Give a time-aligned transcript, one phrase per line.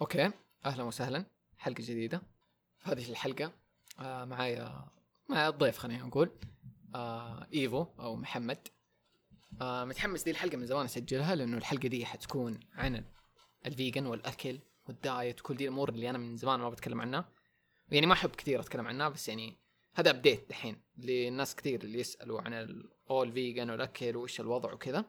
[0.00, 0.30] okay.
[0.66, 1.24] أهلا وسهلا.
[1.58, 2.22] حلقة جديدة.
[2.78, 3.52] في هذه الحلقة
[3.98, 4.84] آه معايا
[5.28, 6.30] معايا الضيف خلينا نقول
[6.94, 8.68] آه إيفو أو محمد.
[9.60, 13.04] آه متحمس دي الحلقة من زمان أسجلها لأنه الحلقة دي حتكون عن
[13.66, 17.28] ال vegan والأكل وال diet وكل دي الأمور اللي أنا من زمان ما بتكلم عنها.
[17.90, 19.58] يعني ما أحب كثير أتكلم عنها بس يعني
[19.94, 25.04] هذا ابديت دحين للناس كثير اللي يسألوا عن الأول vegan والأكل وإيش الوضع وكذا.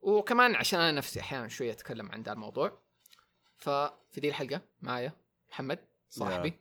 [0.00, 2.89] وكمان عشان أنا نفسي أحيانا شوية أتكلم عن ذا الموضوع.
[3.60, 5.12] ففي دي الحلقة معايا
[5.50, 5.78] محمد
[6.10, 6.52] صاحبي.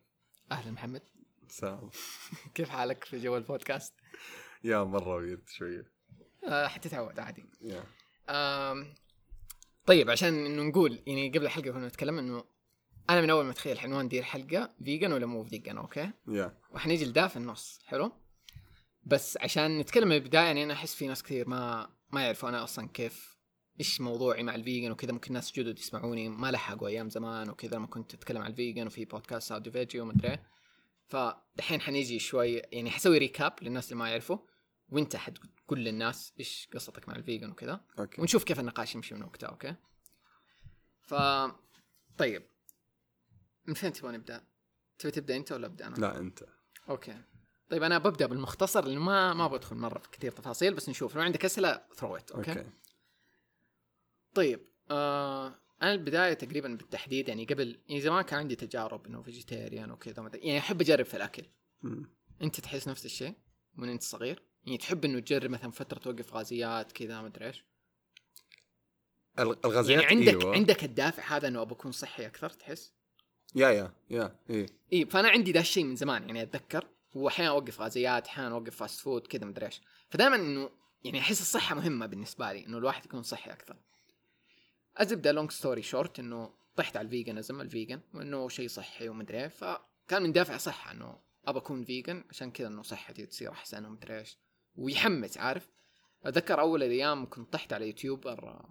[0.52, 1.02] أهلا محمد.
[1.50, 1.90] سلام.
[2.56, 3.94] كيف حالك في جو البودكاست؟
[4.64, 5.92] yeah مرة weird شوية.
[6.48, 7.46] آه حتتعود عادي.
[8.30, 8.94] آم،
[9.86, 12.44] طيب عشان إنه نقول يعني قبل الحلقة كنا نتكلم إنه
[13.10, 16.58] أنا من أول ما أتخيل عنوان دي الحلقة vegan ولا مو vegan okay؟ yeah.
[16.72, 18.12] وحنيجي لده في النص حلو؟
[19.04, 22.64] بس عشان نتكلم من البداية يعني أنا أحس في ناس كثير ما ما يعرفوا أنا
[22.64, 23.39] أصلا كيف
[23.80, 27.76] إيش موضوعي مع ال vegan وكذا ممكن ناس جدد يسمعوني ما لحقوا أيام زمان وكذا
[27.76, 30.40] لما كنت أتكلم عن ال vegan وفي podcast Saudi veggie ومدري.
[31.08, 34.38] فدحين حنيجي شوي يعني حسوي recap للناس اللي ما يعرفوا
[34.90, 37.82] وأنت حتقول للناس إيش قصتك مع ال vegan وكذا.
[38.00, 38.22] okay.
[38.22, 39.76] ونشوف كيف النقاش يمشي من وقتها okay؟
[41.02, 41.14] ف
[42.18, 42.44] طيب.
[43.68, 44.44] من فين تبغى نبدأ؟
[45.00, 46.44] تبي تبدأ أنت ولا أبدأ أنا؟ لا أنت.
[46.90, 47.22] okay.
[47.70, 51.16] طيب أنا ببدأ بالمختصر لأنه ما ما بدخل مرة في كثير تفاصيل بس نشوف.
[51.16, 52.66] لو عندك أسئلة throw okay, okay.
[54.34, 54.60] طيب
[54.92, 55.48] آه
[55.82, 60.32] أنا البداية تقريبا بالتحديد يعني قبل يعني زمان كان عندي تجارب إنه vegetarian وكذا ما
[60.34, 61.44] يعني أحب أجرب في الأكل.
[61.82, 62.12] مم.
[62.42, 63.34] أنت تحس نفس الشيء
[63.76, 67.66] من أنت صغير؟ يعني تحب إنه تجرب مثلا فترة توقف غازيات كذا ما أدري إيش؟
[69.40, 70.54] الغ- الغازيات يعني عندك أيوه.
[70.56, 72.94] عندك الدافع هذا إنه ابى أكون صحي أكثر تحس؟
[73.56, 74.36] yeah yeah yeah
[74.94, 79.00] اي فأنا عندي ذا الشيء من زمان يعني أتذكر واحيانا أوقف غازيات أحيانا أوقف fast
[79.00, 79.82] food كذا مدري إيش.
[80.10, 80.70] فدائما إنه
[81.04, 83.78] يعني أحس الصحة مهمة بالنسبة لي إنه الواحد يكون صحي أكثر.
[85.00, 89.42] ازبده long story short إنه طحت على ال veganism ال vegan وإنه شيء صحي ومدري
[89.42, 89.48] إيه.
[89.48, 94.20] فكان من دافع صحة إنه أبى أكون vegan عشان كذا إنه صحتي تصير أحسن ومدري
[94.20, 94.38] إيش.
[94.76, 95.70] ويحمس عارف؟
[96.24, 98.66] أتذكر أول الأيام كنت طحت على YouTuber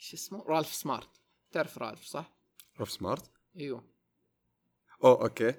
[0.00, 1.08] إيش اسمه؟ رالف سمارت.
[1.52, 2.32] تعرف رالف صح؟
[2.80, 3.84] رالف سمارت؟ إيوه.
[5.04, 5.54] oh okay.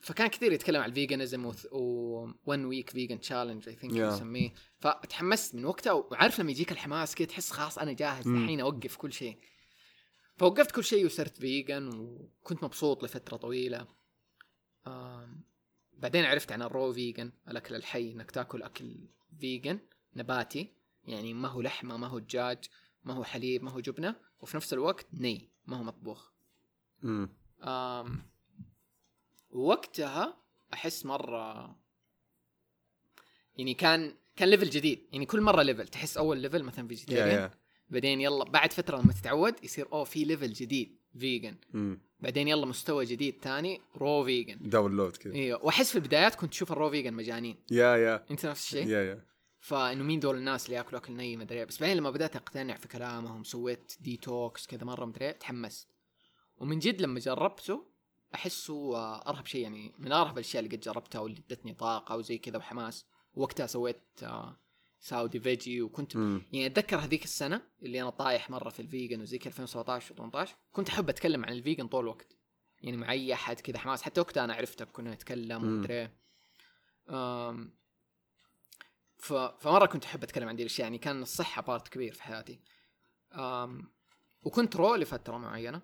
[0.00, 3.94] فكان كثير يتكلم عن ال veganism و 1 week vegan challenge I think.
[3.94, 4.54] يسميه.
[4.78, 8.28] فتحمست من وقتها وعارف لما يجيك الحماس كذا تحس خلاص أنا جاهز.
[8.28, 9.38] الحين أوقف كل شيء.
[10.36, 13.86] فوقفت كل شيء وصرت vegan وكنت مبسوط لفترة طويلة.
[15.92, 18.96] بعدين عرفت عن ال raw vegan الأكل الحي إنك تاكل أكل
[19.40, 19.78] vegan
[20.16, 20.72] نباتي.
[21.04, 22.64] يعني ما هو لحمة ما هو دجاج
[23.04, 24.16] ما هو حليب ما هو جبنة.
[24.40, 26.30] وفي نفس الوقت نيء ما هو مطبوخ.
[27.04, 27.28] امم
[29.54, 30.36] وقتها
[30.72, 31.76] أحس مرة
[33.56, 35.06] يعني كان كان level جديد.
[35.12, 37.50] يعني كل مرة level تحس أول level مثلا يا vegetarian يا
[37.88, 42.66] بعدين يلا بعد فترة لما تتعود يصير أوه في level جديد vegan امم بعدين يلا
[42.66, 45.34] مستوى جديد ثاني raw vegan download كذا.
[45.34, 47.56] أيوه وأحس في البدايات كنت أشوف ال raw vegan مجانين.
[47.70, 49.24] yeah yeah أنت نفس الشيء؟ yeah yeah
[49.60, 51.64] فإنه مين دول الناس اللي يأكلوا أكل ني مدري إيه.
[51.64, 55.88] بس بعدين لما بدأت أقتنع في كلامهم سويت ديتوكس كذا مرة مدري إيه، تحمست.
[56.56, 57.86] ومن جد لما جربته
[58.34, 62.58] أحسه أرهب شيء يعني من أرهب الأشياء اللي قد جربتها واللي ادتني طاقة وزي كذا
[62.58, 63.06] وحماس.
[63.34, 64.56] وقتها سويت آه،
[65.00, 69.20] Saudi Veggie وكنت امم يعني أتذكر هذيك السنة اللي أنا طايح مرة في ال vegan
[69.20, 72.36] وزي كذا 2017 و18 كنت أحب أتكلم عن ال vegan طول الوقت.
[72.82, 74.02] يعني مع أي أحد كذا حماس.
[74.02, 75.68] حتى وقتها أنا عرفتك كنا نتكلم مم.
[75.68, 76.10] ومدري.
[79.18, 79.32] ف...
[79.32, 82.60] فمرة كنت أحب أتكلم عن دي الأشياء يعني كان الصحة part كبير في حياتي.
[83.32, 83.90] أم...
[84.42, 85.82] وكنت raw لفترة معينة.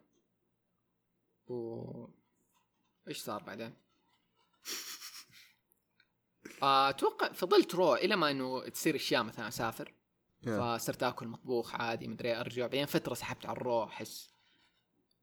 [1.48, 2.19] و
[3.10, 3.74] إيش صار بعدين؟
[6.62, 9.94] آه، أتوقع فضلت raw إلى ما إنه تصير أشياء مثلا أسافر.
[10.42, 12.62] فصرت آكل مطبوخ عادي مدري أرجع.
[12.62, 14.30] بعدين فترة سحبت على ال raw أحس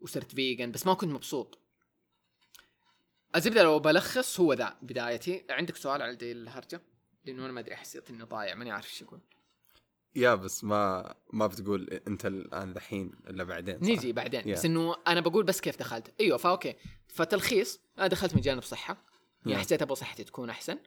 [0.02, 1.60] وصرت vegan بس ما كنت مبسوط.
[3.36, 5.46] الزبدة لو بلخص هو ذا بدايتي.
[5.50, 6.82] عندك سؤال على دي الهرجة؟
[7.26, 9.22] لأنه أنا ما أدري حسيت أني ضايع ماني عارف إيش أقول.
[10.18, 14.48] yeah بس ما ما بتقول انت الآن الحين إلا بعدين صح؟ نيجي بعدين Yeah.
[14.48, 16.76] بس إنه أنا بقول بس كيف دخلت أيوه ف okay
[17.08, 18.98] فتلخيص أنا دخلت من جانب صحة
[19.46, 19.66] يعني Yeah.
[19.66, 20.78] حسيت أبغى صحتي تكون أحسن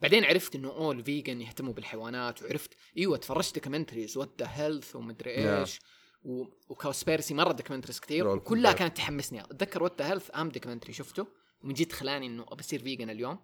[0.00, 4.96] بعدين عرفت إنه اوه ال vegan يهتموا بالحيوانات وعرفت أيوه تفرجت documentaries What the Health
[4.96, 5.38] ومدري Yeah.
[5.58, 5.80] إيش
[6.22, 6.44] و...
[6.68, 8.72] و Cowspiracy مرة documentaries كثير back.
[8.74, 11.26] كانت تحمسني أتذكر What the Health اهم documentary شفته
[11.60, 13.38] ومن جد خلاني إنه ابى أصير vegan اليوم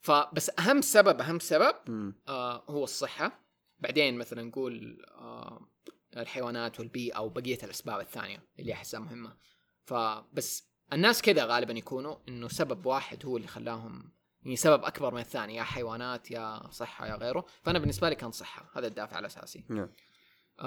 [0.00, 3.41] فبس أهم سبب أهم سبب امم آه هو الصحة
[3.82, 5.68] بعدين مثلا نقول آه
[6.16, 9.36] الحيوانات والبيئة وبقية الأسباب الثانية اللي أحسها مهمة.
[9.84, 14.12] فبس الناس كذا غالبا يكونوا إنه سبب واحد هو اللي خلاهم
[14.42, 17.46] يعني سبب أكبر من الثاني يا حيوانات يا صحة يا غيره.
[17.62, 19.64] فأنا بالنسبة لي كان صحة هذا الدافع الأساسي
[20.56, 20.64] ف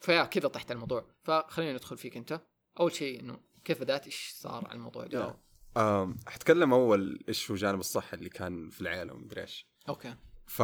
[0.00, 1.06] ف yeah كذا طحت الموضوع.
[1.22, 2.40] فخلينا ندخل فيك أنت.
[2.80, 5.36] أول شيء إنه كيف بدأت؟ إيش صار على الموضوع ده
[5.76, 9.68] آم، حتكلم أول إيش هو جانب الصحه اللي كان في العيلة ومدري إيش.
[9.88, 10.14] okay.
[10.48, 10.62] ف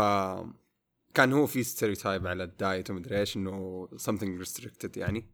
[1.15, 5.31] كان هو في stereotype على ال diet ومدري إيش إنه something restricted يعني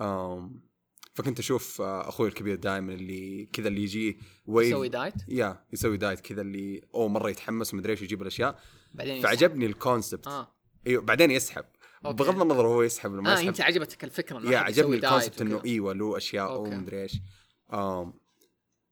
[0.00, 0.68] أم
[1.14, 5.96] فكنت أشوف آه، أخوي الكبير دائما اللي كذا اللي يجي wave يسوي diet يا يسوي
[5.96, 8.58] diet كذا اللي أو مرة يتحمس ومدري إيش يجيب الأشياء
[8.94, 9.22] بعدين.
[9.22, 10.54] فعجبني ال concept آه
[10.86, 11.64] أيوه بعدين يسحب
[12.04, 12.16] okay.
[12.16, 15.02] بغض النظر هو يسحب ولا ما آه يسحب أنت عجبتك الفكرة إنه yeah عجبني ال
[15.02, 15.62] concept إنه.
[15.64, 16.60] أيوه له أشياء.
[16.60, 17.20] ومدري إيش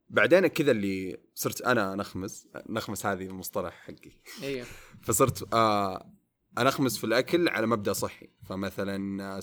[0.08, 4.12] بعدين كذا اللي صرت أنا نخمس نخمس هذه المصطلح حقي.
[4.43, 4.67] أيوه
[5.06, 6.12] فصرت آه
[6.58, 8.29] أنخمس في الأكل على مبدأ صحي.
[8.49, 9.41] فمثلا آه،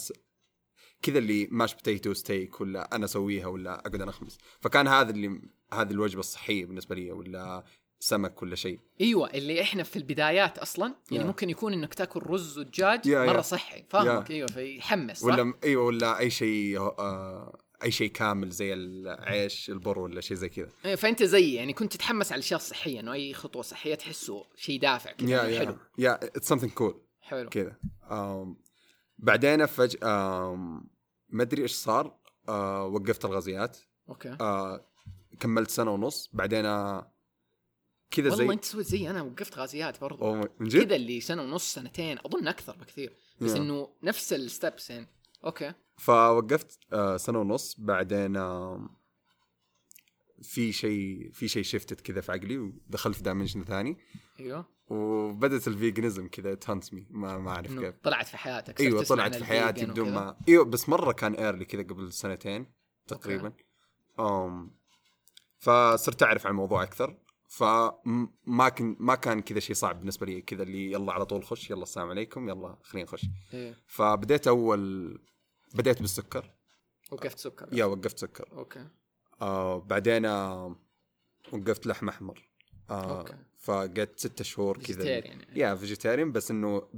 [1.01, 4.38] كذا اللي mashed potato steak ولا أنا أسويها ولا أقعد أنخمس.
[4.62, 5.42] فكان هذا اللي
[5.74, 7.63] هذه الوجبة الصحية بالنسبة لي ولا
[8.00, 8.80] سمك ولا شيء.
[9.01, 11.27] أيوه اللي إحنا في البدايات أصلا يعني yeah.
[11.27, 13.42] ممكن يكون إنك تاكل رز ودجاج yeah- مرة.
[13.42, 18.74] صحي فاهمك؟ أيوه فيحمس صح؟ ولا أيوه ولا أي شيء آه أي شيء كامل زي
[18.74, 20.69] العيش البر ولا شيء زي كذا.
[20.85, 24.80] إيه، فأنت زي يعني كنت تتحمس على الأشياء الصحية إنه أي خطوة صحية تحسه شيء
[24.80, 25.77] دافع كذا yeah حلو.
[25.97, 27.50] yeah it's something cool حلو.
[27.50, 27.77] كذا.
[29.18, 29.68] بعدين
[30.03, 30.89] آم،
[31.30, 32.19] ما أدري إيش صار
[32.50, 33.77] آه وقفت الغازيات.
[34.09, 34.38] okay.
[34.41, 34.89] آه
[35.39, 36.30] كملت سنة ونص.
[36.33, 37.13] بعدين آه،
[38.12, 40.25] كذا والله زي أنت سويت زي أنا وقفت غازيات برضو.
[40.25, 43.13] أوه، من جد؟ كذا اللي سنة ونص سنتين أظن أكثر بكثير.
[43.41, 43.57] بس yeah.
[43.57, 45.07] إنه نفس ال steps يعني.
[45.45, 45.74] okay.
[45.98, 47.75] فوقفت آه سنة ونص.
[47.80, 48.34] بعدين
[50.42, 53.98] في شيء في شيء shifted كذا في عقلي ودخلت في dimension ثاني.
[54.40, 54.74] أيوه.
[54.88, 57.95] وبدت ال veganism كذا ت haunt me ما ما أعرف كيف.
[58.04, 60.13] طلعت في حياتك أيوه طلعت في حياتي بدون.
[60.13, 62.72] ما أيوه بس مرة كان early كذا قبل سنتين
[63.07, 63.54] تقريبا.
[64.19, 64.75] أم
[65.57, 67.18] فصرت أعرف عن الموضوع أكثر.
[67.48, 70.42] فما كان ما كان كذا شيء صعب بالنسبة لي.
[70.42, 73.25] كذا اللي يلا على طول خش يلا السلام عليكم يلا خلينا نخش.
[73.54, 73.84] إيه.
[73.88, 75.22] فبديت أول
[75.73, 76.53] بديت بالسكر.
[77.11, 77.69] وقفت سكر.
[77.71, 78.49] yeah وقفت سكر.
[78.51, 78.88] okay.
[79.41, 80.75] آه بعدين آه
[81.51, 82.49] وقفت لحم أحمر.
[82.89, 83.38] آه okay.
[83.59, 85.09] فقعدت ستة شهور كذا.
[85.09, 85.47] يعني.
[85.59, 86.89] yeah vegetarian بس إنه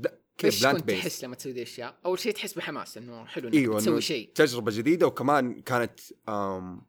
[0.44, 3.48] إيش plant كنت based تحس لما تسوي ذي الاشياء؟ أول شيء تحس بحماس إنه حلو
[3.48, 4.32] إنك إيوه تسوي شيء.
[4.36, 6.00] تجربة جديدة وكمان كانت
[6.30, 6.82] آم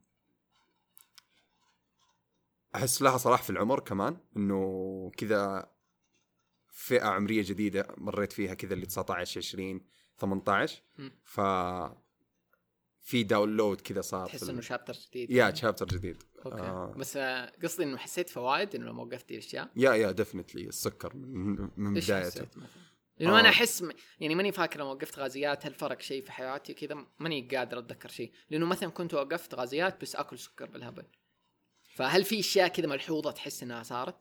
[2.75, 5.71] أحس لها صلة في العمر كمان إنه كذا
[6.69, 9.81] فئة عمرية جديدة مريت فيها كذا اللي 19 20
[10.19, 11.13] 18 مم.
[11.25, 11.41] ف
[13.01, 16.95] في download كذا صار تحس إنه chapter جديد yeah chapter جديد okay آه.
[16.97, 21.95] بس آه، قصدي إنه حسيت فوائد إنه لما وقفت الاشياء yeah yeah definitely السكر من,
[21.95, 22.67] بدايته مثلا؟
[23.19, 23.41] لأنه آه.
[23.41, 23.91] أنا أحس م-
[24.21, 28.09] يعني ماني فاكر لما وقفت غازيات هل فرق شيء في حياتي كذا ماني قادر أتذكر
[28.09, 31.05] شيء لأنه مثلا كنت وقفت غازيات بس أكل سكر بالهبل
[31.95, 34.17] فهل في أشياء كذا ملحوظة تحس إنها صارت؟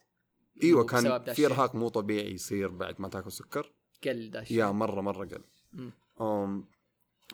[0.63, 3.71] إيوه كان في؟ إرهاق مو طبيعي يصير بعد ما تاكل سكر
[4.03, 5.43] قل ده yeah مرة مرة قل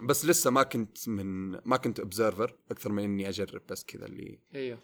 [0.01, 4.39] بس لسه ما كنت من ما كنت observer أكثر من إني أجرب بس كذا اللي
[4.55, 4.79] أيوه.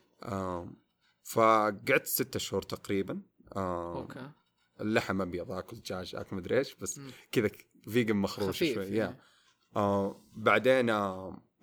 [1.23, 3.21] فقعدت ستة شهور تقريبا.
[3.57, 4.31] okay.
[4.81, 7.01] اللحم أبيض آكل دجاج آكل مدري إيش بس.
[7.31, 7.49] كذا
[7.83, 9.17] vegan مخروش شوي يعني.
[10.35, 10.89] بعدين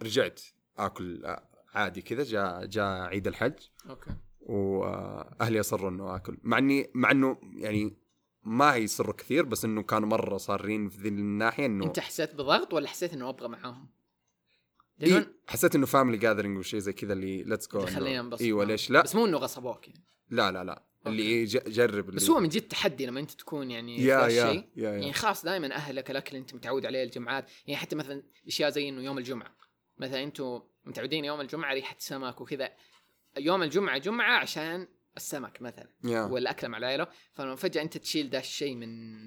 [0.02, 0.43] رجعت
[0.79, 3.58] آكل آه، عادي كذا جاء جاء عيد الحج.
[3.88, 4.11] okay.
[4.41, 7.96] واهلي أصروا إنه آكل مع إني مع إنه يعني
[8.44, 12.75] ما يصروا كثير بس إنه كانوا مرة صارين في ذي الناحية إنه أنت حسيت بضغط
[12.75, 13.88] ولا حسيت إنه أبغى معاهم؟
[15.03, 18.70] إيه حسيت إنه family gathering وشيء زي كذا اللي let's go خلينا ننبسط أيوه معاهم.
[18.70, 19.03] ليش لا.
[19.03, 20.05] بس مو إنه غصبوك يعني.
[20.31, 20.82] لا لا لا.
[21.06, 21.44] اللي okay.
[21.44, 24.69] ج- جرب اللي بس هو من جد تحدي لما أنت تكون يعني يا يا الشيء
[24.77, 28.22] yeah يعني yeah خلاص دائما أهلك الأكل اللي أنت متعود عليه الجمعات يعني حتى مثلا
[28.46, 29.56] أشياء زي إنه يوم الجمعة.
[29.98, 32.70] مثلا أنتم متعودين يوم الجمعة ريحة سمك وكذا.
[33.39, 38.39] يوم الجمعة جمعة عشان السمك مثلا yeah والاكل مع العيلة فلما فجاه أنت تشيل ده
[38.39, 39.23] الشيء من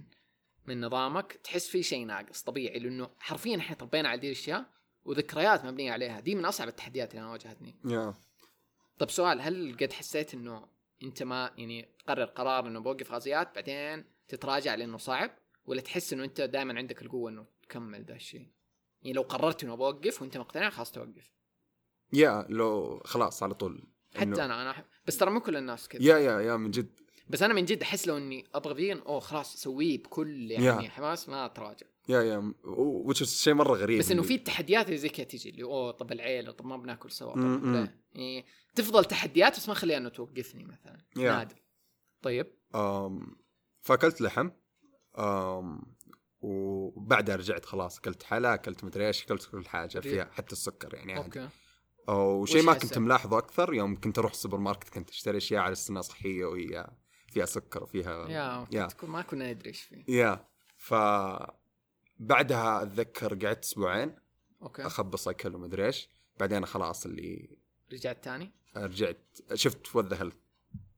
[0.67, 4.65] من نظامك تحس في شيء ناقص طبيعي لأنه حرفيا إحنا طبينا على دي الأشياء
[5.05, 6.19] وذكريات مبنية عليها.
[6.19, 7.75] دي من أصعب التحديات اللي أنا واجهتني.
[7.85, 8.13] يا
[8.99, 10.67] طب سؤال هل قد حسيت إنه
[11.03, 15.31] أنت ما يعني تقرر قرار إنه بوقف غازيات بعدين تتراجع لأنه صعب؟
[15.65, 18.51] ولا تحس إنه أنت دائما عندك القوة إنه تكمل ذا الشيء؟
[19.01, 21.31] يعني لو قررت إنه بوقف وأنت مقتنع خلاص توقف.
[22.13, 23.87] يا لو خلاص على طول.
[24.17, 24.85] حتى أنا أنا.
[25.07, 27.81] بس ترى مو كل الناس كذا يا يا يا من جد بس أنا من جد
[27.81, 30.91] أحس لو إني أبغى فيجن أوه خلاص أسويه بكل يعني Yeah.
[30.91, 35.09] حماس ما أتراجع yeah yeah وش شيء مرة غريب بس إنه في التحديات اللي زي
[35.09, 37.63] كذا تجي اللي أوه طب العيلة طب ما بناكل سوا طب.
[37.65, 37.93] لا.
[38.13, 38.45] يعني
[38.75, 41.19] تفضل تحديات بس ما خليها إنه توقفني مثلا Yeah.
[41.19, 41.55] نادر
[42.21, 43.35] طيب أم
[43.81, 44.49] فأكلت لحم
[45.19, 45.81] أم
[46.41, 51.17] وبعدها رجعت خلاص أكلت حلا أكلت مدري إيش أكلت كل حاجة فيها حتى السكر يعني
[51.17, 51.49] okay
[52.07, 55.75] وشيء وش ما؟ كنت ملاحظه أكثر يوم كنت أروح السوبر ماركت كنت أشتري أشياء على
[55.89, 56.87] إنها صحية وهي
[57.27, 58.87] فيها سكر وفيها yeah yeah.
[59.03, 60.03] ما كنا ندري إيش فيه.
[60.07, 60.45] yeah.
[60.77, 60.93] ف
[62.19, 64.15] بعدها أتذكر قعدت أسبوعين
[64.61, 64.81] okay.
[64.81, 66.09] أخبص أكل ومدري إيش.
[66.39, 67.57] بعدين خلاص اللي
[67.93, 69.17] رجعت تاني؟ رجعت
[69.53, 70.35] شفت What the Health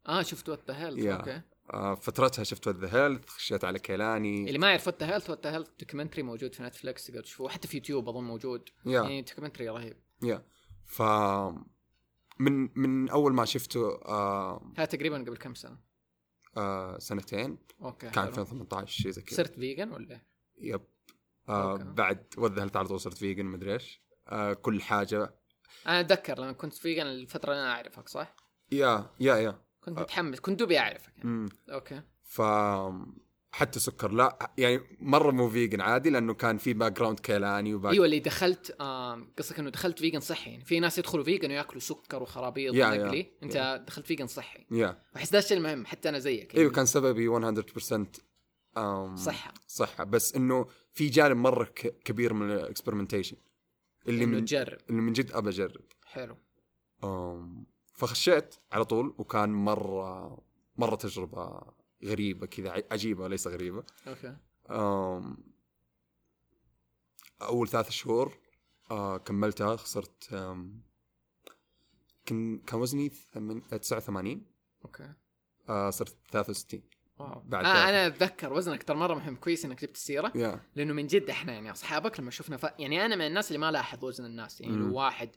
[0.08, 1.06] آه شفت وات ذا هيلث.
[1.06, 1.42] أوكي.
[1.74, 4.48] آه فترتها شفت وذ هيلث خشيت على كيلاني.
[4.48, 7.50] اللي ما يعرف What the Health What the Health documentary موجود في نتفلكس تقدر تشوفه.
[7.50, 8.70] حتى في يوتيوب أظن موجود.
[8.86, 8.92] yeah.
[8.92, 9.98] يعني documentary رهيب.
[10.24, 10.44] yeah.
[10.90, 11.02] ف
[12.40, 15.78] من من أول ما شفته آه هذا تقريبا قبل كم سنة
[16.58, 18.42] آه سنتين okay كان حلو.
[18.42, 20.22] 2018 شيء زي كذا صرت vegan ولا
[20.58, 20.82] yep
[21.50, 21.84] آه okay.
[21.84, 25.36] بعد What the Health على طول صرت vegan مدري إيش آه كل حاجة
[25.88, 28.36] أنا أتذكر لما كنت vegan الفترة اللي أنا أعرفك صح؟
[28.72, 30.00] yeah yeah yeah كنت.
[30.00, 31.50] متحمس كنت دوبي أعرفك يعني.
[31.70, 32.42] okay ف
[33.52, 34.12] حتى سكر.
[34.12, 38.20] لا يعني مرة مو vegan عادي لأنه كان في background كيلاني و back أيوه اللي
[38.20, 40.52] دخلت آه قصدك إنه دخلت vegan صحي.
[40.52, 43.78] يعني في ناس يدخلوا vegan ويأكلوا سكر وخرابيط yeah- ونقلي أنت yeah.
[43.78, 44.66] دخلت vegan صحي.
[44.72, 46.56] yeah وأحس ده الشيء المهم حتى أنا زيك.
[46.56, 48.08] أيوه كان سببي 100%
[48.78, 49.54] أم صحة.
[49.68, 50.04] صحة.
[50.04, 51.64] بس إنه في جانب مرة
[52.06, 53.38] كبير من ال experimentation
[54.08, 54.78] اللي من تجرب.
[54.90, 55.82] اللي من جد أبى أجرب.
[56.06, 56.38] حلو.
[57.04, 60.38] أم فخشيت على طول وكان مرة
[60.78, 61.62] مرة تجربة
[62.06, 63.84] غريبة كذا عجيبة ليس غريبة.
[64.08, 64.36] okay.
[67.42, 68.38] أول ثلاث شهور
[68.92, 70.24] آه كملتها خسرت
[72.26, 74.46] كان كان وزني؟ ثمن- 89
[74.86, 75.14] okay.
[75.70, 76.82] آه صرت 63
[77.18, 77.40] wow.
[77.46, 77.90] بعد آه.
[77.90, 80.32] أنا أتذكر وزنك ترى مرة مهم كويس إنك جبت السيرة.
[80.36, 82.64] yeah لأنه من جد إحنا يعني أصحابك لما شفنا ف...
[82.80, 84.62] يعني أنا من الناس اللي ما لاحظ وزن الناس.
[84.62, 84.90] يعني مم.
[84.90, 85.30] لو واحد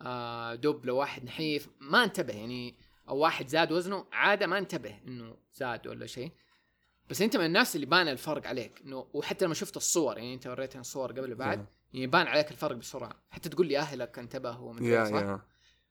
[0.00, 2.34] آه دب لو واحد نحيف ما انتبه.
[2.34, 2.78] يعني
[3.08, 6.30] أو واحد زاد وزنه عادة ما انتبه إنه زاد ولا شيء
[7.10, 10.46] بس أنت من الناس اللي بان الفرق عليك إنه وحتى لما شفت الصور يعني أنت
[10.46, 11.66] وريتني الصور قبل وبعد yeah.
[11.92, 15.40] يعني يبان عليك الفرق بسرعة حتى تقول لي أهلك انتبهوا ومدري yeah إيه، صح؟ yeah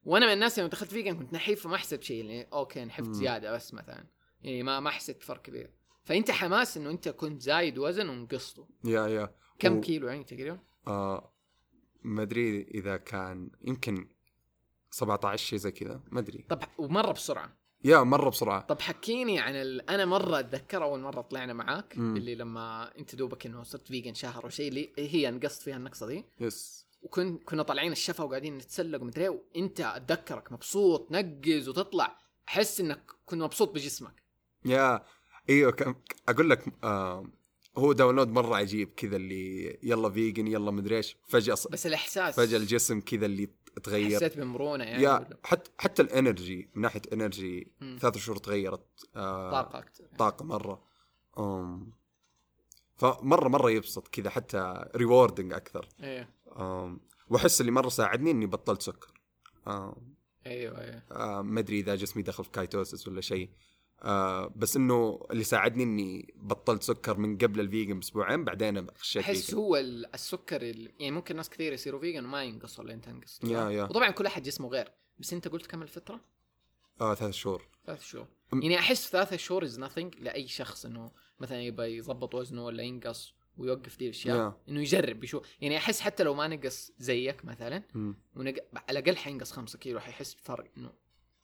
[0.03, 3.13] وأنا من الناس لما دخلت vegan كنت نحيف فما حسيت شيء يعني okay نحفت مم.
[3.13, 4.05] زيادة بس مثلا
[4.41, 9.07] يعني ما ما حسيت فرق كبير فأنت حماس إنه أنت كنت زايد وزن ونقصته yeah
[9.07, 11.33] yeah كم و- كيلو يعني تقريبا؟ آه
[12.03, 14.07] ما أدري إذا كان يمكن
[14.93, 16.45] 17 شيء زي كذا ما أدري.
[16.49, 17.57] طب ومرة بسرعة.
[17.83, 18.61] yeah مرة بسرعة.
[18.61, 19.89] طب حكيني عن ال...
[19.89, 22.17] أنا مرة أتذكر أول مرة طلعنا معاك مم.
[22.17, 26.25] اللي لما أنت دوبك إنه صرت vegan شهر وشيء اللي هي نقصت فيها النقصة دي.
[26.39, 26.85] yes.
[27.01, 33.11] وكن كنا طالعين الشفا وقاعدين نتسلق ومدري إيه، وأنت أتذكرك مبسوط نقز وتطلع أحس إنك
[33.25, 34.23] كنت مبسوط بجسمك.
[34.65, 35.05] yeah
[35.49, 35.95] إيوه كم
[36.29, 37.27] أقول لك آه
[37.77, 42.35] هو download مرة عجيب كذا اللي يلا vegan يلا مدري إيش فجأة بس الإحساس.
[42.35, 43.49] فجأة الجسم كذا اللي
[43.83, 47.71] تغير حسيت بمرونة يعني yeah حتى حتى ال energy من ناحية energy.
[47.99, 50.83] ثلاث شهور تغيرت آه طاقة أكثر طاقة مرة.
[51.39, 51.91] أم
[52.97, 55.89] فمرة مرة يبسط كذا حتى rewarding أكثر.
[56.59, 56.99] أم
[57.29, 59.13] وأحس اللي مرة ساعدني إني بطلت سكر.
[59.67, 60.15] أم
[60.45, 61.03] أيوه أيوه.
[61.11, 63.49] آه، ما أدري إذا جسمي دخل في ketosis ولا شيء.
[64.03, 69.23] آه بس إنه اللي ساعدني إني بطلت سكر من قبل ال vegan بأسبوعين بعدين خشيت
[69.23, 69.53] أحس.
[69.53, 70.91] هو ال- السكر ال...
[70.99, 73.83] يعني ممكن ناس كثير يصيروا vegan وما ينقصوا ولا إنت انقصت yeah-؟ yeah.
[73.83, 76.21] وطبعا كل أحد جسمه غير بس أنت قلت كم الفترة؟
[77.01, 81.61] آه ثلاث شهور ثلاث شهور يعني أحس ثلاث شهور is nothing لأي شخص إنه مثلا
[81.61, 84.69] يبغى يضبط وزنه ولا ينقص ويوقف دي الأشياء Yeah.
[84.69, 87.83] إنه يجرب يشوف يعني أحس حتى لو ما نقص زيك مثلا.
[88.35, 88.55] ونق...
[88.89, 90.91] على الأقل حينقص خمسة كيلو حيحس بفرق إنه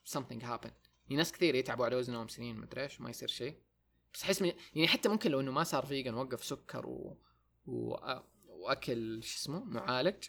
[0.10, 3.56] something happened يعني ناس كثير يتعبوا على وزنهم سنين مدري إيش ما يصير شيء
[4.14, 4.52] بس أحس من...
[4.76, 7.18] يعني حتى ممكن لو إنه ما صار vegan وقف سكر و...
[7.66, 7.96] و...
[8.48, 10.24] وأكل شو اسمه معالج.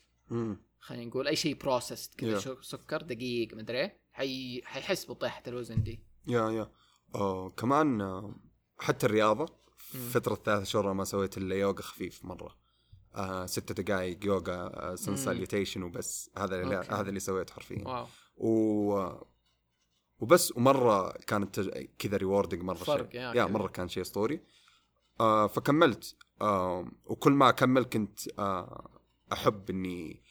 [0.80, 2.60] خلينا نقول أي شيء processed كذا Yeah.
[2.62, 4.62] سكر دقيق مدري إيه حي...
[4.64, 6.70] حيحس بطيحة الوزن دي yeah yeah
[7.14, 8.34] آه كمان آه
[8.78, 9.46] حتى الرياضة
[9.94, 10.08] مم.
[10.08, 12.56] فترة ثلاث شهور ما سويت إلا يوغا خفيف مرة
[13.14, 15.16] آه ستة دقائق يوغا آه sun.
[15.16, 16.76] salutation وبس هذا اللي.
[16.76, 19.26] هذا اللي سويته حرفيا wow
[20.20, 21.60] وبس ومرة كانت
[21.98, 23.44] كذا rewarding مرة فرق، شيء yeah.
[23.46, 24.40] مرة كان شيء اسطوري
[25.20, 26.16] آه فكملت.
[26.40, 28.90] آه وكل ما اكمل كنت آه
[29.32, 30.22] أحب إني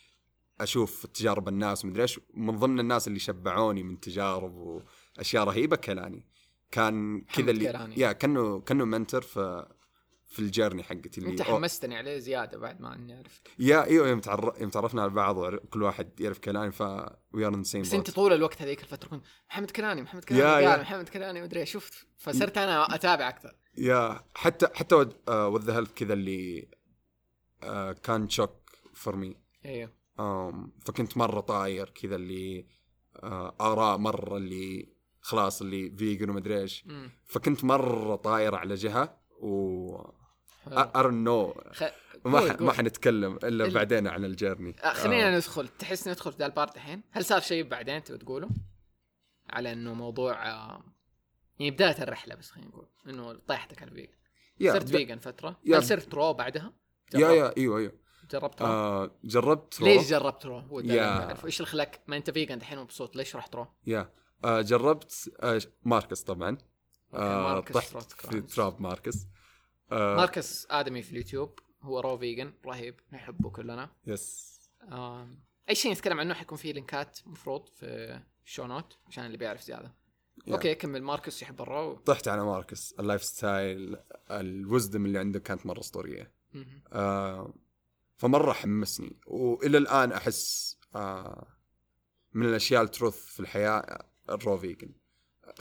[0.62, 2.19] أشوف تجارب الناس ومدري إيش.
[2.34, 4.81] من ضمن الناس اللي شبعوني من تجارب
[5.17, 6.25] وأشياء رهيبة كلاني
[6.72, 7.96] كان كذا اللي كيلاني.
[8.00, 9.67] yeah كأنه كأنه mentor في
[10.29, 14.07] في ال journey حقتي اللي انت حمستني عليه زيادة بعد ما أني عرفت yeah إيوه
[14.07, 14.21] يوم
[14.59, 16.81] يوم تعرفنا على بعض وكل واحد يعرف كلاني ف
[17.34, 20.60] we are same بس أنت طول الوقت هذيك الفترة كنت محمد كلاني محمد كلاني yeah-
[20.60, 20.81] yeah.
[20.81, 21.65] محمد كلاني مدري.
[21.65, 23.55] شفت؟ فصرت أنا أتابع أكثر.
[23.77, 26.69] yeah حتى حتى what What the Health كذا اللي
[27.63, 29.91] آه كان shock for me إيوه.
[30.86, 32.67] فكنت مرة طاير كذا اللي
[33.24, 36.86] آه آراء مرة اللي خلاص اللي vegan ومدري إيش.
[37.25, 40.18] فكنت مرة طاير على جهة و
[40.69, 40.79] حلو.
[40.96, 41.83] I know خ...
[42.25, 42.61] ما.
[42.61, 44.75] ما حنتكلم إلا ال- بعدين عن ال journey.
[44.83, 45.67] آه خلينا ندخل.
[45.67, 48.49] تحس ندخل في ذا ال part الحين؟ هل صار شيء بعدين تبي تقوله؟
[49.49, 50.83] على إنه موضوع آه،
[51.59, 52.88] يعني بداية الرحلة بس خلينا نقول.
[53.07, 54.13] إنه طيحتك على ال vegan
[54.60, 55.59] yeah صرت ب- vegan فترة.
[55.65, 56.73] Yeah هل ب- صرت raw بعدها؟
[57.13, 57.91] Yeah جربت- yeah أيوه أيوه.
[58.31, 61.46] جربت raw؟ آه جربت raw ليش جربت raw؟ هو yeah.
[61.45, 64.09] إيش اللي خلاك ما أنت vegan دحين مبسوط ليش رحت رو؟ يا
[64.43, 66.57] آه جربت آه ماركس طبعا.
[67.13, 68.41] آه ماركس طحت في.
[68.41, 69.25] trap ماركس
[69.91, 70.15] آه.
[70.15, 73.89] ماركس آدمي في اليوتيوب هو raw vegan رهيب نحبه كلنا.
[74.08, 74.60] yes
[74.91, 79.38] آم، أي شيء نتكلم عنه حيكون فيه لينكات مفروض في ال show note عشان اللي
[79.38, 79.93] بيعرف زيادة.
[80.48, 80.53] yeah.
[80.53, 81.03] Okay كمل.
[81.03, 81.96] ماركس يحب ال raw.
[81.96, 82.96] طحت على ماركس.
[83.00, 83.98] ال lifestyle
[84.31, 86.31] ال wisdom اللي عنده كانت مرة أسطورية.
[86.93, 87.53] آه
[88.17, 89.19] فمرة حمسني.
[89.27, 91.48] وإلى الآن أحس آه
[92.34, 94.93] من الأشياء ال truth في الحياة ال raw vegan.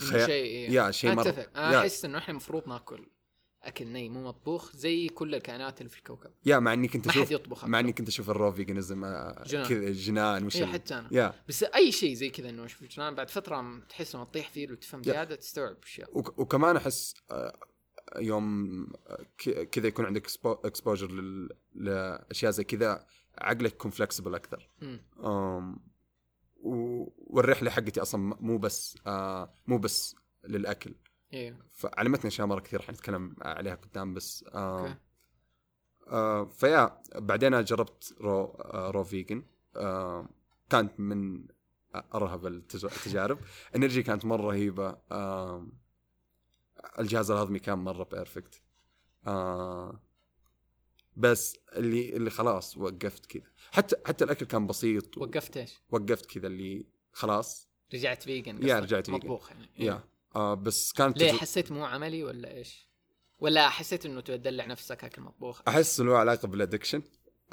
[0.01, 0.71] إنه شيء.
[0.71, 1.79] yeah شيء مره أنا.
[1.79, 3.09] أحس إنه إحنا المفروض نأكل.
[3.69, 6.31] أكل ني مو مطبوخ زي كل الكائنات اللي في الكوكب.
[6.45, 9.05] yeah مع إني كنت ما حد أشوف يطبخ مع إني كنت أشوف ال raw veganism
[9.05, 9.65] آه، جنان.
[9.69, 11.07] كذا جنان وش ال- حتى أنا.
[11.11, 11.33] Yeah.
[11.47, 15.01] بس أي شيء زي كذا إنه شوف الجنان بعد فترة تحس لما تطيح فيه وتفهم
[15.01, 15.05] yeah.
[15.13, 17.59] زيادة تستوعب اشياء وك- وكمان أحس آه،
[18.17, 21.11] يوم آه، كذا يكون عندك exposure
[21.75, 23.05] لأشياء زي كذا
[23.37, 24.69] عقلك يكون flexible أكثر.
[26.63, 30.15] والرحلة حقتي أصلا مو بس آه، مو بس
[30.47, 30.93] للأكل.
[31.33, 34.97] أيوه فعلمتني أشياء مرة كثير حنتكلم عليها قدام بس آه
[36.07, 39.43] آه ف yeah بعدين جربت raw آه raw vegan.
[39.75, 40.29] آه
[40.69, 41.45] كانت من
[41.95, 43.39] أرهب التج- التجارب.
[43.75, 44.97] energy كانت مرة رهيبة.
[45.11, 45.67] آه
[46.99, 48.61] الجهاز الهضمي كان مرة perfect
[49.27, 49.99] آه
[51.17, 53.43] بس اللي اللي خلاص وقفت كذا.
[53.71, 57.69] حتى حتى الأكل كان بسيط وقفت إيش؟ وقفت كذا اللي خلاص.
[57.93, 59.17] رجعت vegan yeah؟ رجعت vegan.
[59.17, 59.67] مطبوخ يعني.
[59.77, 60.03] Yeah.
[60.35, 62.89] آه بس كانت ليه حسيت مو عملي ولا إيش؟
[63.39, 67.01] ولا حسيت إنه تدلع نفسك اكل مطبوخ؟ أحس له علاقة بال addiction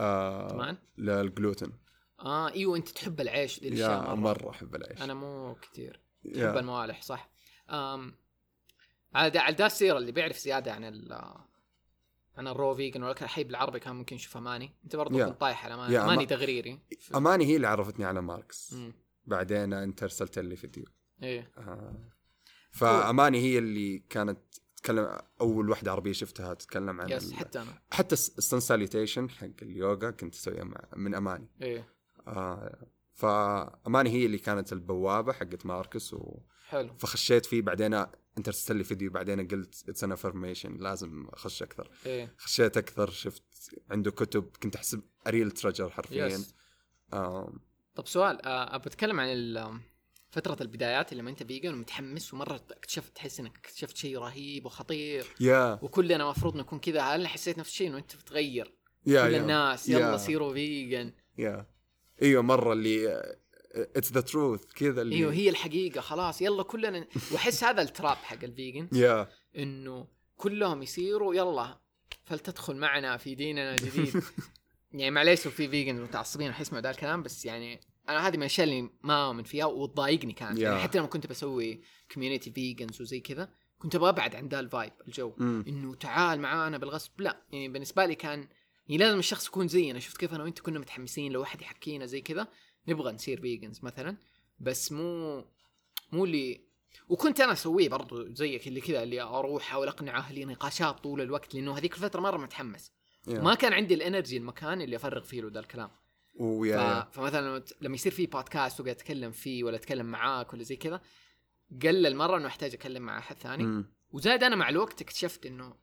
[0.01, 1.73] آه كمان؟ للجلوتين
[2.21, 4.15] آه إيوه أنت تحب العيش دي الأشياء يا مرة.
[4.15, 6.61] مرة أحب العيش أنا مو كثير تحب yeah.
[6.61, 7.31] الموالح صح؟
[7.71, 8.15] آم
[9.15, 11.13] على على دا السيرة اللي بيعرف زيادة عن ال
[12.37, 15.25] عن ال raw vegan والاكل الحي بالعربي كان ممكن يشوف أماني أنت برضه.
[15.25, 16.81] كنت طايح على أماني أماني أما- تغريري
[17.15, 18.93] أماني هي اللي عرفتني على ماركس مم.
[19.25, 20.85] بعدين أنت أرسلت لي فيديو
[21.23, 21.95] إيه آه.
[22.77, 24.39] فأماني هي اللي كانت
[24.77, 27.83] تتكلم أول واحدة عربية شفتها تتكلم عن yes حتى أنا.
[27.91, 30.65] حتى ال sun salutation حق اليوغا كنت أسويها
[30.97, 31.49] من أماني.
[31.63, 31.89] إيه.
[32.27, 32.87] آه.
[33.13, 36.39] فأماني هي اللي كانت البوابة حقت ماركس و...
[36.69, 36.95] حلو.
[36.99, 37.63] فخشيت فيه.
[37.63, 41.91] بعدين انت ارسلت لي فيديو بعدين قلت it's an affirmation لازم أخش أكثر.
[42.07, 42.35] إيه.
[42.39, 43.45] خشيت أكثر شفت
[43.91, 46.27] عنده كتب كنت أحسب a real treasure حرفيا.
[46.27, 46.55] yes
[47.13, 47.53] آه.
[47.95, 49.29] طب سؤال آه بتكلم عن
[50.37, 55.27] فترة البدايات اللي لما أنت vegan ومتحمس ومرة اكتشفت تحس إنك اكتشفت شيء رهيب وخطير.
[55.41, 58.73] yeah وكلنا المفروض نكون كذا هل حسيت نفس الشيء إنه أنت بتغير.
[59.07, 59.41] Yeah كل yeah.
[59.41, 59.89] الناس.
[59.89, 61.67] يلا صيروا فيجن يا
[62.23, 63.23] إيوه مرة اللي
[63.75, 66.43] it's the truth كذا اللي إيوه هي الحقيقة خلاص.
[66.43, 71.79] يلا كلنا وأحس هذا ال trap حق ال vegan yeah إنه كلهم يصيروا يلا
[72.25, 74.23] فلتدخل معنا في ديننا الجديد.
[74.93, 78.43] يعني معليش لو في vegan متعصبين رح يسمعوا ذا الكلام بس يعني أنا هذه من
[78.43, 80.59] الأشياء اللي ما أؤمن فيها وتضايقني كانت.
[80.59, 80.81] يعني.
[80.81, 81.81] حتى لما كنت بسوي
[82.15, 85.33] community vegans وزي كذا كنت أبغى أبعد عن ذا ال vibe الجو.
[85.41, 87.21] إنه تعال معانا بالغصب.
[87.21, 88.49] لا يعني بالنسبة لي كان
[88.89, 89.99] يعني لازم الشخص يكون زينا.
[89.99, 92.49] شفت كيف أنا وأنت كنا متحمسين لو واحد يحكينا زي كذا؟
[92.89, 94.17] نبغى نصير vegans مثلا.
[94.61, 95.45] بس مو
[96.13, 96.67] مو اللي
[97.09, 101.55] وكنت أنا أسويه برضو زيك اللي كذا اللي أروح احاول أقنع أهلي نقاشات طول الوقت
[101.55, 102.93] لأنه هذيك الفترة مرة متحمس.
[103.29, 103.41] يا.
[103.41, 105.91] ما كان عندي الإنرجي المكان اللي أفرغ فيه له ذا الكلام.
[106.39, 106.67] ف...
[106.67, 107.09] يا.
[107.13, 111.01] فمثلا لما يصير في بودكاست وقاعد أتكلم فيه ولا أتكلم معاك ولا زي كذا
[111.83, 113.93] قلل مرة إنه أحتاج أتكلم مع أحد ثاني مم.
[114.11, 115.75] وزاد أنا مع الوقت اكتشفت إنه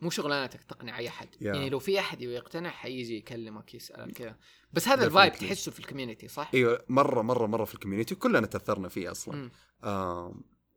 [0.00, 1.42] مو شغلانتك تقنع أي أحد Yeah.
[1.42, 4.36] يعني لو في أحد يبغى يقتنع حيجي يكلمك يسألك كذا
[4.72, 5.32] بس هذا ال vibe.
[5.32, 9.10] تحسه في ال community صح؟ إيوه مرة مرة مرة في ال community كلنا تأثرنا فيه
[9.10, 9.50] أصلا.
[9.84, 10.34] آه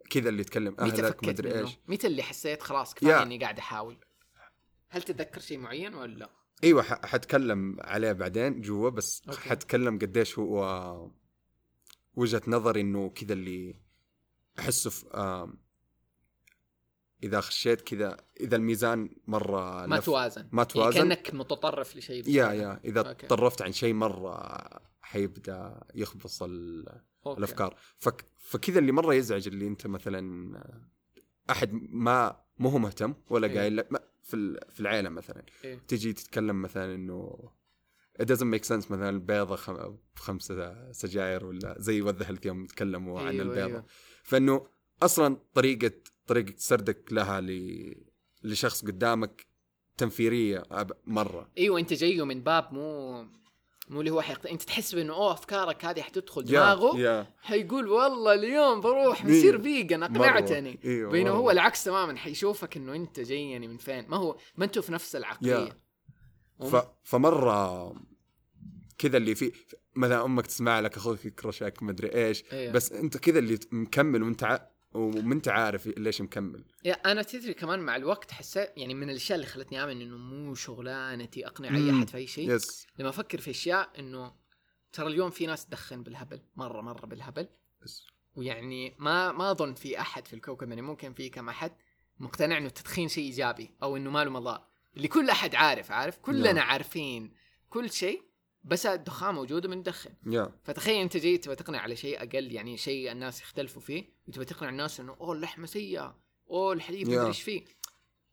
[0.09, 3.21] كذا اللي يتكلم أهلك مدري؟ إيش متى اللي حسيت خلاص كفاية Yeah.
[3.21, 3.97] إني قاعد أحاول؟
[4.89, 6.29] هل تتذكر شيء معين ولا لا؟
[6.63, 9.39] إيوه حتكلم عليه بعدين جوا بس okay.
[9.39, 11.12] حتكلم قديش هو
[12.15, 13.76] وجهة نظري إنه كذا اللي
[14.60, 15.06] أحسه في
[17.23, 20.97] إذا خشيت كذا إذا الميزان مرة ما لف- توازن ما توازن.
[20.97, 22.51] يعني كأنك متطرف لشيء yeah.
[22.51, 23.27] Yeah إذا okay.
[23.28, 24.60] تطرفت عن شيء مرة
[25.02, 26.86] حيبدأ يخبص ال...
[27.25, 27.39] okay.
[27.39, 28.26] الأفكار فك...
[28.38, 30.54] فكذا اللي مرة يزعج اللي أنت مثلا
[31.49, 33.60] أحد ما مو هو مهتم ولا إيه.
[33.60, 35.79] قايل لك في في العيلة مثلا إيه.
[35.88, 37.49] تجي تتكلم مثلا إنه
[38.21, 39.97] it doesn't make sense مثلا البيضة خم...
[40.15, 43.86] بخمسة سجاير ولا زي وذا هيلث يوم تكلموا عن أيوة، البيضة أيوة.
[44.23, 44.67] فإنه
[45.03, 45.91] أصلا طريقة
[46.27, 47.95] طريقة سردك لها ل...
[48.43, 49.45] لشخص قدامك
[49.97, 53.25] تنفيرية أب- مرة أيوه أنت جاية من باب مو
[53.89, 54.45] مو اللي هو حيقت...
[54.45, 59.25] انت تحس بانه اوه افكارك هذه حتدخل دماغه يا حيقول والله اليوم بروح.
[59.25, 60.03] بصير فيجن.
[60.03, 61.29] اقنعتني أيوه بينما.
[61.29, 65.15] هو العكس تماما حيشوفك إنه أنت جايني من فين ما هو ما أنتوا في نفس
[65.15, 65.75] العقلية
[66.61, 66.67] يا.
[66.67, 66.75] ف...
[67.03, 67.93] فمرة
[68.97, 69.51] كذا اللي في
[69.95, 72.73] مثلا أمك تسمع لك أخوك يكرشك مدري إيش أيوه.
[72.73, 77.95] بس أنت كذا اللي مكمل وأنت ومنت عارف ليش مكمل yeah أنا تدري كمان مع
[77.95, 81.91] الوقت حسيت يعني من الأشياء اللي خلتني آمن إنه مو شغلانتي أقنع أي.
[81.91, 84.36] أحد في أي شيء yes لما أفكر في أشياء إنه
[84.93, 87.47] ترى اليوم في ناس تدخن بالهبل مرة مرة بالهبل
[87.83, 88.07] yes.
[88.36, 91.71] ويعني ما ما أظن في أحد في الكوكب يعني ممكن في كم أحد
[92.19, 96.17] مقتنع إنه التدخين شيء إيجابي أو إنه ما له مضار اللي كل أحد عارف عارف
[96.17, 96.62] كلنا.
[96.62, 97.34] عارفين
[97.69, 98.23] كل شيء
[98.63, 103.12] بس الدخان موجود وبندخن yeah فتخيل انت جاي تبغى تقنع على شيء أقل يعني شيء
[103.12, 107.12] الناس يختلفوا فيه وتبغى تقنع الناس إنه أوه اللحمة سيئة أوه الحليب Yeah.
[107.12, 107.65] مدري إيش فيه.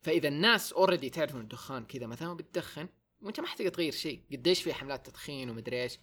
[0.03, 2.89] فإذا الناس already تعرف انه الدخان كذا مثلا بتدخن
[3.21, 4.23] وأنت ما محتاج تغير شيء.
[4.33, 5.99] قديش في حملات تدخين ومدري إيش.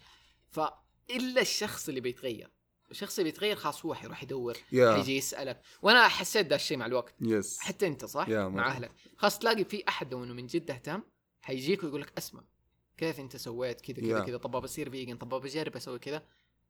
[0.50, 2.50] فإلا الشخص اللي بيتغير
[2.92, 5.62] الشخص اللي بيتغير خلاص هو حيروح يدور يا حيجي يسألك.
[5.82, 7.16] وأنا حسيت ده الشيء مع الوقت.
[7.22, 8.68] yes حتى أنت صح؟ Yeah, مع.
[8.68, 8.92] أهلك.
[9.18, 11.02] خلاص تلاقي في أحد لو إنه من جد اهتم
[11.42, 12.44] حيجيك ويقول لك أسمع.
[12.98, 14.26] كيف أنت سويت كذا كذا Yeah.
[14.26, 16.24] كذا طب بصير vegan طب بجرب أسوي كذا.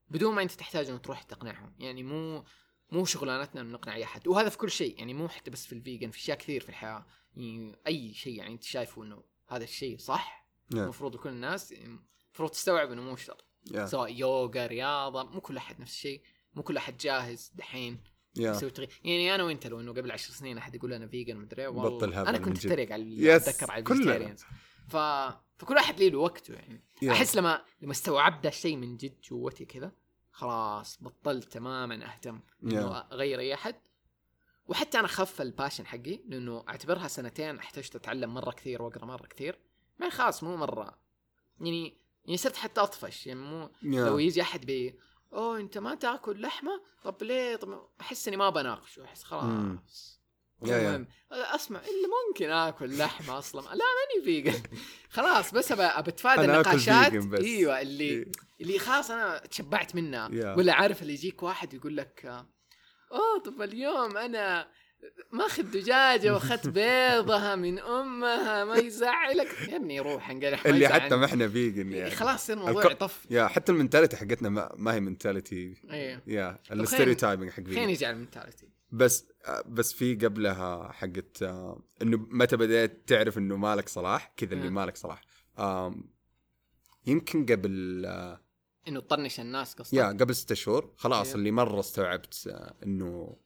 [0.10, 1.74] بدون ما أنت تحتاج انه تروح تقنعهم.
[1.80, 2.44] يعني مو
[2.92, 4.28] مو شغلانتنا إنه نقنع أي أحد.
[4.28, 5.00] وهذا في كل شيء.
[5.00, 7.06] يعني مو حتى بس في ال vegan في أشياء كثير في الحياة.
[7.36, 12.92] يعني أي شيء يعني أنت شايفه إنه هذا الشيء صح المفروض لكل الناس المفروض تستوعب
[12.92, 13.46] إنه مو شرط.
[13.72, 16.22] yeah سواء يوغا رياضة مو كل أحد نفس الشيء.
[16.54, 18.04] مو كل أحد جاهز دحين
[18.36, 19.00] yeah يسوي تغيير.
[19.04, 22.14] يعني أنا وأنت لو إنه قبل عشر سنين أحد يقول أنا vegan مدري والله بطل
[22.14, 22.66] هبل أنا كنت.
[22.66, 23.82] أتريق على أتذكر على.
[23.82, 24.44] ال vegetarians
[24.90, 24.96] ف...
[25.58, 26.84] فكل واحد له وقته يعني.
[27.02, 27.12] Yeah.
[27.12, 29.92] أحس لما لما استوعبت الشيء من جد جوتي كذا
[30.32, 33.08] خلاص بطلت تماما أهتم إنه yeah.
[33.12, 33.76] أغير أي أحد.
[34.68, 39.28] وحتى أنا خف ال passion حقي لأنه أعتبرها سنتين احتجت أتعلم مرة كثير وأقرأ مرة
[39.28, 39.60] كثير.
[40.00, 40.98] ما خلاص مو مرة.
[41.62, 43.28] يعني يعني صرت حتى أطفش.
[43.28, 45.00] يعني مو لو yeah يجي أحد بي
[45.34, 49.04] أوه أنت ما تاكل لحمة؟ طب ليه؟ طب أحس إني ما بناقشه.
[49.04, 49.24] أحس.
[49.24, 50.22] خلاص.
[50.64, 53.62] المهم، أسمع الا ممكن آكل لحمة أصلا.
[53.62, 54.62] لا ماني vegan
[55.10, 57.14] خلاص بس أبى أتفادى النقاشات.
[57.34, 58.26] إيوه اللي إيه.
[58.62, 60.30] اللي خلاص أنا تشبعت منها.
[60.34, 60.56] Yeah.
[60.56, 62.26] ولا عارف اللي يجيك واحد يقول لك
[63.12, 64.68] أوه طب اليوم أنا
[65.32, 69.48] ماخذ دجاجة وأخذت بيضها من أمها ما يزعلك.
[69.70, 70.88] يا ابني روح انقلح ما اللي.
[70.88, 72.12] حتى ما إحنا vegan يعني.
[72.12, 76.22] خلاص يصير الموضوع الك- يطف yeah حتى ال mentality حقتنا ما, ما هي mentality أيوه
[76.28, 79.26] yeah خلينا- ال stereotyping حق خلينا vegan نجي على ال mentality بس
[79.68, 84.70] بس في قبلها حقت آه، إنه متى بديت تعرف إنه مالك صلاح؟ كذا اللي.
[84.70, 85.22] مالك صلاح.
[87.08, 88.42] يمكن قبل آه،
[88.88, 90.94] إنه تطنش الناس قصدك؟ Yeah قبل ستة شهور.
[90.98, 91.38] خلاص أيوه.
[91.38, 93.38] اللي مرة استوعبت آه، إنه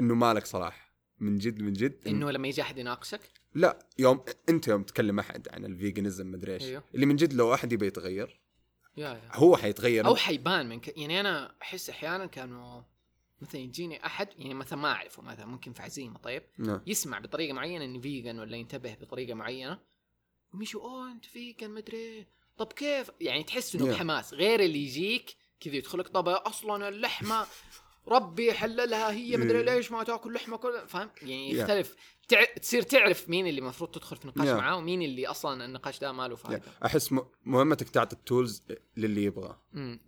[0.00, 0.92] إنه مالك صلاح.
[1.20, 3.20] من جد من جد إنه لما يجي أحد يناقشك؟
[3.54, 6.62] لا يوم أنت يوم تكلم أحد عن ال veganism مدري إيش.
[6.62, 6.82] أيوه.
[6.94, 8.40] اللي من جد لو أحد يبي يتغير
[8.96, 9.30] yeah yeah.
[9.32, 10.06] هو حيتغير.
[10.06, 10.98] أو حيبان من ك...
[10.98, 12.82] يعني أنا أحس أحيانا كانوا
[13.42, 16.80] مثلا يجيني أحد يعني مثلا ما أعرفه مثلا ممكن في عزيمة طيب نعم.
[16.86, 19.78] يسمع بطريقة معينة اني vegan ولا ينتبه بطريقة معينة
[20.54, 22.28] ويمشي أوه أنت vegan مدري إيه.
[22.56, 23.88] طب كيف يعني تحس إنه Yeah.
[23.96, 27.46] بحماس غير اللي يجيك كذا يدخلك طب أصلا اللحمة
[28.08, 29.68] ربي حللها هي مدري Yeah.
[29.68, 31.54] ليش ما تأكل لحمة كل فاهم يعني Yeah.
[31.56, 31.96] يختلف
[32.28, 32.44] تع...
[32.44, 34.52] تصير تعرف مين اللي المفروض تدخل في نقاش Yeah.
[34.52, 36.36] معاه ومين اللي أصلا النقاش ده ما له.
[36.36, 38.62] فائده أحس م- مهمتك تعطي ال tools
[38.96, 39.56] للي يبغى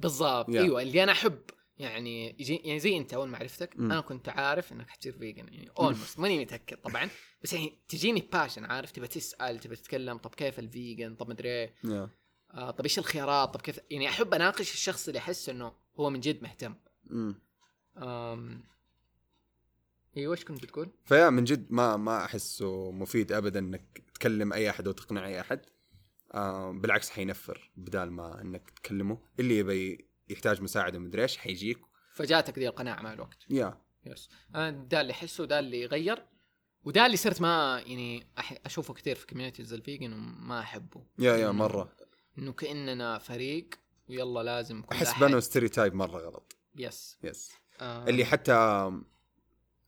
[0.00, 0.54] بالضبط Yeah.
[0.56, 1.40] أيوه اللي أنا أحب
[1.78, 3.92] يعني يجي يعني زي انت أول ما عرفتك مم.
[3.92, 7.08] أنا كنت عارف إنك حتصير vegan يعني almost ماني متأكد طبعا.
[7.42, 10.18] بس يعني تجيني passion عارف؟ تبى تسأل تبى تتكلم.
[10.18, 11.74] طب كيف ال vegan طب مدري إيه.
[11.84, 12.10] Yeah.
[12.50, 16.20] آه طب إيش الخيارات؟ طب كيف؟ يعني أحب أناقش الشخص اللي احس إنه هو من
[16.20, 16.74] جد مهتم.
[17.04, 17.34] مم.
[17.96, 18.64] آم...
[20.16, 24.52] أيوه إيش كنت بتقول؟ ف yeah من جد ما ما أحسه مفيد ابدا إنك تكلم
[24.52, 25.60] أي أحد وتقنع أي أحد.
[26.34, 29.18] آه بالعكس حينفر بدال ما إنك تكلمه.
[29.40, 31.78] اللي يبي يحتاج مساعدة مدري إيش حيجيك.
[32.14, 33.38] فجاتك ذي القناعة مع الوقت.
[33.50, 33.80] Yeah.
[34.06, 34.28] Yes.
[34.54, 36.26] أنا ده اللي أحسه ده اللي غير
[36.84, 41.02] وده اللي صرت ما يعني أح- أشوفه كثير في communities ال vegan وما أحبه.
[41.18, 41.92] yeah yeah مرة.
[42.38, 43.68] إنه كأننا فريق
[44.08, 46.56] ويلا لازم أحس بنوا stereotype مرة غلط.
[46.76, 47.18] Yes.
[47.24, 47.52] Yes.
[47.80, 48.08] آه.
[48.08, 48.52] اللي حتى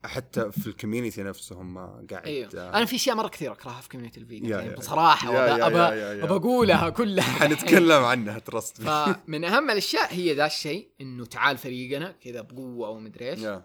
[0.07, 2.51] حتى في ال community نفسهم قاعد أيوه.
[2.55, 5.29] آه، أنا في أشياء مرة كثير أكرهها في community ال vegan يعني بصراحة
[5.67, 7.25] ابى أقولها كلها.
[7.41, 13.31] حنتكلم عنها ترست فمن أهم الأشياء هي ذا الشيء إنه تعال فريقنا كذا بقوة ومدري
[13.31, 13.61] إيش.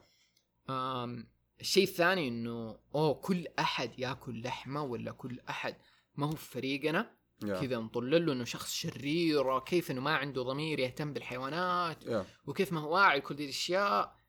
[1.61, 5.75] الشيء الثاني إنه أوه كل أحد يأكل لحمة ولا كل أحد
[6.15, 7.11] ما هو في فريقنا؟
[7.45, 7.61] يا.
[7.61, 12.25] كذا نطلل له إنه شخص شرير كيف إنه ما عنده ضمير يهتم بالحيوانات يا.
[12.45, 13.81] وكيف ما هو واعي لكل دي الأشياء.
[13.91, 14.20] لا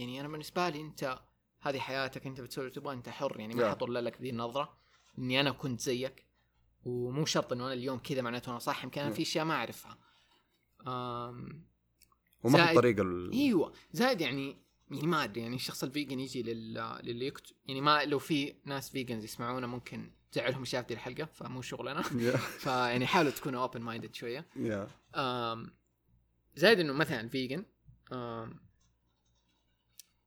[0.00, 1.18] يعني أنا بالنسبة لي أنت
[1.60, 3.70] هذه حياتك أنت بتسوي اللي تبغى أنت حر يعني ما.
[3.70, 4.76] حطلل لك ذي النظرة
[5.18, 6.24] إني أنا كنت زيك.
[6.84, 9.10] ومو شرط إنه أنا اليوم كذا معناته أنا صح يمكن أنا.
[9.10, 9.98] في أشياء ما أعرفها.
[10.86, 11.64] آم
[12.44, 13.32] وما زائد- الطريقة ال...
[13.32, 14.56] إيوه زائد يعني
[14.90, 16.74] يعني ما أدري يعني الشخص ال vegan يجي لل...
[17.02, 21.24] للي يكتب يعني ما لو في ناس vegans يسمعونا ممكن تزعلهم اشياء في دي الحلقة
[21.24, 22.02] فمو شغلنا.
[22.62, 24.46] فيعني حاولوا تكونوا open minded شوية
[25.14, 25.72] آم،
[26.56, 27.64] زائد إنه مثلا vegan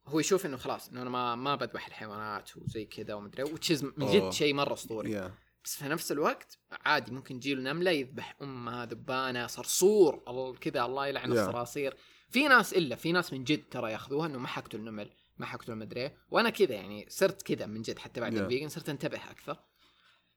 [0.08, 3.84] هو يشوف إنه خلاص إنه أنا ما ما بذبح الحيوانات وزي كذا ومدري و cheese
[3.84, 3.92] من.
[4.12, 8.86] جد شيء مرة أسطوري yeah بس في نفس الوقت عادي ممكن تجيله نملة يذبح امها
[8.86, 11.32] ذبانة صرصور كذا الله يلعن Yeah.
[11.38, 11.96] الصراصير
[12.30, 15.76] في ناس إلا في ناس من جد ترى ياخذوها إنه ما حقتل نمل ما حقتل
[15.76, 16.12] مدري.
[16.32, 18.42] وأنا كذا يعني صرت كذا من جد حتى بعد Yeah.
[18.42, 19.58] ال vegan صرت أنتبه أكثر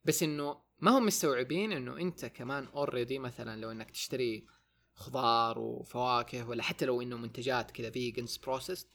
[0.04, 4.46] بس إنه ما هم مستوعبين إنه أنت كمان already مثلا لو إنك تشتري
[4.94, 8.86] خضار وفواكه ولا حتى لو إنه منتجات كذا vegans process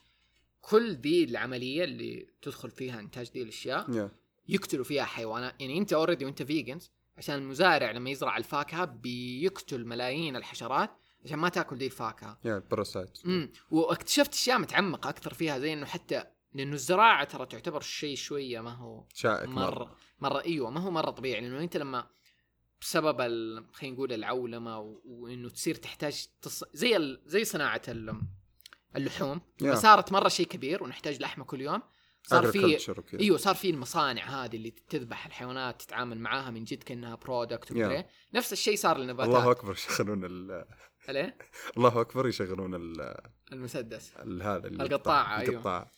[0.62, 4.12] كل دي العملية اللي تدخل فيها إنتاج دي الأشياء yeah
[4.48, 5.62] يقتلوا فيها حيوانات.
[5.62, 10.90] يعني أنت already وأنت vegans عشان المزارع لما يزرع الفاكهة بيقتل ملايين الحشرات
[11.26, 12.40] عشان ما تأكل دي الفاكهة.
[12.46, 17.82] yeah parasite امم واكتشفت أشياء متعمقة أكثر فيها زي إنه حتى لأنه الزراعة ترى تعتبر
[17.82, 19.96] شيء شوية ما هو شائك مرة مرة.
[20.20, 21.42] مرة إيوه ما هو مرة طبيعي.
[21.42, 22.08] لأنه أنت لما
[22.82, 23.18] بسبب.
[23.74, 24.80] خلينا نقول العولمة.
[25.06, 26.64] وإنه تصير تحتاج تص...
[26.74, 27.22] زي ال...
[27.26, 28.22] زي صناعة ال...
[28.96, 29.76] اللحوم يا.
[29.76, 31.82] فصارت مرة شيء كبير ونحتاج لحمة كل يوم
[32.24, 33.20] صار في وكذا.
[33.20, 38.04] إيوه صار في المصانع هذه اللي تذبح الحيوانات تتعامل معاها من جد كأنها برودكت Yeah.
[38.34, 40.66] نفس الشيء صار للنباتات الله أكبر يشغلون ال...
[41.10, 41.38] عليه
[41.78, 43.16] الله أكبر يشغلون ال...
[43.52, 44.82] المسدس ال- هذا أيوه.
[44.82, 45.92] القطاعة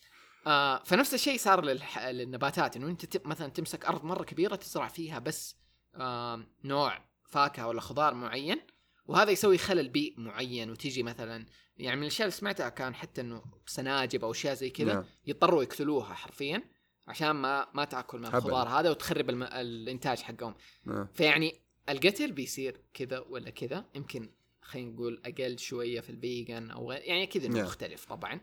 [0.47, 1.99] آه فنفس الشيء صار للح...
[2.07, 3.27] للنباتات انه انت ت...
[3.27, 5.55] مثلا تمسك أرض مرة كبيرة تزرع فيها بس
[5.95, 8.59] آه نوع فاكهة ولا خضار معين
[9.05, 11.45] وهذا يسوي خلل بيئي معين وتيجي مثلا
[11.77, 15.05] يعني من الأشياء اللي سمعتها كان حتى إنه سناجب أو أشياء زي كذا نعم.
[15.27, 16.63] يضطروا يقتلوها حرفيا
[17.07, 18.25] عشان ما ما تأكل من.
[18.25, 19.43] الخضار هذا وتخرب الم...
[19.43, 20.55] الإنتاج حقهم
[20.87, 21.09] آه.
[21.13, 21.55] فيعني
[21.89, 24.29] القتل بيصير كذا ولا كذا يمكن
[24.61, 27.63] خلينا نقول أقل شوية في ال vegan أو غير يعني كذا Yeah.
[27.65, 28.39] مختلف طبعا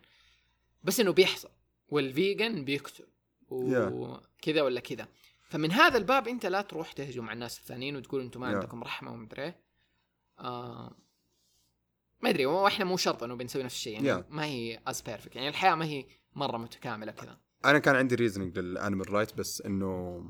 [0.85, 1.51] بس إنه بيحصل
[1.89, 3.07] وال vegan بيقتل
[3.49, 5.09] وكذا ولا كذا
[5.43, 8.55] فمن هذا الباب أنت لا تروح تهجم على الناس الثانيين وتقول أنتم ما Yeah.
[8.55, 9.61] عندكم رحمة ومدري إيه.
[12.23, 14.25] ما أدري وإحنا مو شرط إنه بنسوي نفس الشيء يعني Yeah.
[14.31, 16.05] ما هي as perfect يعني الحياة ما هي
[16.35, 20.25] مرة متكاملة كذا أنا كان عندي reasoning لل animal right بس إنه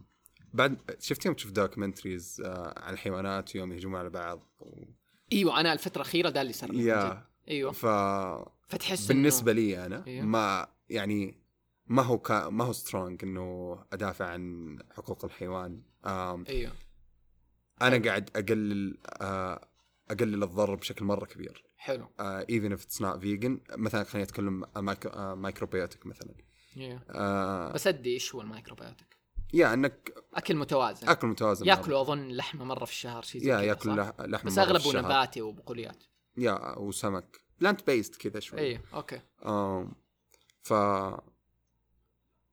[0.55, 4.85] بعد شفت يوم تشوف documentaries آه عن الحيوانات يوم يهجمون على بعض و...
[5.33, 6.74] أيوه أنا الفترة الأخيرة ده اللي صار.
[6.74, 7.87] yeah أيوه ف
[8.68, 10.26] فتحس بالنسبة لي أنا أيوه.
[10.26, 11.40] ما يعني
[11.87, 16.48] ما هو كا ما هو strong إنه أدافع عن حقوق الحيوان آم إنه...
[16.48, 16.72] أيوه
[17.83, 19.68] أنا قاعد أقلل آه
[20.11, 22.08] أقلل الضرر بشكل مرة كبير حلو.
[22.20, 24.64] even if it's not vegan مثلا خليني أتكلم
[25.42, 26.34] macrobiotic مثلا.
[26.76, 29.16] أيوه آه بس ادي إيش هو ال macrobiotic
[29.54, 31.08] yeah إنك أكل متوازن.
[31.08, 34.20] أكل متوازن ياكلوا أظن لحمة مرة في الشهر شيء زي yeah كذا، يأكل صح؟ لح-
[34.20, 35.00] لحم بس أغلبه.
[35.00, 36.04] نباتي وبقوليات.
[36.37, 37.40] yeah وسمك.
[37.61, 38.60] plant based كذا شوي.
[38.60, 39.20] أيوه أوكي.
[39.46, 39.92] آم
[40.62, 40.72] ف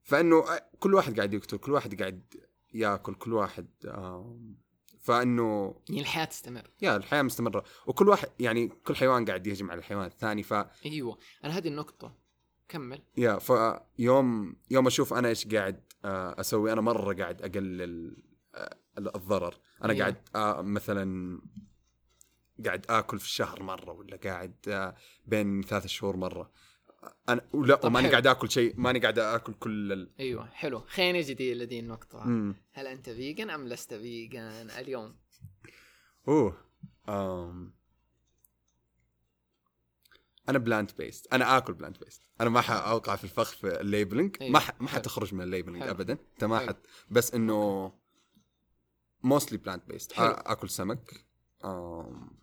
[0.02, 0.44] فإنه
[0.78, 2.34] كل واحد قاعد يقتل كل واحد قاعد
[2.74, 4.56] يأكل كل واحد آم
[5.08, 6.70] فإنه يعني الحياة تستمر.
[6.82, 7.64] yeah الحياة مستمرة.
[7.86, 10.52] وكل واحد يعني كل حيوان قاعد يهجم على الحيوان الثاني ف
[10.86, 11.18] أيوه.
[11.44, 12.14] أنا هذه النقطة
[12.68, 13.02] كمل.
[13.16, 18.16] yeah فيوم يوم أشوف أنا إيش قاعد آه، أسوي أنا مرة قاعد أقلل
[18.54, 19.54] آه، الضرر.
[19.84, 20.00] أنا أيوه.
[20.02, 21.40] قاعد آه، مثلا
[22.64, 24.94] قاعد آكل في الشهر مرة ولا قاعد آه،
[25.26, 26.50] بين ثلاث شهور مرة.
[27.28, 27.40] أنا
[27.76, 28.08] طب وماني.
[28.08, 30.10] قاعد آكل شيء ماني قاعد آكل كل ال...
[30.20, 32.54] أيوه حلو خلينا نجي دي لدي النقطة مم.
[32.72, 34.40] هل أنت vegan أم لست vegan
[34.78, 35.16] اليوم
[36.28, 36.56] أوه
[37.08, 37.74] أم.
[40.48, 44.36] أنا plant based أنا آكل plant based أنا ما حأوقع في الفخ في ال labeling
[44.40, 44.52] أيوه.
[44.52, 44.80] ما ح...
[44.80, 44.88] ما.
[44.88, 45.90] حتخرج من ال labeling حلو.
[45.90, 46.58] ابدا أنت ما.
[46.58, 46.76] حت
[47.10, 47.92] بس إنه
[49.22, 50.12] mostly plant based.
[50.18, 51.26] آكل سمك
[51.64, 52.38] أم.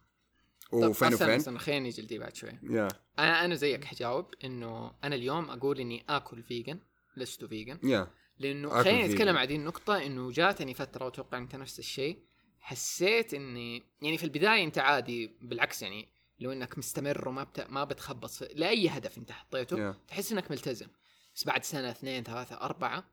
[0.76, 2.60] وفين وفين؟ استنى خلينا نجي لدي بعد شوي.
[2.64, 2.88] yeah.
[3.20, 6.80] أنا أنا زيك حجاوب إنه أنا اليوم أقول إني آكل vegan
[7.18, 8.08] لست vegan yeah.
[8.40, 9.14] لأنه خلينا vegan.
[9.14, 12.20] نتكلم عن دي النقطة إنه جاتني فترة وأتوقع أنت نفس الشيء.
[12.60, 16.10] حسيت اني يعني في البداية أنت عادي بالعكس يعني
[16.40, 17.70] لو إنك مستمر وما بت...
[17.70, 18.32] ما بتخبط.
[18.54, 19.96] لأي هدف أنت حطيته yeah.
[20.08, 20.88] تحس إنك ملتزم.
[21.36, 23.04] بس بعد سنة اثنين ثلاثة أربعة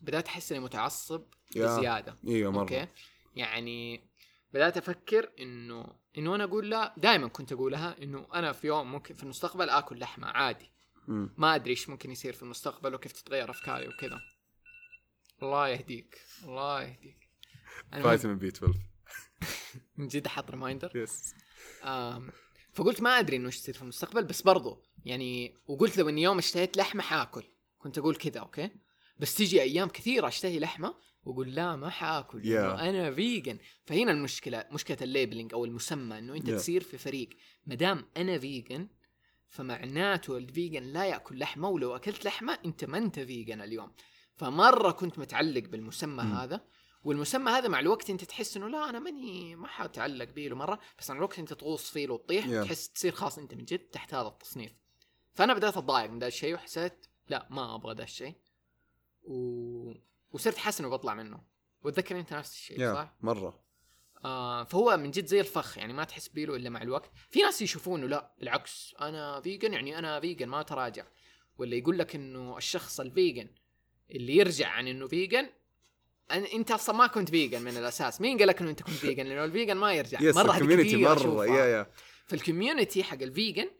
[0.00, 1.22] بدأت أحس إني متعصب
[1.56, 1.76] yeah.
[1.76, 2.18] بزيادة.
[2.28, 2.60] إيوه مرة.
[2.60, 2.86] أوكي؟
[3.36, 4.00] يعني
[4.52, 5.86] بدأت أفكر إنه
[6.18, 9.98] إنه أنا أقول لا دائما كنت أقولها إنه أنا في يوم ممكن في المستقبل آكل
[9.98, 10.70] لحمة عادي.
[11.08, 11.34] مم.
[11.36, 14.20] ما أدري إيش ممكن يصير في المستقبل وكيف تتغير أفكاري وكذا.
[15.42, 17.28] الله يهديك الله يهديك.
[17.92, 18.74] vitamin B 12
[19.96, 21.34] من جد أحط reminder yes
[22.72, 26.38] فقلت ما أدري إنه إيش يصير في المستقبل بس برضو يعني وقلت لو إني يوم
[26.38, 27.44] اشتهيت لحمة حاكل.
[27.78, 28.70] كنت أقول كذا أوكي؟
[29.18, 30.94] بس تيجي أيام كثيرة أشتهي لحمة
[31.28, 32.80] واقول لا ما حاكل Yeah.
[32.80, 36.54] أنا vegan فهنا المشكلة مشكلة ال labeling أو المسمى إنه أنت Yeah.
[36.54, 37.28] تصير في فريق
[37.66, 38.88] ما دام أنا vegan
[39.48, 43.92] فمعناته ال vegan لا يأكل لحمة ولو أكلت لحمة أنت ما أنت vegan اليوم
[44.34, 46.32] فمرة كنت متعلق بالمسمى مم.
[46.32, 46.60] هذا
[47.04, 50.78] والمسمى هذا مع الوقت أنت تحس إنه لا أنا ماني ما حاتعلق بيه له مرة
[50.98, 52.64] بس مع الوقت أنت تغوص فيه وتطيح Yeah.
[52.66, 54.72] تحس تصير خلاص أنت من جد تحت هذا التصنيف
[55.34, 58.34] فأنا بدأت أتضايق من ذا الشيء وحسيت لا ما أبغى ذا الشيء
[59.22, 59.92] و...
[60.32, 61.40] وصرت حاسس انه بطلع منه
[61.84, 63.60] وتذكر أنت نفس الشيء yeah صح؟ مرة
[64.24, 67.62] آه فهو من جد زي الفخ يعني ما تحس بيله إلا مع الوقت في ناس
[67.62, 71.04] يشوفونه لا بالعكس أنا vegan يعني أنا vegan ما تراجع
[71.58, 73.48] ولا يقول لك إنه الشخص ال vegan
[74.10, 75.48] اللي يرجع عن إنه vegan
[76.32, 79.26] أن أنت أصلا ما كنت vegan من الأساس مين قال لك إنه أنت كنت vegan
[79.26, 81.46] لأنه ال vegan ما يرجع yes مرة ال community مرة.
[81.46, 81.86] yeah yeah
[82.26, 83.70] فال community حق ال vegan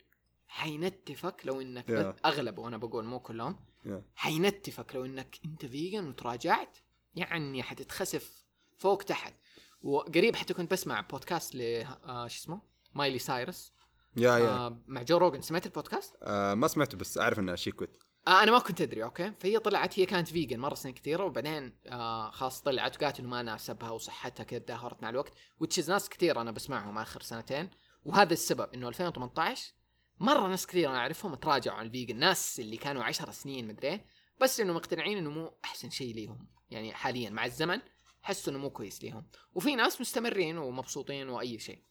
[0.49, 2.27] حينتفك لو إنك Yeah.
[2.27, 3.68] أغلبه أنا بقول مو كلهم Yeah.
[4.15, 6.79] حينتفك لو إنك أنت vegan وتراجعت
[7.15, 8.45] يعني حتتخسف
[8.77, 9.35] فوق تحت.
[9.83, 12.61] وقريب حتى كنت بسمع بودكاست ل آه شو اسمه؟
[12.95, 13.73] مايلي سايرس.
[14.17, 17.71] yeah yeah آه مع جو روجن سمعت البودكاست؟ آه ما سمعته بس أعرف انها she
[17.71, 18.03] quit.
[18.29, 19.33] آه أنا ما كنت أدري أوكي.
[19.41, 23.43] فهي طلعت هي كانت vegan مرة سنين كثيرة وبعدين آه خلاص طلعت وقالت إنه ما
[23.43, 25.33] ناسبها وصحتها كذا تدهورت مع الوقت.
[25.61, 27.71] Which is ناس كثير أنا بسمعهم آخر سنتين.
[28.05, 29.73] وهذا السبب إنه 2018
[30.21, 33.89] مرة ناس كثير أنا أعرفهم تراجعوا عن ال vegan ناس اللي كانوا 10 سنين مدري
[33.89, 34.05] إيه،
[34.41, 37.81] بس إنه مقتنعين إنه مو أحسن شيء ليهم يعني حاليا مع الزمن
[38.23, 39.27] حسوا إنه مو كويس ليهم.
[39.55, 41.83] وفي ناس مستمرين ومبسوطين وأي شيء.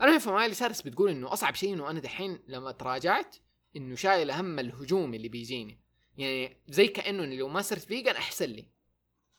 [0.00, 3.36] أنا في مايلي سايرس بتقول إنه أصعب شيء إنه أنا دحين لما تراجعت
[3.76, 5.80] إنه شايل هم الهجوم اللي بيجيني.
[6.16, 8.68] يعني زي كأنه لو ما صرت vegan أحسن لي.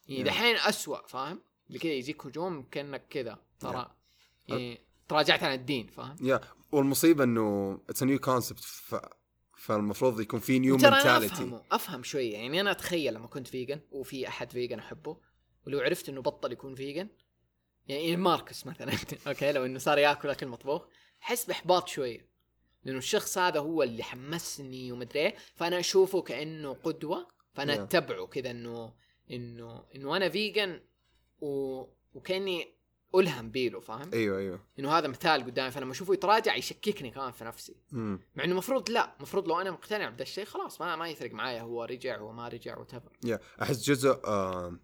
[0.08, 0.24] يعني.
[0.24, 3.96] دحين اسوء فاهم؟ اللي كذا يجيك هجوم كأنك كذا ترى.
[4.48, 6.42] يعني تراجعت عن الدين فاهم؟ yeah
[6.74, 8.66] والمصيبة إنه it's new concept
[9.58, 14.28] فالمفروض يكون في new mentality أفهمه أفهم شوية يعني أنا أتخيل لما كنت vegan وفي
[14.28, 15.18] أحد vegan أحبه
[15.68, 17.10] ولو عرفت إنه بطل يكون vegan
[17.88, 18.94] يعني ماركس مثلا
[19.28, 20.86] أوكي لو إنه صار ياكل أكل مطبوخ
[21.24, 22.30] أحس بإحباط شوية
[22.84, 27.80] لأنه الشخص هذا هو اللي حمسني ومدري إيه، فأنا أشوفه كأنه قدوة فأنا Yeah.
[27.80, 28.94] أتبعه كذا إنه
[29.32, 30.82] إنه إنه أنا فيجن
[31.42, 31.84] و...
[32.14, 32.76] وكأني
[33.16, 34.60] ألهم بيله فاهم؟ أيوه أيوه.
[34.80, 37.76] إنه هذا مثال قدامي فلما أشوفه يتراجع يشككني كمان في نفسي.
[37.92, 38.20] مم.
[38.36, 41.62] مع إنه المفروض لا المفروض لو أنا مقتنع بهذا الشيء خلاص ما ما يفرق معايا
[41.62, 44.80] هو رجع وما رجع وتفر يا أحس جزء آه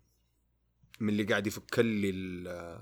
[0.99, 2.81] من اللي قاعد يفك لي ال-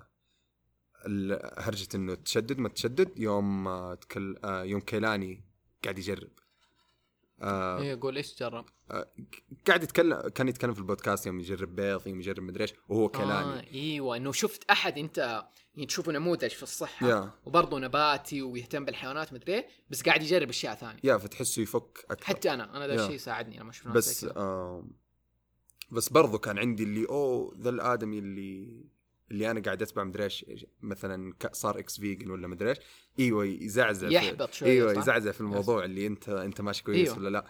[1.05, 5.43] ال- هرجة إنه تشدد ما تشدد يوم آه تكل آه يوم كيلاني
[5.83, 6.31] قاعد يجرب.
[7.41, 8.65] آه إيه قول إيش جرب؟
[9.67, 13.59] قاعد يتكلم كان يتكلم في البودكاست يوم يجرب بيض يوم يجرب مدري إيش وهو كيلاني
[13.59, 15.43] آه إيوه إنه شفت أحد أنت
[15.75, 17.31] يعني تشوفه نموذج في الصحة yeah.
[17.45, 20.99] وبرضه نباتي ويهتم بالحيوانات مدري إيه، بس قاعد يجرب أشياء ثانية.
[21.03, 22.25] yeah فتحسه يفك أكثر.
[22.25, 23.05] حتى أنا أنا ذا yeah.
[23.05, 24.87] الشيء ساعدني لما شفنا بس آه
[25.91, 28.83] بس برضو كان عندي اللي أوه ذا الآدمي اللي
[29.31, 30.45] اللي أنا قاعد أتبع مدري إيش
[30.81, 32.77] مثلا صار ex vegan ولا مدري إيش.
[33.19, 37.19] إيوه يزعزع يحبط شوية إيوه؟ يزعزع في الموضوع اللي أنت أنت ماشي كويس أيوة.
[37.19, 37.45] ولا لا.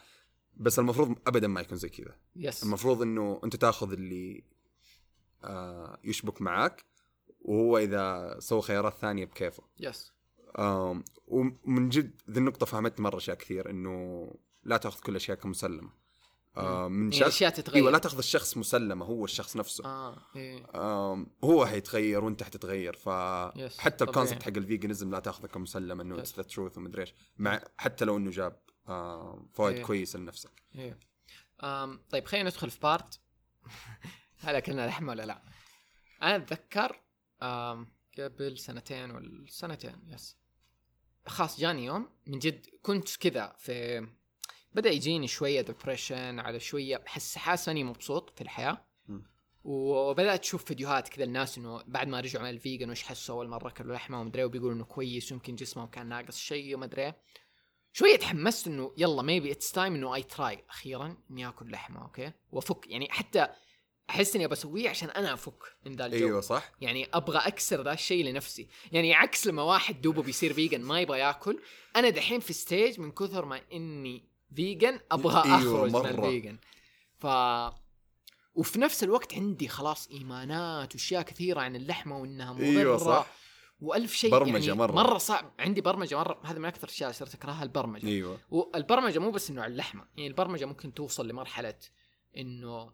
[0.56, 2.16] بس المفروض ابدا ما يكون زي كذا.
[2.36, 2.64] yes.
[2.64, 4.44] المفروض إنه أنت تاخذ اللي
[5.44, 6.86] آه يشبك معاك
[7.40, 9.64] وهو إذا سوى خيارات ثانية بكيفه.
[9.80, 10.14] yes.
[11.28, 14.28] ومن جد ذي النقطة فهمتني مرة أشياء كثير إنه
[14.64, 15.90] لا تأخذ كل الأشياء كمسلمة.
[16.58, 17.76] آم، من يعني شخص أشياء تتغير.
[17.76, 19.86] أيوه لا تاخذ الشخص مسلمة هو الشخص نفسه.
[19.86, 20.66] آه إيه.
[20.76, 24.04] آم، هو حيتغير وأنت حتتغير فحتى.
[24.04, 26.20] ال concept حق ال veganism لا تاخذه كمسلم إنه.
[26.20, 27.14] it's the truth ومدري إيش.
[27.38, 29.84] مع حتى لو إنه جاب آم، فوائد إيه.
[29.84, 30.64] كويسة لنفسك.
[31.64, 33.20] أم طيب خلينا ندخل في part
[34.40, 35.42] هل أكلنا لحمة ولا لا؟
[36.24, 37.02] أنا أتذكر
[38.20, 40.38] قبل سنتين ولا سنتين yes
[41.28, 44.08] خلاص جاني يوم من جد كنت كذا في
[44.74, 48.88] بدأ يجيني شوية depression على شوية بحس حاسس إني مبسوط في الحياة.
[49.64, 53.48] وبدأت أشوف فيديوهات كذا الناس إنه بعد ما رجعوا من ال vegan وش حسوا أول
[53.48, 57.18] مرة اكلوا لحمة ومدري وبيقولوا إنه كويس ويمكن جسمهم كان ناقص شيء ومدري إيه.
[57.94, 62.32] شوية تحمست إنه يلا maybe it's time إنه I try أخيرا إني آكل لحمة okay؟
[62.52, 63.48] وأفك يعني حتى
[64.10, 66.28] أحس إني بسويه عشان أنا أفك من ذا الجو.
[66.28, 66.72] أيوه صح.
[66.82, 68.68] يعني أبغى أكسر ذا الشيء لنفسي.
[68.92, 71.60] يعني عكس لما واحد دوبه بيصير vegan ما يبغى ياكل
[71.96, 76.10] أنا دحين في stage من كثر ما إني vegan أبغى أيوة، أخرج من مرة.
[76.10, 76.58] ال vegan
[77.18, 77.26] ف
[78.56, 83.28] وفي نفس الوقت عندي خلاص إيمانات وأشياء كثيرة عن اللحمة وإنها مضره إيوه صح.
[83.80, 84.92] وألف شيء برمجة يعني مرة.
[84.92, 85.54] مرة صعب.
[85.60, 88.08] عندي برمجة مرة هذا من أكثر الأشياء اللي صرت أكرهها البرمجة.
[88.08, 88.40] إيوه.
[88.50, 91.80] والبرمجة مو بس إنه على اللحمة يعني البرمجة ممكن توصل لمرحلة
[92.38, 92.92] إنه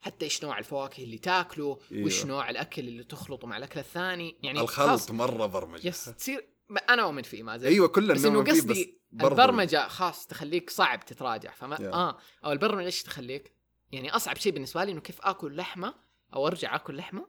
[0.00, 2.06] حتى إيش نوع الفواكه اللي تاكله أيوة.
[2.06, 4.36] وش نوع الأكل اللي تخلطه مع الأكل الثاني.
[4.42, 5.88] يعني الخلط مرة برمجة.
[5.88, 6.48] يس تصير
[6.88, 11.50] أنا اؤمن فيه ما زلت إيوه كلنا بس إنه قصدي البرمجة خاص تخليك صعب تتراجع
[11.50, 11.80] فما Yeah.
[11.80, 13.52] آه أو البرمجة إيش تخليك؟
[13.92, 15.94] يعني أصعب شيء بالنسبة لي إنه كيف آكل لحمة
[16.34, 17.26] أو أرجع آكل لحمة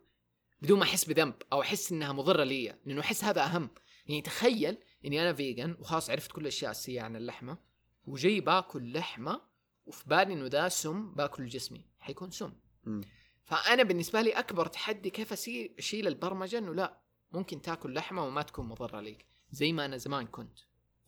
[0.62, 3.70] بدون ما أحس بذنب أو أحس إنها مضرة لي لأنه أحس هذا أهم
[4.08, 7.58] يعني تخيل إني أنا vegan وخلاص عرفت كل الأشياء السيئة عن اللحمة
[8.06, 9.42] وجاي باكل لحمة
[9.86, 13.02] وفي بالي إنه ذا سم باكل جسمي حيكون سم مم.
[13.44, 15.34] فأنا بالنسبة لي أكبر تحدي كيف
[15.80, 20.28] أشيل البرمجة إنه لا ممكن تاكل لحمة وما تكون مضرة ليك زي ما أنا زمان
[20.28, 20.60] كنت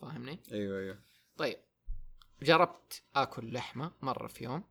[0.02, 1.00] فاهمني؟ أيوه أيوه.
[1.38, 1.58] طيب
[2.41, 4.64] جربت آكل لحمة مرة في يوم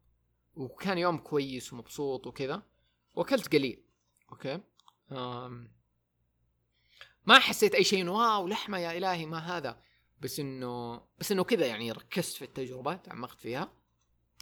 [0.56, 2.62] وكان يوم كويس ومبسوط وكذا
[3.14, 3.84] وأكلت قليل
[4.32, 4.60] okay؟
[5.12, 5.72] أم
[7.26, 9.82] ما حسيت أي شيء إنه wow لحمة يا إلهي ما هذا.
[10.20, 13.72] بس إنه بس إنه كذا يعني ركزت في التجربة تعمقت فيها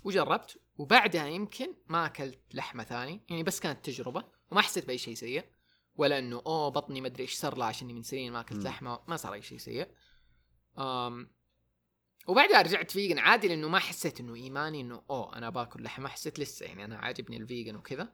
[0.05, 0.61] وجربت.
[0.79, 5.45] وبعدها يمكن ما أكلت لحمة ثاني يعني بس كانت تجربة وما حسيت بأي شيء سيء
[5.97, 8.65] ولا إنه أوه بطني مدري إيش صار له عشاني من سنين ما أكلت.
[8.65, 9.89] لحمة ما صار أي شيء سيء.
[10.79, 11.31] أم
[12.27, 16.41] وبعدها رجعت vegan عادي لأنه ما حسيت إنه إيماني إنه أوه أنا باكل لحمة حسيت
[16.41, 18.13] لسه يعني أنا عاجبني ال vegan وكذا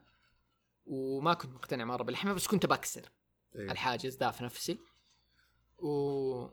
[0.85, 3.09] وما كنت مقتنع مرة باللحمة بس كنت بكسر
[3.55, 3.71] أيوة.
[3.71, 4.79] الحاجز ذا في نفسي
[5.77, 6.47] و...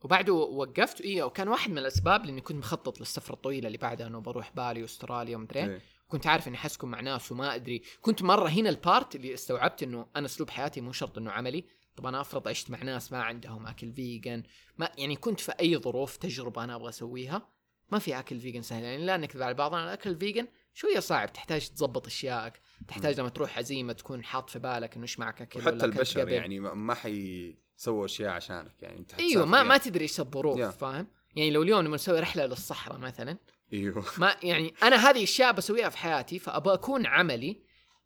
[0.00, 4.20] وبعده وقفت إيه وكان واحد من الأسباب لأني كنت مخطط للسفرة الطويلة اللي بعدها إنه
[4.20, 5.66] بروح بالي واستراليا ومدري إيه.
[5.66, 5.80] إيه.
[6.08, 9.82] كنت عارف إني حسكن مع ناس وما أدري كنت مرة هنا ال part اللي استوعبت
[9.82, 11.64] إنه أنا أسلوب حياتي مو شرط إنه عملي
[11.96, 14.42] طب أنا أفرض عشت مع ناس ما عندهم أكل vegan
[14.78, 17.48] ما يعني كنت في أي ظروف تجربة أنا أبغى أسويها
[17.92, 21.32] ما في أكل vegan سهل يعني لا نكذب على بعضنا الأكل ال vegan شوية صعب
[21.32, 25.58] تحتاج تظبط اشيائك تحتاج لما تروح عزيمة تكون حاط في بالك إنه إيش معك أكل
[25.58, 26.32] وحتى أكلت البشر قبل.
[26.32, 29.78] يعني ما- ما حيسووا أشياء عشانك يعني أنت أيوه ما ما يعني.
[29.84, 30.64] تدري إيش الظروف Yeah.
[30.78, 33.38] فاهم يعني لو اليوم نبغى نسوي رحلة للصحراء مثلا
[33.72, 37.62] أيوه ما يعني أنا هذه اشياء بسويها في حياتي فأبغى أكون عملي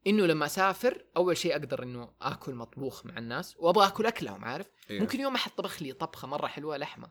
[0.06, 4.70] إنه لما أسافر أول شيء أقدر إنه آكل مطبوخ مع الناس وأبغى آكل أكلهم عارف؟
[4.90, 5.02] أيوه.
[5.02, 7.10] ممكن يوم احد طبخ لي طبخة مرة حلوة لحمة.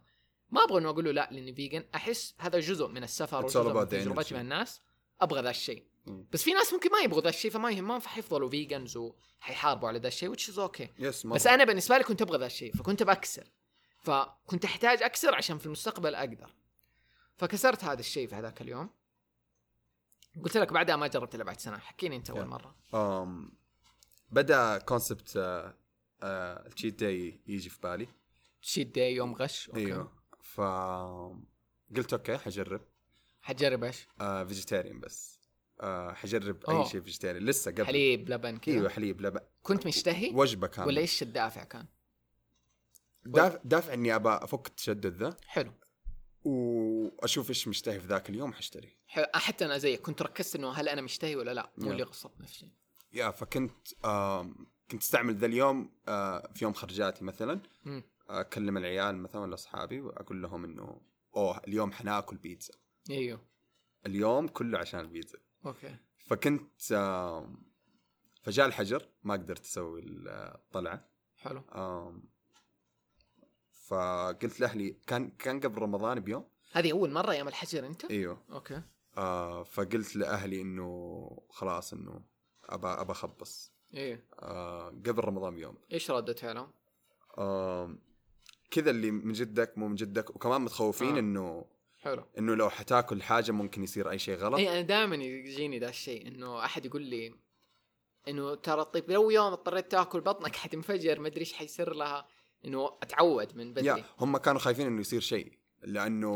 [0.50, 3.88] ما أبغى إنه أقول له لا لأني vegan أحس هذا جزء من السفر وجزء من
[3.88, 4.34] تجربتي.
[4.34, 4.82] مع الناس.
[5.22, 5.90] أبغى ذا الشيء.
[6.32, 10.08] بس في ناس ممكن ما يبغوا ذا الشيء فما يهمهم فحيفضلوا vegans وحيحاربوا على ذا
[10.08, 10.88] الشيء okay.
[11.00, 11.36] yes مرة.
[11.36, 13.52] بس أنا بالنسبة لي كنت أبغى ذا الشيء فكنت بكسر
[14.02, 16.56] فكنت أحتاج أكسر عشان في المستقبل أقدر.
[17.38, 18.90] فكسرت هذا الشيء في هذاك اليوم.
[20.44, 21.78] قلت لك بعدها ما جربت إلا بعد سنة.
[21.78, 22.46] حكيني أنت أول.
[22.46, 22.76] مرة.
[22.94, 23.52] أم
[24.32, 25.34] بدأ concept
[26.24, 28.08] ال cheat day يجي في بالي.
[28.62, 29.70] cheat day يوم غش.
[29.70, 29.80] okay.
[29.80, 30.12] إيوه.
[30.42, 30.62] ف
[31.98, 32.82] قلت okay حجرب.
[33.42, 35.40] حتجرب إيش؟ vegetarian بس.
[35.82, 36.84] آه، حجرب أوه.
[36.84, 37.86] اي شيء vegetarian لسه قبل.
[37.86, 38.76] حليب لبن كذا.
[38.76, 39.40] إيوه حليب لبن.
[39.64, 40.88] كنت مشتهي؟ وجبة كاملة.
[40.88, 41.86] ولا إيش الدافع كان؟
[43.26, 45.38] دافع, دافع إني أبى أفك التشدد ذا.
[45.46, 45.72] حلو.
[46.44, 48.98] وأشوف إيش مشتهي في ذاك اليوم حشتري.
[49.34, 51.92] حتى أنا زيك كنت ركزت إنه هل أنا مشتهي ولا لا مو.
[51.92, 52.72] اللي غصبت نفسي
[53.14, 58.04] يا فكنت آم، كنت أستعمل ذا اليوم آه، في يوم خرجاتي مثلا مم.
[58.30, 61.02] أكلم العيال مثلا ولا أصحابي وأقول لهم إنه
[61.36, 62.74] أوه اليوم حناكل بيتزا.
[63.10, 63.42] أيوه.
[64.06, 65.38] اليوم كله عشان البيتزا.
[65.66, 65.96] okay.
[66.28, 67.64] فكنت آم،
[68.42, 71.10] فجاء الحجر ما قدرت أسوي الطلعة.
[71.38, 71.62] حلو.
[71.76, 72.24] آم،
[73.90, 78.42] فقلت لاهلي كان كان قبل رمضان بيوم؟ هذه أول مرة أيام الحجر أنت؟ إيوه.
[78.52, 78.82] okay.
[79.18, 82.22] آه فقلت لأهلي إنه خلاص إنه
[82.66, 84.26] ابى ابى اخبص إيه.
[84.40, 85.76] آه قبل رمضان بيوم.
[85.92, 86.72] إيش ردة فعلهم؟
[87.38, 87.96] آه
[88.72, 91.20] كذا اللي من جدك مو من جدك وكمان متخوفين آه.
[91.20, 91.66] إنه
[92.02, 92.24] حلو.
[92.38, 94.56] إنه لو حتاكل حاجة ممكن يصير أي شيء غلط.
[94.56, 97.34] اي أنا دائما يجيني ذا الشيء إنه أحد يقول لي
[98.28, 102.28] إنه ترى طيب لو يوم اضطريت تاكل بطنك حتنفجر ما أدري إيش حيصير لها.
[102.66, 104.04] إنه أتعود من بدري.
[104.20, 106.28] هم كانوا خايفين إنه يصير شيء لأنه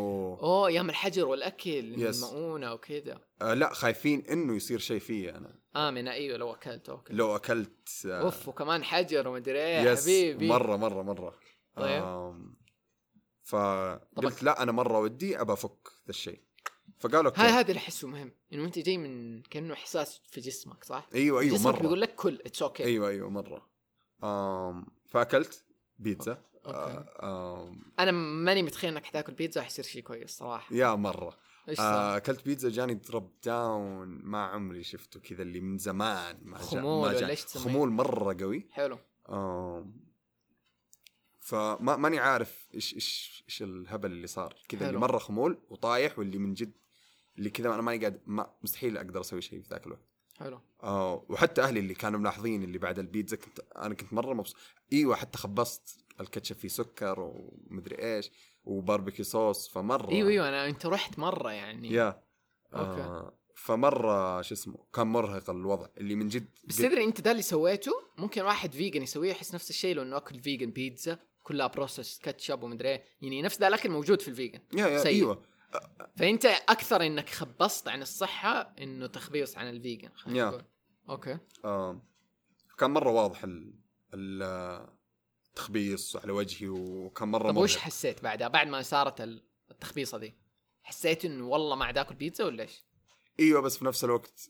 [0.42, 2.16] أوه أيام الحجر والأكل Yes.
[2.16, 3.22] المؤونة وكذا.
[3.42, 5.60] آه لا خايفين إنه يصير شيء فيي أنا.
[5.76, 7.14] امنه أيوه لو أكلت okay.
[7.14, 10.48] لو أكلت آه أوف وكمان حجر ومدري إيه يا yes حبيبي.
[10.48, 11.40] مرة مرة مرة.
[11.76, 12.04] طيب.
[12.04, 12.56] آم،
[13.44, 14.44] فقلت.
[14.44, 16.42] لا أنا مرة ودي أبى أفك ذا الشيء.
[17.00, 17.42] فقالوا okay.
[17.42, 21.40] هاي هذا اللي أحسه مهم إنه أنت جاي من كأنه إحساس في جسمك صح؟ أيوه
[21.42, 21.82] أيوه جسمك مرة.
[21.82, 23.70] بيقول لك كل it's okay أيوه أيوه مرة.
[24.24, 25.64] آم فأكلت.
[26.04, 27.06] بيتزا okay.
[27.20, 31.38] آه، أنا ماني متخيل إنك حتاكل بيتزا حيصير شيء كويس صراحة يا مرة؟
[31.80, 36.66] آه، أكلت بيتزا جاني drop down ما عمري شفته كذا اللي من زمان ما جاء
[36.68, 37.36] خمول ما ولا جاء.
[37.36, 38.98] خمول مرة قوي حلو
[39.30, 40.04] آم،
[41.40, 45.00] فما ماني عارف إيش إيش إيش الهبل اللي صار كذا اللي.
[45.00, 46.74] مرة خمول وطايح واللي من جد
[47.38, 50.62] اللي كذا أنا ماني قاعد ما مستحيل أقدر أسوي شيء في ذاك الوقت حلو.
[50.84, 54.58] آه وحتى أهلي اللي كانوا ملاحظين اللي بعد البيتزا كنت أنا كنت مرة مبسوط.
[54.94, 58.32] إيوه حتى خبصت الكاتشب فيه سكر ومدري إيش
[58.66, 61.92] وباربيكيو صوص فمرة إيوه إيوه أنا أنت رحت مرة يعني.
[61.92, 62.24] يا.
[62.74, 63.02] okay.
[63.02, 67.42] آه فمرة شو اسمه كان مرهق الوضع اللي من جد بس تدري أنت ده اللي
[67.42, 72.20] سويته؟ ممكن واحد vegan يسويه يحس نفس الشيء لو إنه أكل vegan بيتزا كلها processed
[72.20, 73.04] كاتشب ومدري إيه.
[73.22, 74.60] يعني نفس ذا الأكل موجود في ال vegan.
[74.74, 75.12] yeah yeah سيء.
[75.16, 75.42] إيوه.
[76.18, 80.50] فأنت أكثر إنك خبصت عن الصحة إنه تخبيص عن ال vegan خلينا.
[80.50, 80.64] نقول
[81.10, 82.02] okay آه
[82.78, 83.74] كان مرة واضح ال
[84.14, 84.88] ال-
[85.50, 87.78] التخبيص على وجهي وكان مرة طب وش.
[87.78, 90.34] حسيت بعدها بعد ما صارت ال- التخبيصة دي
[90.84, 92.86] حسيت إنه والله ما عاد آكل بيتزا ولا إيش؟
[93.40, 94.50] إيوه بس في نفس الوقت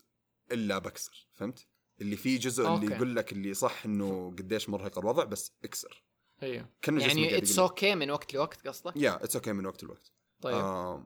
[0.51, 1.67] إلا بكسر فهمت؟
[2.01, 2.95] اللي فيه جزء اللي okay.
[2.95, 6.03] يقول لك اللي صح إنه قديش مرهق الوضع بس اكسر
[6.43, 7.59] أيوه جسمك يعني it's.
[7.59, 10.11] okay من وقت لوقت قصدك؟ yeah it's okay من وقت لوقت
[10.43, 11.03] طيب آه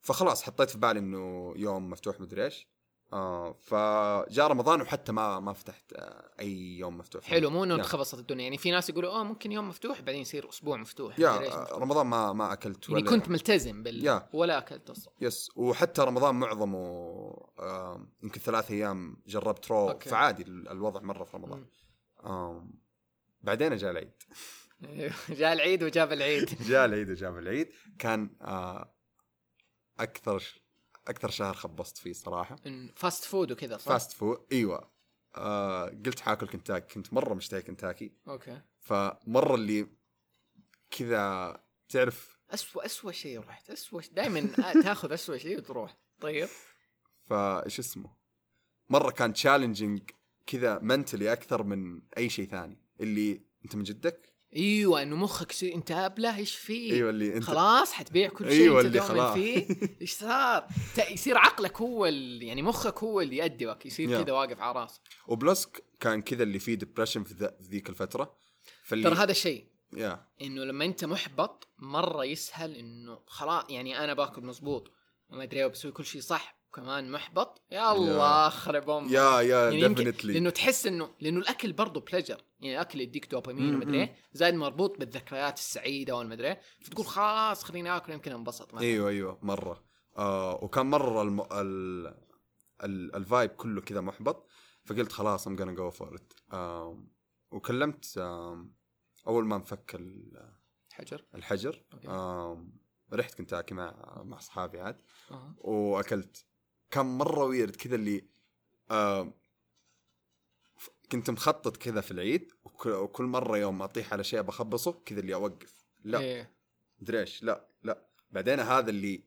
[0.00, 2.68] فخلاص حطيت في بالي إنه يوم مفتوح مدري إيش
[3.12, 7.82] آه فجاء رمضان وحتى ما ما فتحت آه أي يوم مفتوح حلو مو إنه yeah.
[7.82, 11.38] تخبصت الدنيا يعني في ناس يقولوا آه ممكن يوم مفتوح بعدين يصير أسبوع مفتوح yeah
[11.38, 11.72] مفتوح.
[11.72, 14.28] رمضان ما ما أكلت يعني ولا كنت ملتزم بال yeah.
[14.32, 16.78] ولا أكلت أصلا yes وحتى رمضان معظمه
[17.58, 20.10] آه يمكن ثلاث أيام جربت raw okay.
[20.10, 21.66] فعادي ال- الوضع مرة في رمضان
[22.24, 22.66] آه
[23.42, 24.12] بعدين جاء العيد
[25.40, 26.62] جاء العيد وجاب العيد.
[26.70, 27.68] جاء العيد وجاب العيد.
[27.98, 28.94] كان آه
[29.98, 30.42] أكثر
[31.08, 32.56] أكثر شهر خبصت فيه صراحة.
[32.96, 34.90] fast food وكذا صح؟ فاست فود إيوه.
[35.36, 38.12] آه قلت حاكل كنتاكي كنت مرة مشتاق كنتاكي.
[38.28, 38.60] okay.
[38.80, 39.86] فمرة اللي
[40.90, 44.48] كذا تعرف؟ اسوء اسوء شيء رحت اسوء دائما
[44.84, 45.96] تاخذ اسوء شيء وتروح.
[46.20, 46.48] طيب.
[47.24, 48.16] فايش اسمه؟
[48.88, 50.10] مرة كان challenging
[50.46, 52.84] كذا mentally أكثر من أي شيء ثاني.
[53.00, 57.44] اللي أنت من جدك؟ إيوه إنه مخك يصير أنت أبلة إيش فيه؟ إيوه اللي أنت
[57.44, 59.34] خلاص حتبيع كل شيء أنت اللي خلاص.
[59.34, 59.66] فيه
[60.02, 60.66] إيش صار؟
[61.10, 62.42] يصير عقلك هو ال...
[62.42, 64.22] يعني مخك هو اللي يأدبك يصير.
[64.22, 65.68] كذا واقف على راسك و plus
[66.00, 68.36] كان كذا اللي فيه depression في, ذيك الفترة
[68.84, 74.14] فاللي ترى هذا الشيء yeah إنه لما أنت محبط مرة يسهل إنه خلاص يعني أنا
[74.14, 74.90] باكل مزبوط
[75.28, 77.62] وما أدري وبسوي كل شيء صح وكمان محبط.
[77.70, 82.74] يا الله خرب أمك yeah yeah definitely لأنه تحس إنه لأنه الأكل برضه pleasure يعني
[82.74, 86.60] الاكل يديك دوبامين ومدري إيه زائد مربوط بالذكريات السعيدة والمدري إيه.
[86.80, 88.86] فتقول خلاص خليني آكل يمكن انبسط مثلا.
[88.86, 89.84] أيوه أيوه مرة.
[90.16, 91.40] آه وكان مرة الم...
[91.40, 92.06] ال...
[92.84, 93.14] ال...
[93.16, 94.46] ال vibe كله كذا محبط.
[94.84, 96.32] فقلت خلاص I'm go for it
[97.50, 98.74] وكلمت آم،
[99.26, 100.52] أول ما انفك ال-
[100.92, 101.84] حجر الحجر.
[101.92, 102.08] okay.
[102.08, 102.72] آم،
[103.12, 105.00] رحت كنتاكي مع مع أصحابي عاد.
[105.30, 105.54] أه.
[105.58, 106.46] وأكلت.
[106.94, 108.24] كان مرة weird كذا اللي
[110.76, 115.20] ف- كنت مخطط كذا في العيد وك- وكل مرة يوم أطيح على شيء بخبصه كذا
[115.20, 115.74] اللي أوقف.
[116.04, 116.18] لا.
[116.20, 116.50] إيه.
[117.00, 117.42] مدري إيش.
[117.42, 118.06] لا لا.
[118.30, 119.22] بعدين هذا اللي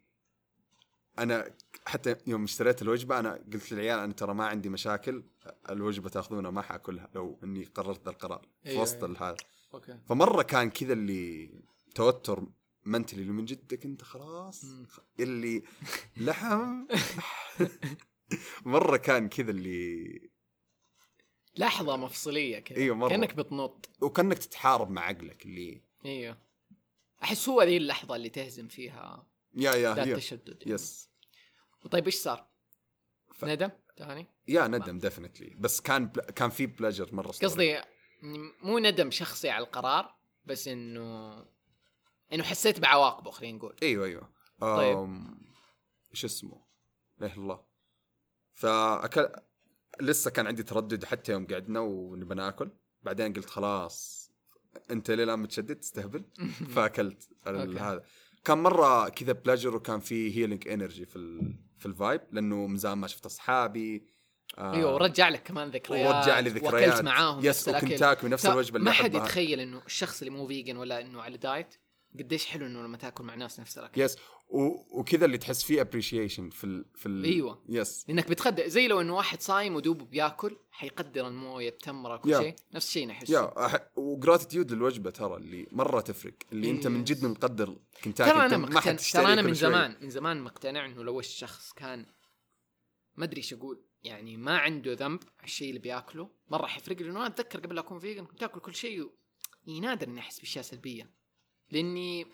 [1.19, 1.51] أنا
[1.85, 5.23] حتى يوم اشتريت الوجبة أنا قلت للعيال أنا ترى ما عندي مشاكل
[5.69, 9.29] الوجبة تأخذونها ما حأكلها لو إني قررت ذا القرار في أيوة، وسط أيوة.
[9.29, 9.37] هذا
[9.73, 9.97] okay.
[10.09, 11.49] فمرة كان كذا اللي
[11.95, 12.43] توتر
[12.87, 14.65] mentally اللي من جدك انت خلاص.
[15.19, 15.63] اللي
[16.17, 16.85] لحم.
[18.65, 20.29] مرة كان كذا اللي
[21.57, 22.77] لحظة مفصلية كذا.
[22.77, 23.09] أيوة، مرة.
[23.09, 23.89] كأنك بتنط.
[24.01, 26.37] وكأنك تتحارب مع عقلك اللي إيوه.
[27.23, 29.27] أحس هو ذي اللحظة اللي تهزم فيها.
[29.55, 30.15] yeah yeah that yeah.
[30.15, 30.63] تشدد.
[30.65, 31.09] yes
[31.91, 32.47] طيب إيش صار؟
[33.33, 36.21] ف- ندم؟ ثاني؟ yeah ندم definitely بس كان بل...
[36.21, 37.27] كان في pleasure مرة.
[37.31, 37.81] قصدي
[38.63, 40.15] مو ندم شخصي على القرار
[40.45, 41.45] بس إنه
[42.33, 43.75] إنه حسيت بعواقبه خلينا نقول.
[43.83, 44.29] أيوه أيوه.
[44.59, 45.23] طيب.
[46.11, 46.65] إيش اسمه؟
[47.17, 47.65] لا الله.
[48.53, 49.29] فأكل
[50.01, 52.71] لسه كان عندي تردد حتى يوم قعدنا ونبى ناكل.
[53.01, 54.27] بعدين قلت خلاص
[54.91, 56.25] أنت ليه الآن متشدد؟ تستهبل
[56.75, 57.29] فأكلت.
[57.45, 58.03] هذا.
[58.45, 61.59] كان مرة كذا pleasure وكان في healing energy في ال...
[61.77, 64.07] في ال vibe لأنه من زمان ما شفت أصحابي.
[64.57, 66.15] آه أيوه ورجع لك كمان ذكريات.
[66.15, 66.73] ورجع لي ذكريات.
[66.73, 69.15] واكلت معاهم yes وكنت آكل نفس الوجبة اللي ما حد.
[69.15, 71.75] يتخيل إنه الشخص اللي مو vegan ولا إنه على diet
[72.17, 74.17] قديش حلو إنه لما تأكل مع ناس نفس الأكل yes
[74.49, 74.59] و...
[74.99, 76.85] وكذا اللي تحس فيه appreciation في ال...
[76.95, 77.23] في ال...
[77.23, 77.63] أيوة.
[77.69, 82.29] yes لأنك بتقدر زي لو إنه واحد صايم ودوب بيأكل حيقدر الموية التمره كل.
[82.29, 83.89] شيء نفس الشيء نحسه yeah أح...
[83.95, 87.03] و gratitude للوجبة ترى اللي مرة تفرق اللي أنت من.
[87.03, 89.53] جد مقدر كنتاكي ترى أنا مقتنع ترى أنا من.
[89.53, 92.05] زمان من زمان مقتنع إنه لو الشخص كان
[93.15, 97.09] ما أدري إيش أقول يعني ما عنده ذنب على الشيء اللي بيأكله مرة حيفرق لي
[97.09, 99.17] انه أنا أتذكر قبل لا أكون vegan كنت آكل كل شيء و...
[99.65, 101.16] يعني نادر إني أحس بأشياء سلبية
[101.71, 102.27] لأني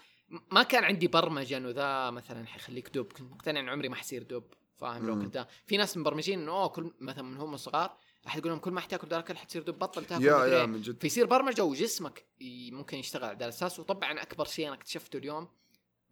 [0.51, 4.23] ما كان عندي برمجة إنه ذا مثلا حيخليك دب كنت مقتنع إنه عمري ما حصير
[4.23, 4.43] دب
[4.77, 5.15] فاهم لو.
[5.15, 8.71] كنت في ناس مبرمجين إنه أوه كل مثلا من هم صغار احد يقول لهم كل
[8.71, 10.65] ما حتاكل ذا الاكل حتصير دب بطل تاكل yeah yeah إيه.
[10.65, 12.25] من جد فيصير برمجة وجسمك
[12.71, 15.47] ممكن يشتغل على الاساس وطبعا أكبر شيء أنا اكتشفته اليوم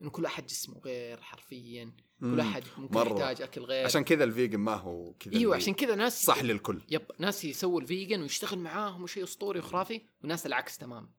[0.01, 2.39] إنه كل أحد جسمه غير حرفيا كل.
[2.39, 3.09] أحد ممكن مرة.
[3.09, 6.43] يحتاج أكل غير عشان كذا ال vegan ما هو كذا إيوه عشان كذا ناس صح
[6.43, 11.11] للكل yep ناس يسووا ال vegan ويشتغل معاهم وشيء أسطوري وخرافي وناس العكس تمام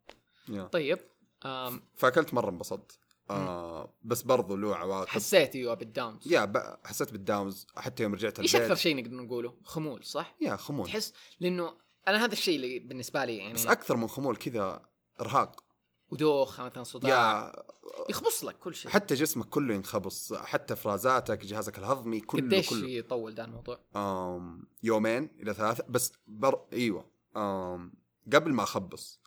[0.48, 0.64] yeah.
[0.64, 0.98] طيب
[1.94, 2.98] فاكلت مرة انبسطت.
[3.30, 5.08] آه بس برضو له عواقب.
[5.08, 6.76] حسيت أيوه بال downs yeah ب...
[6.84, 7.66] حسيت بال downs.
[7.76, 8.70] حتى يوم رجعت إيش البيت.
[8.70, 10.86] أكثر شيء نقدر نقوله؟ خمول صح؟ yeah خمول.
[10.86, 11.76] تحس لأنه
[12.08, 14.82] أنا هذا الشيء اللي بالنسبة لي يعني بس أكثر من خمول كذا
[15.20, 15.64] إرهاق.
[16.10, 17.10] ودوخة مثلا صداع.
[17.10, 17.52] yeah.
[18.10, 18.90] يخبص لك كل شيء.
[18.90, 20.32] حتى جسمك كله ينخبص.
[20.32, 22.88] حتى فرازاتك جهازك الهضمي كله قديش كله.
[22.88, 25.84] يطول ذا الموضوع؟ آم يومين إلى ثلاثة.
[25.88, 26.60] بس بر...
[26.72, 27.10] إيوه.
[27.36, 27.92] آم
[28.32, 29.20] قبل ما أخبص.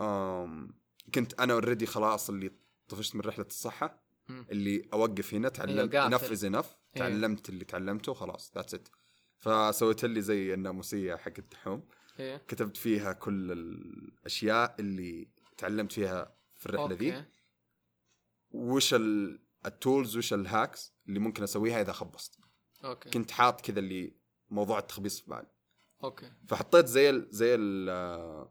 [0.00, 0.77] آم
[1.14, 2.50] كنت أنا already خلاص اللي
[2.88, 4.04] طفشت من رحلة الصحة.
[4.30, 5.94] اللي أوقف هنا تعلمت.
[5.94, 6.76] enough is enough.
[6.94, 8.88] تعلمت اللي تعلمته خلاص that's it
[9.36, 11.88] فسويت لي زي الناموسية حق التحوم
[12.20, 12.36] إيه.
[12.36, 17.24] كتبت فيها كل الأشياء اللي تعلمت فيها في الرحلة ذي
[18.50, 22.38] وش ال- ال tools وش ال hacks اللي ممكن أسويها إذا خبصت.
[22.84, 23.10] okay.
[23.10, 24.16] كنت حاط كذا اللي
[24.50, 25.50] موضوع التخبيص في بالي.
[26.04, 26.32] okay.
[26.48, 28.48] فحطيت زي ال زي ال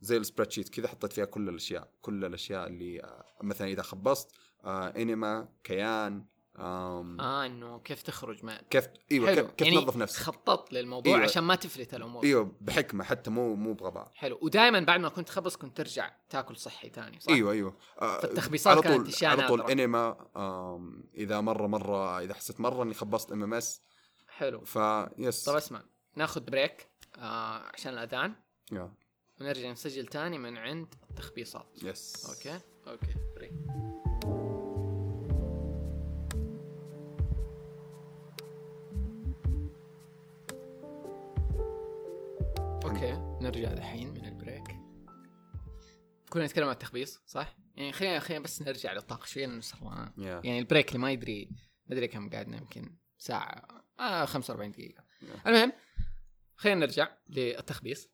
[0.00, 4.30] زي ال spread كذا حطيت فيها كل الأشياء كل الأشياء اللي آه، مثلا إذا خبصت
[4.64, 6.26] آه enema كيان
[6.58, 9.48] آم آه إنه كيف تخرج مع كيف إيوه حلو.
[9.48, 10.22] كيف, يعني تنظف نفسك.
[10.22, 11.24] خططت للموضوع أيوة.
[11.24, 12.24] عشان ما تفلت الأمور.
[12.24, 14.10] إيوه بحكمة حتى مو مو بغباء.
[14.14, 14.38] حلو.
[14.42, 17.76] ودائما بعد ما كنت تخبص كنت ترجع تاكل صحي ثاني صح؟ إيوه إيوه.
[18.02, 19.60] آه، فالتخبيصات على كانت طول على طول.
[20.36, 23.82] آم، إذا مرة مرة إذا حسيت مرة إني خبصت ام ام اس
[24.28, 25.82] حلو فيس طب اسمع
[26.16, 28.34] ناخذ break آه عشان الأذان.
[28.72, 28.92] yeah.
[29.40, 33.14] ونرجع نسجل تاني من عند التخبيصات yes okay؟ okay.
[33.36, 33.52] break
[42.84, 44.76] okay نرجع الحين من ال break.
[46.30, 50.40] كنا نتكلم عن التخبيص صح؟ يعني خلينا خلينا بس نرجع للطاقة شوية لأنه صار يا
[50.44, 51.50] يعني ال break اللي ما يدري
[51.86, 53.68] ما أدري كم قعدنا يمكن ساعة
[54.00, 55.04] آه 45 دقيقة.
[55.20, 55.46] Yeah.
[55.46, 55.72] المهم
[56.56, 58.08] خلينا نرجع للتخبيص.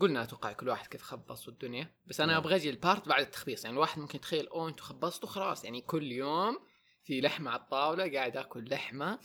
[0.00, 2.36] قلنا أتوقع كل واحد كيف خبص والدنيا بس أنا Yeah.
[2.36, 5.80] أبغى أجي ال part بعد التخبيص يعني الواحد ممكن يتخيل أوه أنتم خبصتوا خلاص يعني
[5.80, 6.58] كل يوم
[7.04, 9.18] في لحمة على الطاولة قاعد آكل لحمة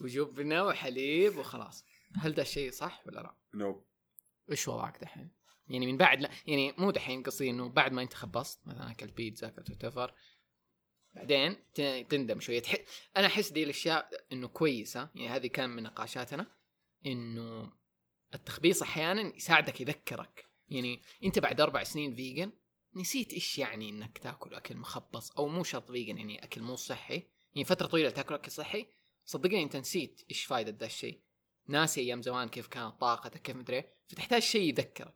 [0.00, 1.84] وجبنة وحليب وخلاص
[2.16, 3.84] هل ده الشيء صح ولا لا؟ no
[4.50, 5.30] إيش وضعك دحين؟
[5.68, 9.12] يعني من بعد لا يعني مو دحين قصدي إنه بعد ما أنت خبصت مثلا أكلت
[9.12, 10.14] بيتزا أكلت وتفر
[11.14, 11.56] بعدين
[12.08, 12.74] تندم شوية تح...
[13.16, 16.46] أنا أحس دي الأشياء إنه كويسة يعني هذه كان من نقاشاتنا
[17.06, 17.72] إنه
[18.34, 20.48] التخبيص أحيانا يساعدك يذكرك.
[20.68, 22.52] يعني أنت بعد أربع سنين vegan
[22.96, 27.22] نسيت إيش يعني إنك تاكل أكل مخبص أو مو شرط vegan يعني أكل مو صحي.
[27.54, 28.86] يعني فترة طويلة تاكل أكل صحي.
[29.24, 31.22] صدقني أنت نسيت إيش فائده ذا الشيء.
[31.68, 35.14] ناسي أيام زمان كيف كانت طاقتك كيف مدري إيه، فتحتاج شيء يذكرك.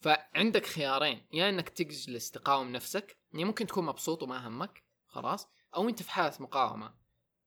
[0.00, 1.26] فعندك خيارين.
[1.32, 6.10] يا إنك تجلس تقاوم نفسك يعني ممكن تكون مبسوط وما همك خلاص أو أنت في
[6.10, 6.94] حالة مقاومة.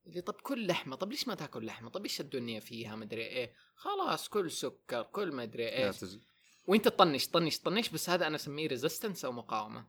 [0.08, 3.54] اللي طب كل لحمة طب ليش ما تاكل لحمة؟ طب إيش الدنيا فيها؟ مدري إيه.
[3.76, 6.06] خلاص كل سكر كل مدري إيش.
[6.68, 9.88] وأنت تطنش تطنش تطنش بس هذا أنا أسميه resistance أو مقاومة.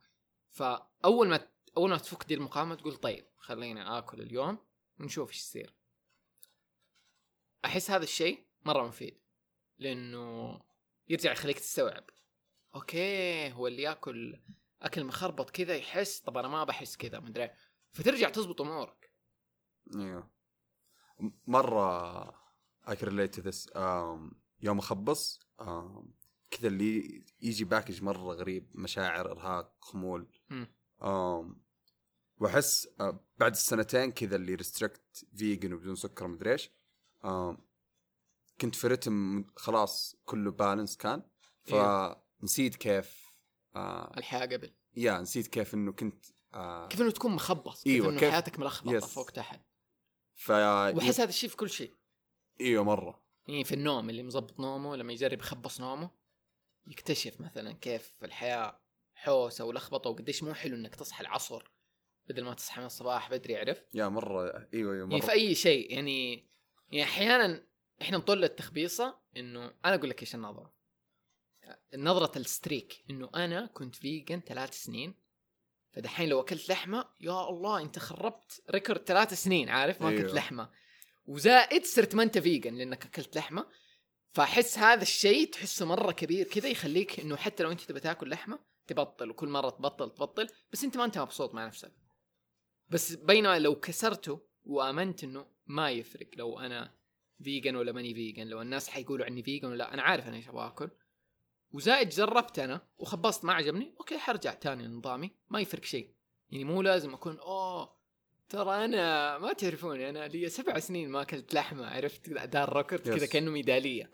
[0.51, 4.59] فأول ما أول ما تفك دي المقاومة تقول طيب خليني آكل اليوم
[5.01, 5.75] ونشوف إيش يصير.
[7.65, 9.21] أحس هذا الشيء مرة مفيد
[9.79, 10.61] لأنه
[11.09, 12.05] يرجع يخليك تستوعب.
[12.74, 14.41] okay هو اللي ياكل
[14.83, 17.51] أكل مخربط كذا يحس طب أنا ما بحس كذا مدري.
[17.93, 19.12] فترجع تزبط أمورك.
[19.95, 20.30] إيوه.
[21.47, 22.43] مرة
[22.89, 23.66] can relate to this.
[23.74, 25.41] um, يوم أخبص
[26.51, 30.28] كذا اللي يجي package مرة غريب مشاعر إرهاق خمول.
[32.39, 36.70] وأحس uh, بعد السنتين كذا اللي restrict vegan وبدون سكر مدري إيش
[38.61, 41.22] كنت في رتم خلاص كله balance كان.
[41.64, 43.26] فنسيت كيف
[43.74, 43.78] uh,
[44.18, 44.74] الحياة قبل.
[44.97, 48.93] يا نسيت كيف إنه كنت uh, كيف إنه تكون مخبص كيف إنه كيف- حياتك ملخبطة
[48.93, 49.05] يس.
[49.05, 49.61] فوق تحت.
[50.43, 51.95] ف وأحس هذا الشيء في كل شيء.
[52.61, 53.22] أيوه مرة.
[53.49, 56.11] يعني في النوم اللي مظبط نومه لما يجرب يخبص نومه
[56.86, 58.80] يكتشف مثلا كيف الحياة
[59.14, 61.70] حوسة ولخبطة وقديش مو حلو إنك تصحى العصر
[62.28, 65.55] بدل ما تصحى من الصباح بدري عرفت؟ يا مرة إيوه إيوه يعني مره في أي
[65.55, 66.49] شيء يعني
[66.90, 67.66] يعني أحيانا
[68.03, 70.74] إحنا نطل التخبيصة إنه أنا أقول لك إيش النظرة.
[71.95, 75.14] نظرة ال streak إنه أنا كنت vegan ثلاث سنين
[75.93, 80.20] فدحين لو أكلت لحمة يا الله أنت خربت record ثلاث سنين عارف ما أيوه.
[80.20, 80.34] أيوه.
[80.34, 80.70] لحمة
[81.26, 83.66] وزائد صرت ما أنت vegan لأنك أكلت لحمة
[84.32, 88.59] فأحس هذا الشيء تحسه مرة كبير كذا يخليك إنه حتى لو أنت تبي تاكل لحمة
[88.86, 91.93] تبطل وكل مرة تبطل تبطل بس أنت ما أنت مبسوط مع نفسك
[92.88, 96.95] بس بينما لو كسرته وآمنت إنه ما يفرق لو أنا
[97.43, 100.49] vegan ولا ماني vegan لو الناس حيقولوا عني vegan ولا لا أنا عارف أنا إيش
[100.49, 100.90] أبغى آكل
[101.73, 106.14] وزائد جربت أنا وخبصت ما عجبني okay حرجع تاني لنظامي ما يفرق شيء.
[106.51, 107.97] يعني مو لازم أكون أوه
[108.49, 113.09] ترى أنا ما تعرفوني أنا لي سبع سنين ما اكلت لحمة عرفت؟ دا ال record
[113.11, 113.27] كذا.
[113.27, 114.12] كأنه ميدالية.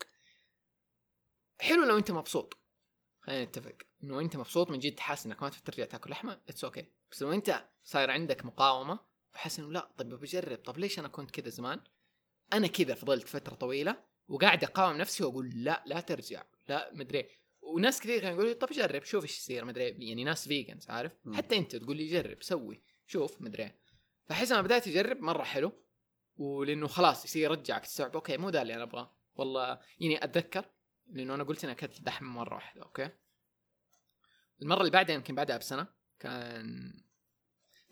[1.60, 2.56] حلو لو أنت مبسوط.
[3.20, 3.76] خلينا نتفق.
[4.02, 6.86] إنه أنت مبسوط من جد حاسس إنك ما تبي ترجع تاكل لحمة it's okay okay.
[7.12, 8.98] بس لو أنت صاير عندك مقاومة
[9.34, 11.80] وحاسس إنه لا طيب بجرب طب ليش أنا كنت كذا زمان؟
[12.52, 16.42] أنا كذا فضلت فترة طويلة وقاعد أقاوم نفسي وأقول لا لا ترجع.
[16.68, 17.28] لا مدري.
[17.68, 20.08] وناس كثير كانوا يقولوا طب جرب شوف إيش يصير مدري إيه.
[20.08, 21.34] يعني ناس vegans عارف مم.
[21.34, 23.78] حتى أنت تقول لي جرب سوي شوف مدري إيه.
[24.26, 25.72] فاحس أنا بدأت أجرب مرة حلو
[26.36, 30.64] ولأنه خلاص يصير يرجعك تستوعب okay مو ده اللي أنا أبغاه والله يعني أتذكر
[31.06, 33.10] لأنه أنا قلت أنا أكلت لحم مرة واحدة أوكي
[34.62, 35.86] المرة اللي بعدها يمكن بعدها بسنة
[36.18, 36.64] كان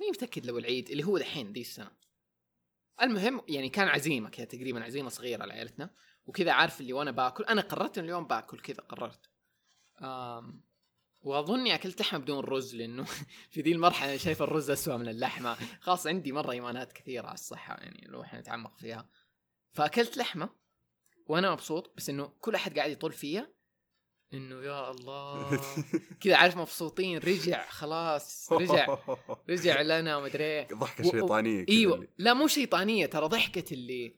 [0.00, 1.90] ماني متأكد لو العيد اللي هو دحين دي السنة
[3.02, 5.90] المهم يعني كان عزيمة كذا تقريبا عزيمة صغيرة لعائلتنا
[6.26, 9.30] وكذا عارف اللي وأنا باكل أنا قررت إن اليوم باكل كذا قررت
[11.22, 13.04] وأظني أكلت لحمة بدون رز لأنه
[13.50, 15.56] في ذي المرحلة شايف الرز اسوء من اللحمة.
[15.80, 19.08] خلاص عندي مرة إيمانات كثيرة على الصحة يعني لو إحنا نتعمق فيها.
[19.72, 20.48] فأكلت لحمة
[21.26, 23.52] وأنا مبسوط بس إنه كل أحد قاعد يطول فيا
[24.34, 25.60] إنه يا الله.
[26.20, 28.98] كذا عارف مبسوطين رجع خلاص رجع.
[29.50, 30.64] رجع لنا ومدري.
[30.64, 32.08] ضحكة و- شيطانية كذا إيوه.
[32.18, 34.16] لا مو شيطانية ترى ضحكة اللي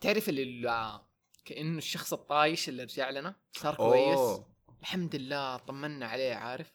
[0.00, 1.00] تعرف اللي,
[1.44, 4.40] كأنه الشخص الطايش اللي رجع لنا صار كويس.
[4.80, 6.72] الحمد لله طمنا عليه عارف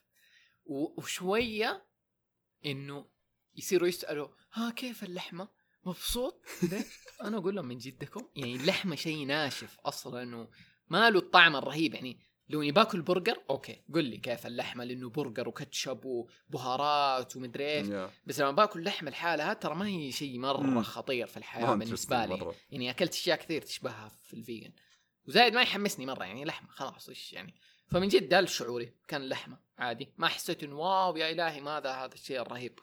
[0.66, 1.86] وشوية
[2.66, 3.06] إنه
[3.56, 5.48] يصيروا يسألوا ها كيف اللحمة
[5.84, 6.44] مبسوط؟
[7.24, 10.48] أنا أقول لهم من جدكم يعني اللحمة شيء ناشف أصلا و
[10.88, 15.10] ما له الطعم الرهيب يعني لو إني باكل برجر okay قل لي كيف اللحمة لأنه
[15.10, 18.10] برجر وكاتشب وبهارات ومدري إيش.
[18.26, 20.82] بس لما باكل لحمة لحالها ترى ما هي شيء مرة.
[20.82, 22.54] خطير في الحياة بالنسبة لي مرة.
[22.70, 24.72] يعني أكلت أشياء كثير تشبهها في ال vegan
[25.28, 27.54] وزايد ما يحمسني مرة يعني لحمة خلاص إيش يعني
[27.86, 30.12] فمن جد ده شعوري كان لحمة عادي.
[30.18, 32.78] ما حسيت إنه wow يا إلهي ماذا هذا الشيء الرهيب.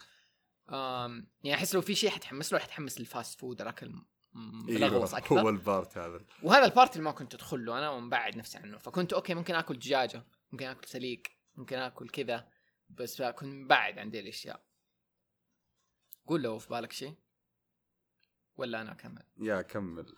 [0.69, 3.93] أم يعني أحس لو في شيء حتحمس له حتحمس لل fast food الأكل
[4.33, 5.41] ملغوص إيوه أكثر.
[5.41, 6.25] هو ال part هذا.
[6.43, 8.77] وهذا ال part اللي ما كنت أدخل له أنا ومبعد نفسي عنه.
[8.77, 12.47] فكنت okay ممكن آكل دجاجة ممكن آكل سليك ممكن آكل كذا
[12.89, 14.63] بس كنت مبعد عن دي الأشياء.
[16.27, 17.15] قول لو في بالك شيء.
[18.55, 20.15] ولا أنا أكمل؟ yeah كمل.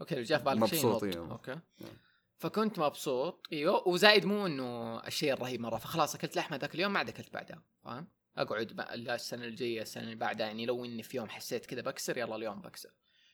[0.00, 1.16] okay لو جاء في بالك شيء مبسوط، نط.
[1.16, 1.30] إيه.
[1.32, 1.60] okay.
[1.80, 1.96] نعم.
[2.38, 6.98] فكنت مبسوط أيوه وزايد مو إنه الشيء الرهيب مرة فخلاص أكلت لحمة ذاك اليوم ما
[6.98, 11.02] عاد أكلت بعدها فاهم؟ أقعد بقى لا السنة الجاية السنة اللي بعدها يعني لو إني
[11.02, 12.90] في يوم حسيت كذا بكسر يلا اليوم بكسر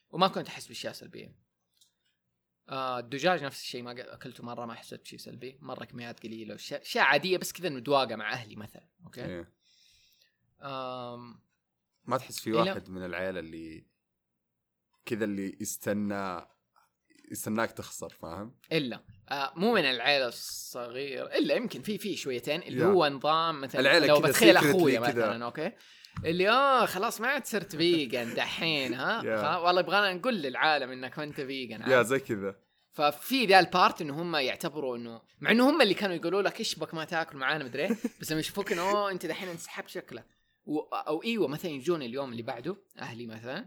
[0.09, 1.35] وما كنت أحس باشياء سلبيه
[2.69, 6.81] آه الدجاج نفس الشيء ما أكلته مرة ما حسيت بشيء سلبي مرة كميات قليلة واشياء
[6.81, 9.51] أشياء عادية بس كذا إنه دواقة مع أهلي مثلا okay إيه.
[10.61, 11.39] آم
[12.05, 12.55] ما تحس في إيه.
[12.55, 13.85] واحد من العيلة اللي
[15.05, 16.54] كذا اللي يستنى
[17.31, 22.81] يستناك تخسر فاهم؟ إلا آه مو من العيله الصغير إلا يمكن في في شويتين اللي
[22.81, 22.85] yeah.
[22.85, 25.09] هو نظام مثلا العيلة لو بتخيل اخويا كذا.
[25.09, 25.71] مثلا okay
[26.25, 29.21] اللي آه خلاص ما عاد صرت vegan دحين ها.
[29.41, 32.55] خلاص والله يبغانا نقول للعالم إنك أنت vegan yeah زي كذا
[32.91, 36.59] ففي ذا ال part إنه هم يعتبروا إنه مع إنه هم اللي كانوا يقولوا لك
[36.59, 39.89] إيش بك ما تاكل معانا مدري إيه، بس لما يشوفوك إنه أوه أنت دحين انسحبت
[39.89, 40.23] شكله
[40.65, 40.79] و...
[40.79, 43.65] أو إيوه مثلا يجون اليوم اللي بعده أهلي مثلا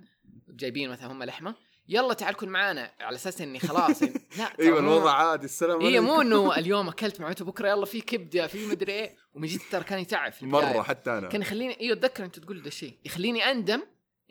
[0.48, 1.54] جايبين مثلا هم لحمة
[1.88, 4.02] يلا تعال كل معانا على أساس إني خلاص
[4.38, 6.04] لا أيوه الوضع عادي السلام اي عليكم.
[6.04, 9.84] مو إنه اليوم أكلت معته بكرة يلا في كبدة في مدري إيه ومن جد ترى
[9.84, 10.32] كان يتعب.
[10.42, 11.28] مرة حتى أنا.
[11.28, 13.82] كان يخليني أيوه أتذكر أنت تقول ده الشيء يخليني أندم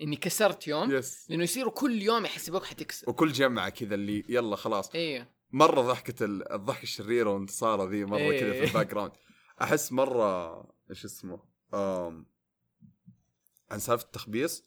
[0.02, 4.56] إني كسرت يوم yes لأنه يصيروا كل يوم يحسبوك حتكسر وكل جمعة كذا اللي يلا
[4.56, 4.96] خلاص.
[4.96, 8.40] أيوه مرة ضحكة ال- الضحكه الشريره والانتصاره ذي مرة إيه.
[8.40, 9.12] كذا في ال background.
[9.62, 10.58] أحس مرة
[10.90, 11.40] إيش اسمه
[11.74, 12.26] آم
[13.72, 14.64] عن سالفة التخبيص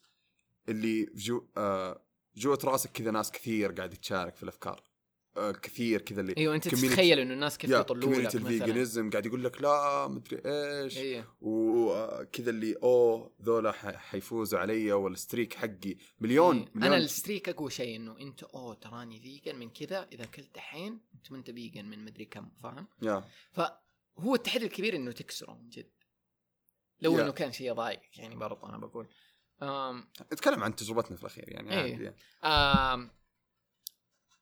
[0.69, 2.01] اللي في جو آه
[2.41, 4.83] جوة راسك كذا ناس كثير قاعد تشارك في الأفكار.
[5.37, 8.41] آه كثير كذا اللي أيوه أنت تتخيل إنه الناس كيف يطلوا لك مثلا.
[8.41, 10.97] ال veganism قاعد يقول لك لا مدري إيش.
[10.97, 15.95] أيوه وكذا اللي أوه ذولا حيفوزوا علي وال streak حقي.
[16.19, 16.65] مليون إيه.
[16.75, 16.93] مليون.
[16.93, 20.99] أنا ال streak أقوى شيء إنه أنت أوه تراني vegan من كذا إذا أكلت دحين
[21.15, 23.23] أنت ما أنت vegan من مدري كم فاهم؟ yeah.
[23.51, 25.91] فهو التحدي الكبير إنه تكسره من جد.
[27.01, 27.23] لو yeah.
[27.23, 29.07] إنه كان شيء يضايقك يعني برضه أنا بقول.
[29.61, 32.15] آم نتكلم عن تجربتنا في الأخير يعني.
[32.43, 33.11] آم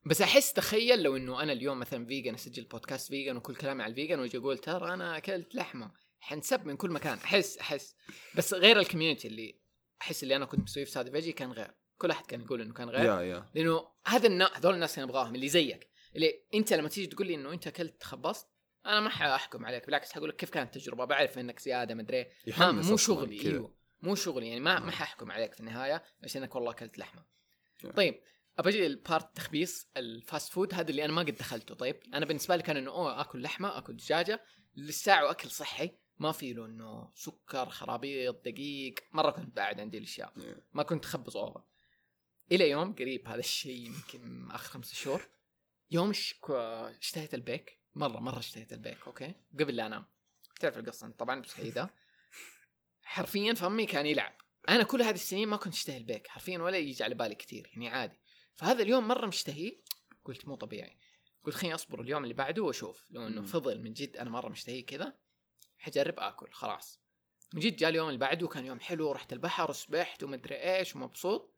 [0.05, 3.91] بس أحس تخيل لو إنه أنا اليوم مثلا vegan أسجل بودكاست vegan وكل كلامي على
[3.91, 7.17] ال vegan وأجي أقول ترى أنا أكلت لحمة حنسب من كل مكان.
[7.17, 7.95] أحس أحس.
[8.35, 9.59] بس غير ال community اللي
[10.01, 11.71] أحس اللي أنا كنت مسويه في Saudi Veggie كان غير.
[11.97, 13.05] كل أحد كان يقول إنه كان غير.
[13.05, 13.49] yeah yeah.
[13.55, 14.57] لأنه هذا النا...
[14.57, 15.89] هذول الناس اللي نبغاهم اللي زيك.
[16.15, 18.47] اللي أنت لما تيجي تقول لي إنه أنت أكلت خبصت
[18.85, 19.85] أنا ما حأحكم عليك.
[19.85, 22.25] بالعكس حقول لك كيف كانت التجربة؟ بعرف إنك زيادة مدري
[22.57, 23.41] مو شغلي.
[23.41, 23.78] أيوه.
[24.01, 27.25] مو شغلي يعني ما ما حأحكم عليك في النهاية عشان انك والله أكلت لحمة.
[27.83, 27.91] Yeah.
[27.91, 28.21] طيب
[28.59, 31.75] أبى أجي ال part تخبيص ال fast food هذا اللي أنا ما قد دخلته.
[31.75, 34.43] طيب أنا بالنسبة لي كان إنه أوه آكل لحمة آكل دجاجة
[34.75, 35.91] للساعة وأكل صحي.
[36.17, 38.95] ما في له إنه سكر خرابيط دقيق.
[39.11, 40.33] مرة كنت بعد عندي الأشياء.
[40.37, 40.61] Yeah.
[40.73, 41.63] ما كنت أخبص over.
[42.51, 45.27] إلى يوم قريب هذا الشيء يمكن آخر خمسة شهور
[45.91, 46.11] يوم
[46.99, 47.79] اشتهيت البيك.
[47.95, 50.05] مرة مرة اشتهيت البيك أوكي؟ قبل لا أنام.
[50.59, 51.89] تعرف القصة طبعا بسعيدة
[53.09, 54.33] حرفيا فمي كان يلعب.
[54.69, 57.89] أنا كل هذه السنين ما كنت أشتهي البيك حرفيا ولا يجي على بالي كثير يعني
[57.89, 58.19] عادي.
[58.55, 59.81] فهذا اليوم مرة مشتهي.
[60.25, 60.97] قلت مو طبيعي.
[61.43, 63.05] قلت خليني أصبر اليوم اللي بعده وأشوف.
[63.09, 63.41] لو إنه.
[63.41, 65.13] فضل من جد أنا مرة مشتهي كذا
[65.77, 67.01] حجرب آكل خلاص.
[67.53, 71.55] من جد جاء اليوم اللي بعده كان يوم حلو رحت البحر وسبحت ومدري إيش ومبسوط.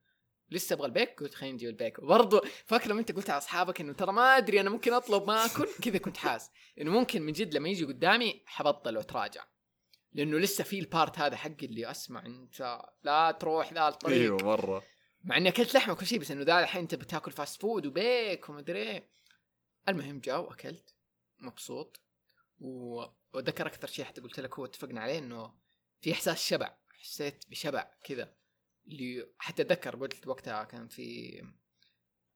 [0.50, 2.00] لسه أبغى البيك؟ قلت خلينا نجيب البيك.
[2.00, 5.46] وبرضه فاكر لما أنت قلت على أصحابك إنه ترى ما أدري أنا ممكن أطلب ما
[5.46, 6.52] أكل؟ كذا كنت حاس.
[6.82, 9.44] إنه ممكن من جد لما يجي قدامي حبطل وأتراجع.
[10.14, 14.18] لأنه لسه في ال part هذا حقي اللي أسمع إنت لا تروح ذا الطريق.
[14.18, 14.84] أيوه مرة.
[15.24, 18.50] مع إني أكلت لحمة وكل شيء بس إنه ذا الحين أنت بتاكل fast food وبيك
[18.50, 19.10] ومدري إيه.
[19.88, 20.96] المهم جاء وأكلت
[21.40, 22.02] مبسوط.
[22.60, 23.04] و...
[23.34, 25.54] وأتذكر أكثر شيء حتى قلت لك هو اتفقنا عليه إنه
[26.02, 26.78] في إحساس شبع.
[26.94, 28.34] حسيت بشبع كذا.
[28.88, 31.42] اللي حتى أتذكر قلت وقتها كان في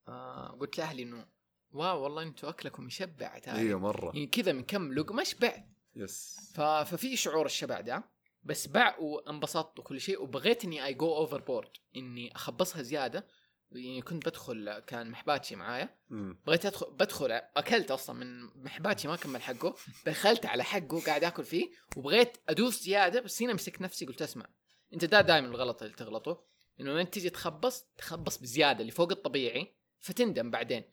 [0.07, 1.27] آه قلت لأهلي إنه
[1.71, 3.57] wow والله أنتم أكلكم يشبع تعال.
[3.57, 4.05] أيوه مرة.
[4.05, 5.74] يعني كذا من كم لقمة شبعت.
[5.95, 6.51] yes.
[6.55, 8.03] ففي شعور الشبع ده
[8.43, 13.27] بس باع وانبسطت وكل شيء وبغيت اني I go overboard إني أخبصها زيادة.
[13.71, 15.97] يعني كنت بدخل كان محباتشي معايا.
[16.45, 19.75] بغيت ادخل بدخل أكلت أصلا من محباتشي ما كمل حقه.
[20.05, 24.45] دخلت على حقه قاعد آكل فيه وبغيت أدوس زيادة بس هنا مسكت نفسي قلت أسمع.
[24.93, 26.43] أنت ده دائما الغلط اللي تغلطه.
[26.79, 30.83] إنه لما تيجي تخبص تخبص بزيادة اللي فوق الطبيعي فتندم بعدين.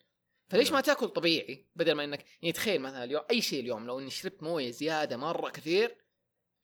[0.49, 3.99] فليش ما تاكل طبيعي؟ بدل ما إنك يعني تخيل مثلا اليوم أي شيء اليوم لو
[3.99, 5.97] إني شربت موية زيادة مرة كثير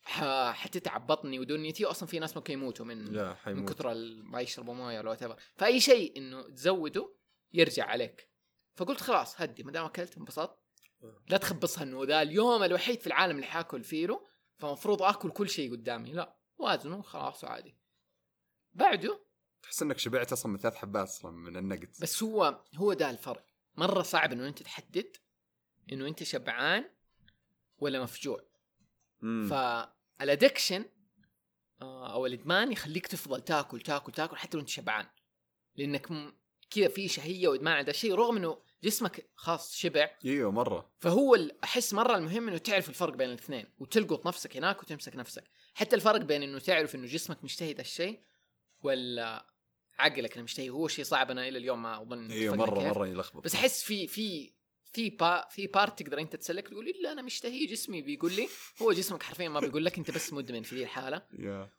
[0.04, 3.70] ح- حتتعب بطني ودنيتي أصلا في ناس ممكن يموتوا من من حيموت.
[3.74, 5.40] كثر ال- ما يشربوا موية ولا whatever.
[5.58, 7.14] فأي شيء إنه تزوده
[7.54, 8.30] يرجع عليك.
[8.76, 9.64] فقلت خلاص هدي.
[9.64, 10.60] ما دام أكلت انبسطت.
[11.30, 14.26] لا تخبصها إنه ذا اليوم الوحيد في العالم اللي حاكل فيه
[14.58, 16.12] فمفروض آكل كل شيء قدامي.
[16.14, 17.78] لا وازنه خلاص عادي
[18.74, 19.20] بعده
[19.64, 23.46] تحس إنك شبعت أصلا من ثلاث حبات أصلا من النقد بس هو هو ده الفرق.
[23.80, 25.18] مرة صعب إنه أنت تحدد
[25.92, 26.90] إنه أنت شبعان
[27.78, 28.44] ولا مفجوع.
[29.22, 29.48] مم.
[29.50, 30.86] فالادكشن
[31.82, 35.08] آه، أو الادمان يخليك تفضل تاكل تاكل تاكل حتى لو أنت شبعان.
[35.76, 36.08] لأنك
[36.70, 40.10] كذا في شهية وإدمان على الشيء رغم إنه جسمك خلاص شبع.
[40.26, 40.92] إيوه مرة.
[41.00, 45.44] فهو أحس مرة المهم إنه تعرف الفرق بين الاثنين وتلقط نفسك هناك وتمسك نفسك.
[45.74, 48.24] حتى الفرق بين إنه تعرف إنه جسمك مشتهي ذا الشيء
[48.82, 49.46] ولا
[50.00, 52.80] عقلك اللي مشتهي هو شيء صعب أنا إلى اليوم ما أظن أيوه مرة.
[52.80, 53.44] مرة يلخبط.
[53.44, 54.54] بس أحس في في
[54.92, 58.48] في با في part تقدر أنت تسلك تقول إلا أنا مشتهي جسمي بيقول لي.
[58.82, 61.22] هو جسمك حرفيا ما بيقول لك أنت بس مدمن في ذي الحالة.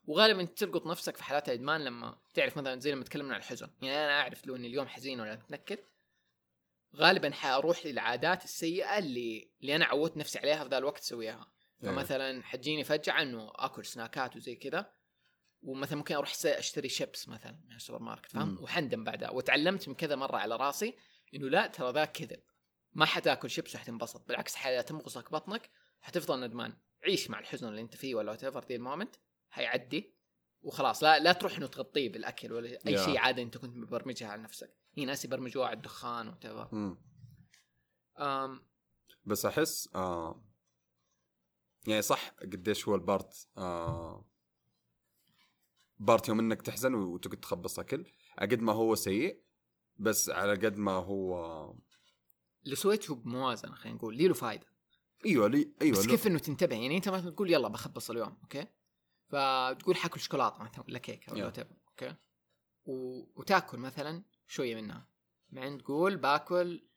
[0.07, 3.69] وغالبا تلقط نفسك في حالات الادمان لما تعرف مثلا زي لما تكلمنا عن الحزن.
[3.83, 5.79] يعني أنا أعرف لو إني اليوم حزين ولا متنكد
[6.97, 11.53] غالبا حأروح للعادات السيئة اللي اللي أنا عودت نفسي عليها في ذا الوقت اسويها
[11.83, 14.93] فمثلا حتجيني فجأة إنه أكل سناكات وزي كذا.
[15.63, 18.63] ومثلا ممكن أروح أشتري شيبس مثلا من السوبر ماركت فاهم.
[18.63, 19.31] وحندم بعدها.
[19.31, 20.97] وتعلمت من كذا مرة على راسي
[21.35, 22.43] إنه لا ترى ذا كذب.
[22.93, 26.77] ما حتاكل شيبس وحتنبسط بالعكس حتمغصك بطنك حتفضل ندمان.
[27.05, 29.17] عيش مع الحزن اللي أنت فيه ولا whatever، ال moment
[29.51, 30.15] حيعدي.
[30.63, 32.99] وخلاص لا لا تروح إنه تغطيه بالأكل ولا أي.
[32.99, 34.77] شيء عاده أنت كنت مبرمجها على نفسك.
[34.95, 36.75] في ناس يبرمجوها على الدخان وات.
[38.19, 38.71] أم.
[39.25, 40.45] بس أحس آه
[41.87, 44.30] يعني صح قديش هو البارت آه
[46.01, 48.05] part يوم إنك تحزن وتقعد تخبص اكل
[48.39, 49.43] على قد ما هو سيء
[49.97, 51.75] بس على قد ما هو
[52.65, 54.67] اللي سويته بموازنة خلينا نقول لي له فائده
[55.27, 58.67] أيوه لي أيوه بس كيف إنه تنتبه؟ يعني أنت مثلا تقول يلا بخبص اليوم أوكي؟
[59.29, 61.55] فتقول حاكل شوكولاته مثلا ولا كيك ولا Yeah.
[61.55, 62.15] whatever، أوكي؟
[62.85, 63.23] و...
[63.41, 65.09] وتاكل مثلا شوية منها.
[65.49, 66.89] بعدين تقول باكل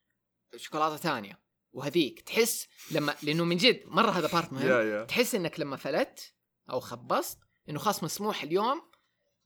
[0.56, 1.39] شوكولاتة ثانية.
[1.72, 5.06] وهذيك تحس لما لأنه من جد مرة هذا part مهم.
[5.06, 6.34] تحس إنك لما فلت
[6.70, 7.39] أو خبصت
[7.70, 8.93] إنه خلاص مسموح اليوم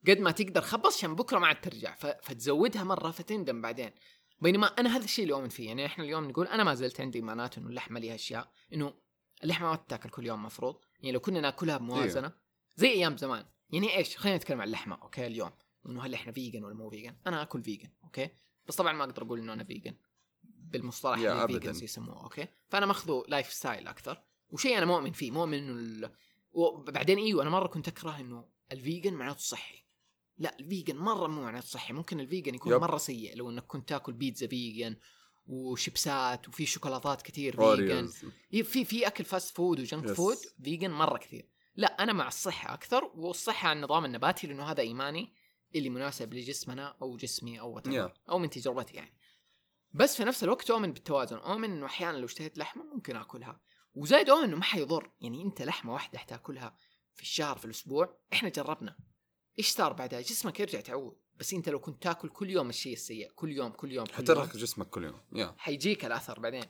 [0.09, 1.95] قد ما تقدر خبص عشان بكرة ما عاد ترجع.
[1.95, 3.91] فتزودها مرة فتندم بعدين.
[4.41, 7.17] بينما أنا هذا الشيء اللي أؤمن فيه يعني إحنا اليوم نقول أنا ما زلت عندي
[7.17, 8.93] إيمانات إنه اللحمة لها أشياء إنه
[9.43, 10.79] اللحمة ما تاكل كل يوم مفروض.
[10.99, 12.31] يعني لو كنا ناكلها بموازنة
[12.75, 13.45] زي أيام زمان.
[13.69, 15.51] يعني إيش؟ خلينا نتكلم عن اللحمة أوكي اليوم.
[15.85, 18.29] إنه هل إحنا vegan ولا مو vegan أنا أكل vegan أوكي؟
[18.67, 19.95] بس طبعا ما أقدر أقول إنه أنا vegan
[20.43, 24.23] بالمصطلح اللي يسموه أوكي؟ فأنا ماخذه lifestyle أكثر.
[24.49, 26.11] وشيء أنا مؤمن فيه مؤمن إنه ال...
[26.51, 29.86] وبعدين إيوه أنا مرة كنت أكره إنه ال vegan معناته صحي.
[30.37, 32.81] لا ال vegan مرة مو معناته صحي ممكن ال vegan يكون yep.
[32.81, 34.95] مرة سيء لو إنك كنت تاكل بيتزا vegan
[35.47, 38.09] وشيبسات وفي شوكولاتات كثير vegan
[38.53, 40.11] إيه، في في أكل fast food و junk Yes.
[40.11, 44.81] food vegan مرة كثير لا أنا مع الصحة أكثر والصحة على النظام النباتي لأنه هذا
[44.81, 45.33] إيماني
[45.75, 47.81] اللي مناسب لجسمنا أو جسمي أو.
[47.81, 48.11] Yeah.
[48.29, 49.13] أو من تجربتي يعني
[49.93, 53.61] بس في نفس الوقت أؤمن بالتوازن أؤمن إنه أحيانا لو اشتهيت لحمة ممكن آكلها
[53.95, 56.75] وزايد أؤمن إنه ما حيضر يعني أنت لحمة واحدة حتاكلها
[57.15, 58.97] في الشهر في الأسبوع إحنا جربنا
[59.59, 61.17] إيش صار بعدها؟ جسمك يرجع تعود.
[61.35, 64.57] بس أنت لو كنت تاكل كل يوم الشيء السيء كل يوم كل يوم كل حترهق
[64.57, 65.21] جسمك كل يوم.
[65.31, 65.55] يا.
[65.57, 66.63] حيجيك الأثر بعدين.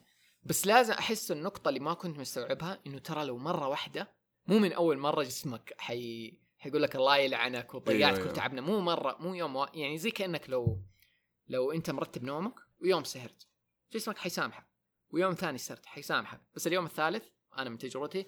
[0.43, 4.13] بس لازم أحس النقطة اللي ما كنت مستوعبها إنه ترى لو مرة واحدة
[4.47, 8.33] مو من أول مرة جسمك حي حيقول لك الله يلعنك وضيعت أيوة، كل أيوة.
[8.33, 8.61] تعبنا.
[8.61, 9.65] مو مرة مو يوم وا...
[9.73, 10.83] يعني زي كأنك لو
[11.47, 13.47] لو أنت مرتب نومك ويوم سهرت
[13.93, 14.67] جسمك حيسامحك
[15.09, 16.41] ويوم ثاني سهرت حيسامحك.
[16.55, 17.23] بس اليوم الثالث
[17.57, 18.25] أنا من تجربتي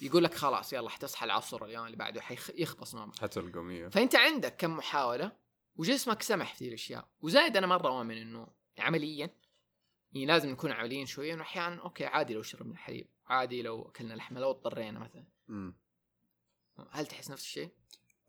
[0.00, 3.18] يقول لك خلاص يلا حتصحى العصر اليوم اللي بعده حيخبص نومك.
[3.18, 3.90] حتلقم.
[3.90, 5.32] فأنت عندك كم محاولة
[5.76, 7.08] وجسمك سمح في الأشياء.
[7.20, 8.46] وزايد أنا مرة اؤمن إنه
[8.78, 9.30] عمليا
[10.12, 14.14] يعني لازم نكون عمليين شوية إنه أحيانا أوكي عادي لو شربنا حليب عادي لو أكلنا
[14.14, 15.24] لحمة لو اضطرينا مثلا.
[15.48, 15.74] مم.
[16.90, 17.70] هل تحس نفس الشيء؟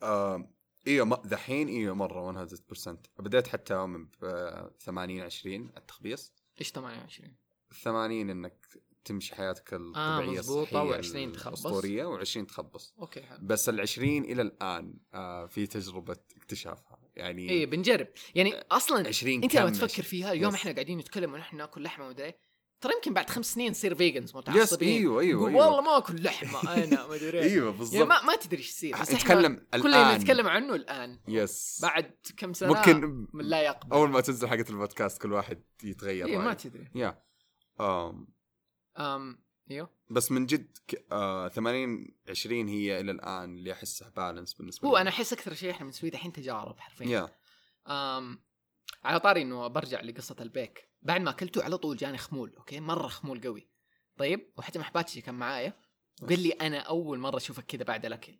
[0.02, 0.50] آه
[0.88, 6.34] أيوه ذحين أيوه مرة 100% بديت حتى من ب 80 20 التخبيص.
[6.60, 7.36] إيش 28
[7.84, 8.68] 80 إنك
[9.06, 11.66] تمشي حياتك الطبيعية مظبوطة، الصحيه و20 تخبص.
[11.66, 12.94] الاسطوريه و20 تخبص.
[13.00, 13.40] أوكي حلو.
[13.42, 17.00] بس ال 20 إلى الآن آه في تجربة اكتشافها.
[17.16, 18.08] يعني إيه بنجرب.
[18.36, 20.60] يعني أصلا 20 أنت لما تفكر فيها اليوم yes.
[20.60, 22.34] إحنا قاعدين نتكلم ونحن ناكل لحمة ومدري.
[22.82, 25.68] ترى يمكن بعد خمس سنين نصير vegans yes متعصبين أيوه أيوه أيوه.
[25.68, 27.42] والله ما أكل لحمة أنا ما أدري.
[27.50, 28.08] أيوه يعني بالضبط.
[28.08, 29.02] ما ما تدري إيش يصير.
[29.02, 30.22] بس نتكلم إحنا كل اللي الآن.
[30.22, 31.20] نتكلم عنه الآن.
[31.28, 31.80] yes.
[31.82, 33.94] بعد كم سنة؟ ممكن من لا يقبل.
[33.94, 36.54] أول ما تنزل حقة البودكاست كل واحد يتغير إيه ما.
[36.54, 36.92] تدري.
[36.96, 37.24] يا
[37.80, 38.28] آم.
[38.98, 41.06] أم أيوه بس من جد ك...
[41.12, 45.02] آه 80 20 هي إلى الآن اللي أحسها balance بالنسبة هو لي.
[45.02, 47.08] أنا أحس أكثر شيء إحنا بنسويه دحين تجارب حرفيا.
[47.08, 47.30] يا
[47.88, 48.44] أم
[49.04, 50.90] على طاري إنه برجع لقصة البيك.
[51.02, 53.70] بعد ما أكلته على طول جاني خمول أوكي؟ مرة خمول قوي.
[54.18, 55.74] طيب وحتى محباتي كان معايا.
[56.22, 58.40] وقال لي أنا أول مرة أشوفك كذا بعد الأكل.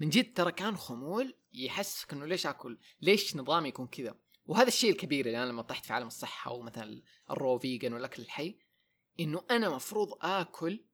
[0.00, 4.14] من جد ترى كان خمول يحسسك إنه ليش آكل؟ ليش نظامي يكون كذا؟
[4.46, 8.22] وهذا الشيء الكبير اللي أنا لما طحت في عالم الصحة ومثلا ال raw vegan والأكل
[8.22, 8.58] الحي
[9.20, 10.84] إنه أنا مفروض آكل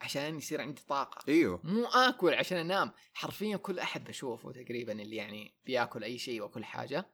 [0.00, 1.24] عشان يصير عندي طاقة.
[1.28, 1.60] إيوه.
[1.64, 2.92] مو آكل عشان أنام.
[3.12, 7.10] حرفيا كل أحد بشوفه تقريبا اللي يعني بياكل أي شيء وكل حاجة.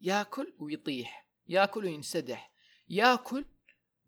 [0.00, 1.28] ياكل ويطيح.
[1.48, 2.52] ياكل وينسدح.
[2.88, 3.44] ياكل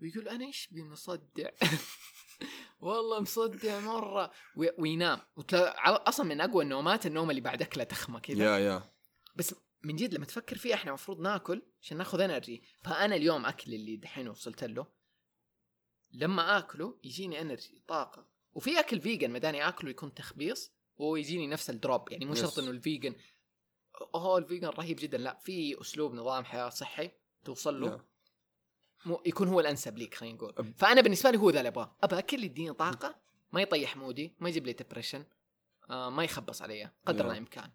[0.00, 1.50] ويقول أنا إيش بي مصدع
[2.80, 4.30] والله مصدع مرة.
[4.56, 5.20] وي- وينام.
[5.52, 8.44] أصلا من أقوى النومات النوم اللي بعد اكله تخمه كذا.
[8.44, 8.90] yeah yeah.
[9.36, 13.74] بس من جد لما تفكر فيه إحنا المفروض ناكل عشان ناخذ energy فأنا اليوم أكل
[13.74, 14.86] اللي دحين وصلت له.
[16.14, 18.26] لما آكله يجيني energy طاقة.
[18.54, 22.34] وفي أكل vegan مداني آكله يكون تخبيص ويجيني نفس ال drop يعني مو.
[22.34, 23.14] شرط إنه ال vegan
[24.14, 25.18] أوه ال vegan رهيب جدا.
[25.18, 27.10] لا في أسلوب نظام حياة صحي
[27.44, 28.04] توصل له.
[29.06, 30.74] مو يكون هو الأنسب ليك خلينا نقول.
[30.76, 31.96] فأنا بالنسبة لي هو ذا اللي أبغاه.
[32.02, 33.16] ابى أكل يديني طاقة
[33.52, 35.24] ما يطيح مودي ما يجيب لي depression
[35.90, 37.30] آه ما يخبص علي قدر.
[37.30, 37.70] الإمكان.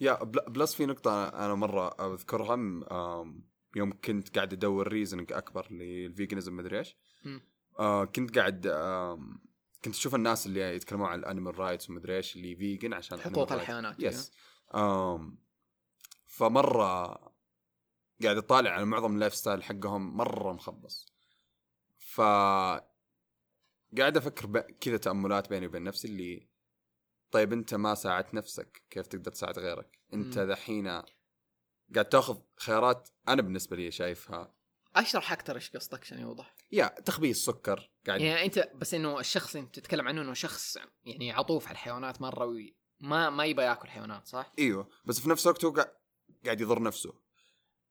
[0.00, 5.32] yeah pl- plus في نقطة أنا مرة أذكرها م- آم، يوم كنت قاعد أدور reasoning
[5.32, 6.82] أكبر لل veganism مدري
[7.24, 7.40] مم.
[7.78, 9.40] آه، كنت قاعد آم،
[9.84, 13.52] كنت أشوف الناس اللي يتكلمون عن ال animal rights ومدري إيش اللي vegan عشان حقوق.
[13.52, 14.32] الحيوانات yes
[14.74, 15.38] آم،
[16.26, 17.06] فمرة
[18.22, 21.12] قاعد أطالع على معظم ال lifestyle حقهم مرة مخبص.
[21.98, 22.20] ف
[23.98, 26.48] قاعد أفكر ب- كذا تأملات بيني وبين نفسي اللي
[27.30, 30.30] طيب أنت ما ساعدت نفسك كيف تقدر تساعد غيرك؟ مم.
[30.30, 30.88] ذحين
[31.94, 34.54] قاعد تأخذ خيارات أنا بالنسبة لي شايفها
[34.96, 36.54] أشرح أكثر إيش قصدك عشان يوضح.
[36.72, 41.32] يا تخبيص سكر قاعد يعني أنت بس إنه الشخص أنت تتكلم عنه إنه شخص يعني
[41.32, 45.46] عطوف على الحيوانات مرة وي ما ما يبغى ياكل حيوانات صح؟ إيوه بس في نفس
[45.46, 45.86] الوقت هو
[46.44, 47.12] قاعد يضر نفسه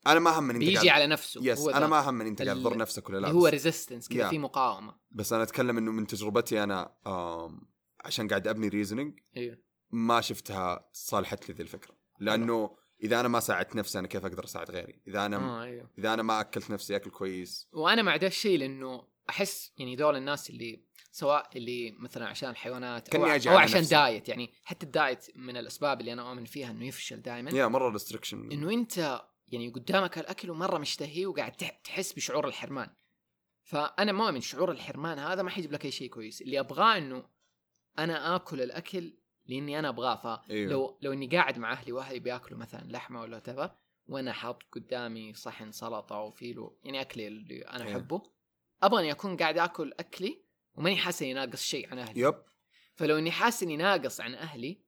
[0.07, 0.88] أنا ما هم أنت بيجي قاعد...
[0.88, 1.88] على نفسه yes هو أنا.
[1.88, 4.30] ما هم أنت قاعد تضر نفسك ولا لا هو resistance كذا.
[4.30, 7.61] في مقاومة بس أنا أتكلم إنه من تجربتي أنا آم...
[8.05, 9.57] عشان قاعد أبني reasoning إيوه
[9.91, 14.43] ما شفتها صالحت لي ذي الفكرة لأنه إذا أنا ما ساعدت نفسي أنا كيف أقدر
[14.43, 15.89] أساعد غيري؟ إذا أنا آه أيوه.
[15.97, 17.67] إذا أنا ما أكلت نفسي أكل كويس.
[17.73, 23.15] وأنا مع ده الشيء لأنه أحس يعني دول الناس اللي سواء اللي مثلا عشان الحيوانات
[23.15, 23.95] أو, أو عشان نفسي.
[23.95, 27.67] diet يعني حتى ال diet من الأسباب اللي أنا اؤمن فيها إنه يفشل دائما yeah
[27.67, 32.89] مرة restriction إنه أنت يعني قدامك الأكل ومرة مشتهي وقاعد تح- تحس بشعور الحرمان.
[33.63, 36.41] فأنا مؤمن شعور الحرمان هذا ما حيجيب لك أي شيء كويس.
[36.41, 37.23] اللي أبغاه إنه
[37.99, 39.17] أنا آكل الأكل
[39.47, 40.97] لاني أنا ابغاه فلو أيوه.
[41.01, 43.75] لو اني قاعد مع أهلي واهلي بياكلوا مثلا لحمة ولا تبا
[44.07, 47.97] وأنا حاط قدامي صحن سلطة وفيلو يعني أكلي اللي أنا أيوه.
[47.97, 48.21] أحبه
[48.83, 50.41] أبغى اني أكون قاعد آكل أكلي
[50.75, 52.43] وماني حاسس إني ناقص شيء عن أهلي yep
[52.95, 54.81] فلو إني حاسس إني ناقص عن أهلي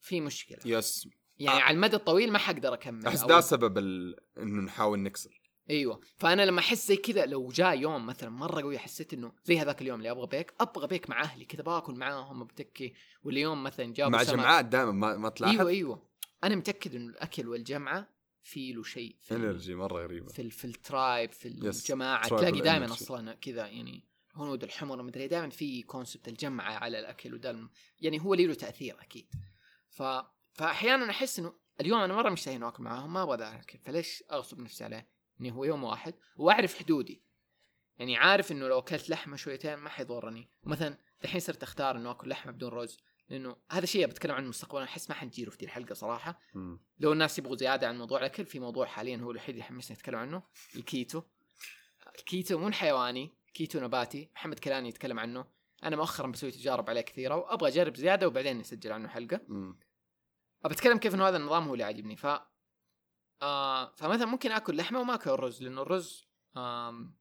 [0.00, 1.62] في مشكلة yes يعني آه.
[1.62, 4.16] على المدى الطويل ما حقدر أكمل أحس ده سبب ال...
[4.38, 5.37] إنه نحاول نكسر
[5.70, 6.00] أيوه.
[6.18, 9.82] فأنا لما أحس زي كذا لو جاء يوم مثلا مرة قوي حسيت إنه زي هذاك
[9.82, 11.44] اليوم اللي أبغى بيك أبغى بيك مع أهلي.
[11.44, 14.22] كذا باكل معاهم بتكي واليوم مثلا جابوا مع.
[14.22, 16.02] جمعات دائما ما, ما تلاحظ؟ أيوه أيوه.
[16.44, 18.08] أنا متأكد إنه الأكل والجمعة
[18.42, 20.28] في له شيء في energy مرة غريبة.
[20.28, 21.48] في ال- في ال tribe في.
[21.48, 22.28] الجماعة.
[22.28, 22.84] تلاقي دائما.
[22.86, 24.04] أصلا كذا يعني
[24.34, 27.68] هنود الحمر مدري دائما في concept الجمعة على الأكل وده
[28.00, 29.26] يعني هو له تأثير أكيد.
[29.88, 30.02] ف
[30.52, 34.24] فاحيانا أحس إنه اليوم أنا مرة مشتهي إنه آكل معاهم ما أبغى ذا الاكل فليش
[34.32, 35.08] أغصب نفسي عليه؟
[35.40, 37.22] إني هو يوم واحد وأعرف حدودي.
[37.98, 40.50] يعني عارف إنه لو أكلت لحمة شويتين ما حيضرني.
[40.64, 44.84] مثلا الحين صرت أختار إنه أكل لحمة بدون رز لأنه هذا شيء بتكلم عنه مستقبلا
[44.84, 46.40] أحس ما حنجيله في دي الحلقة صراحة.
[46.98, 50.18] لو الناس يبغوا زيادة عن موضوع الاكل في موضوع حاليا هو الوحيد اللي يحمسني اتكلم
[50.18, 50.42] عنه
[50.76, 51.22] الكيتو.
[52.18, 54.30] الكيتو مو حيواني كيتو نباتي.
[54.34, 55.44] محمد كلاني يتكلم عنه.
[55.84, 59.40] أنا مؤخرا بسوي تجارب عليه كثيرة وأبغى أجرب زيادة وبعدين نسجل عنه حلقة.
[60.64, 62.16] ابى أتكلم كيف إنه هذا النظام هو اللي عاجبني.
[62.16, 62.26] ف
[63.42, 67.18] آه فمثلا ممكن آكل لحمة وما آكل رز لأنه الرز آم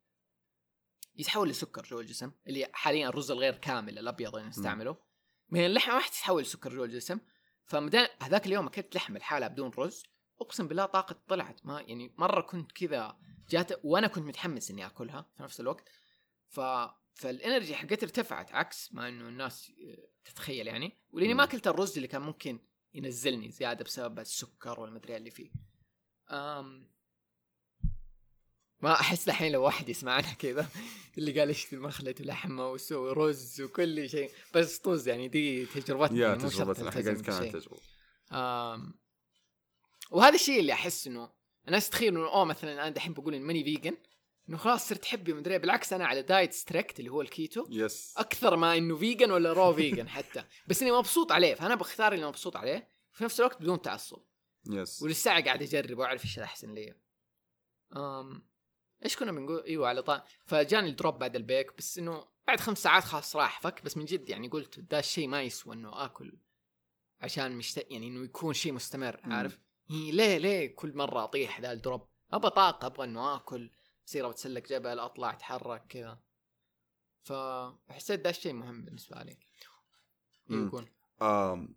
[1.15, 4.97] يتحول لسكر جوا الجسم اللي حاليا الرز الغير كامل الأبيض اللي نستعمله.
[5.49, 7.19] من اللحمة ما حتتحول لسكر جوا الجسم.
[7.65, 10.03] فمدان هذاك اليوم أكلت لحمة لحالها بدون رز
[10.41, 13.17] أقسم بالله طاقة طلعت ما يعني مرة كنت كذا
[13.49, 15.89] جات وأنا كنت متحمس إني آكلها في نفس الوقت.
[16.47, 16.59] ف
[17.13, 19.71] فالإنرجي حقتي ارتفعت عكس ما إنه الناس
[20.25, 20.97] تتخيل يعني.
[21.09, 21.43] ولأني ما.
[21.43, 22.59] أكلت الرز اللي كان ممكن
[22.93, 25.51] ينزلني زيادة بسبب السكر والمدري اللي فيه.
[26.29, 26.87] أم
[28.81, 30.69] ما أحس الحين لو واحد يسمعنا كذا
[31.17, 36.35] اللي قال اشتري مخلة لحمه وسوي رز وكل شيء بس طز يعني دي تجربتنا يا
[36.35, 37.55] تجربتنا حقت كانت.
[37.55, 37.77] تجربة.
[38.31, 38.93] آم،
[40.11, 41.29] وهذا الشيء اللي أحس إنه
[41.67, 43.97] الناس تخيل إنه أوه مثلا أنا دحين بقول إني ماني vegan
[44.49, 48.55] إنه خلاص صرت حبي مدري بالعكس أنا على diet strict اللي هو الكيتو yes أكثر
[48.55, 50.43] ما إنه vegan ولا raw vegan حتى.
[50.67, 54.19] بس إني مبسوط عليه فأنا بختار اللي مبسوط عليه في نفس الوقت بدون تعصب.
[54.69, 56.95] yes وللساعه قاعد اجرب وأعرف إيش الأحسن لي.
[57.95, 58.47] أم
[59.05, 62.77] إيش كنا بنقول؟ إيوه على طا فجاني ال drop بعد البيك بس إنه بعد خمس
[62.77, 66.37] ساعات خلاص راح فك بس من جد يعني قلت ده الشيء ما يسوى إنه آكل
[67.21, 67.91] عشان مشت...
[67.91, 69.19] يعني إنه يكون شيء مستمر.
[69.23, 69.59] عارف؟
[69.91, 73.71] إيه ليه ليه كل مرة أطيح ذا ال drop؟ ابى طاقة أبغى إنه آكل
[74.07, 76.19] اصير بتسلق جبل أطلع أتحرك كذا.
[77.21, 79.37] فحسيت ده الشيء مهم بالنسبة لي.
[80.49, 80.87] يكون.
[81.21, 81.75] آم،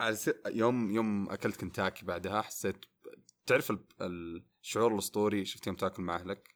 [0.00, 2.84] على س- يوم يوم أكلت كنتاكي بعدها حسيت
[3.46, 6.54] تعرف ال- الشعور الأسطوري شفت يوم تاكل مع أهلك.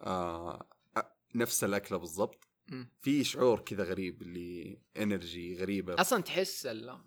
[0.00, 0.68] آه
[0.98, 1.02] أ-
[1.34, 2.48] نفس الأكلة بالضبط.
[3.00, 6.98] في شعور كذا غريب ال energy غريبة أصلا تحس ال...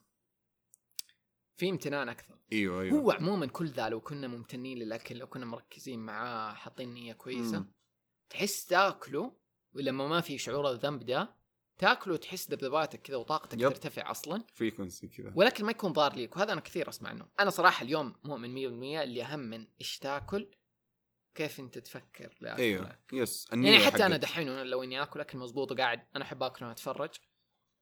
[1.57, 5.45] في امتنان أكثر أيوه أيوه هو عموما كل ذا لو كنا ممتنين للأكل لو كنا
[5.45, 7.71] مركزين معاه حاطين نية كويسة مم.
[8.29, 9.35] تحس تاكله
[9.73, 11.35] ولما ما في شعور الذنب ده
[11.77, 13.69] تاكله وتحس ذبذباتك كذا وطاقتك yep.
[13.69, 14.43] ترتفع أصلا.
[14.53, 15.33] frequency كذا.
[15.35, 19.03] والاكل ما يكون ضار ليك وهذا أنا كثير أسمع عنه أنا صراحة اليوم مؤمن 100%
[19.03, 20.47] اللي أهم من إيش تاكل
[21.35, 22.99] كيف أنت تفكر لاكل أيوه.
[23.13, 24.17] يس يعني حتى أنا.
[24.17, 27.09] دحين لو إني آكل أكل مضبوط وقاعد أنا أحب آكل وأنا أتفرج.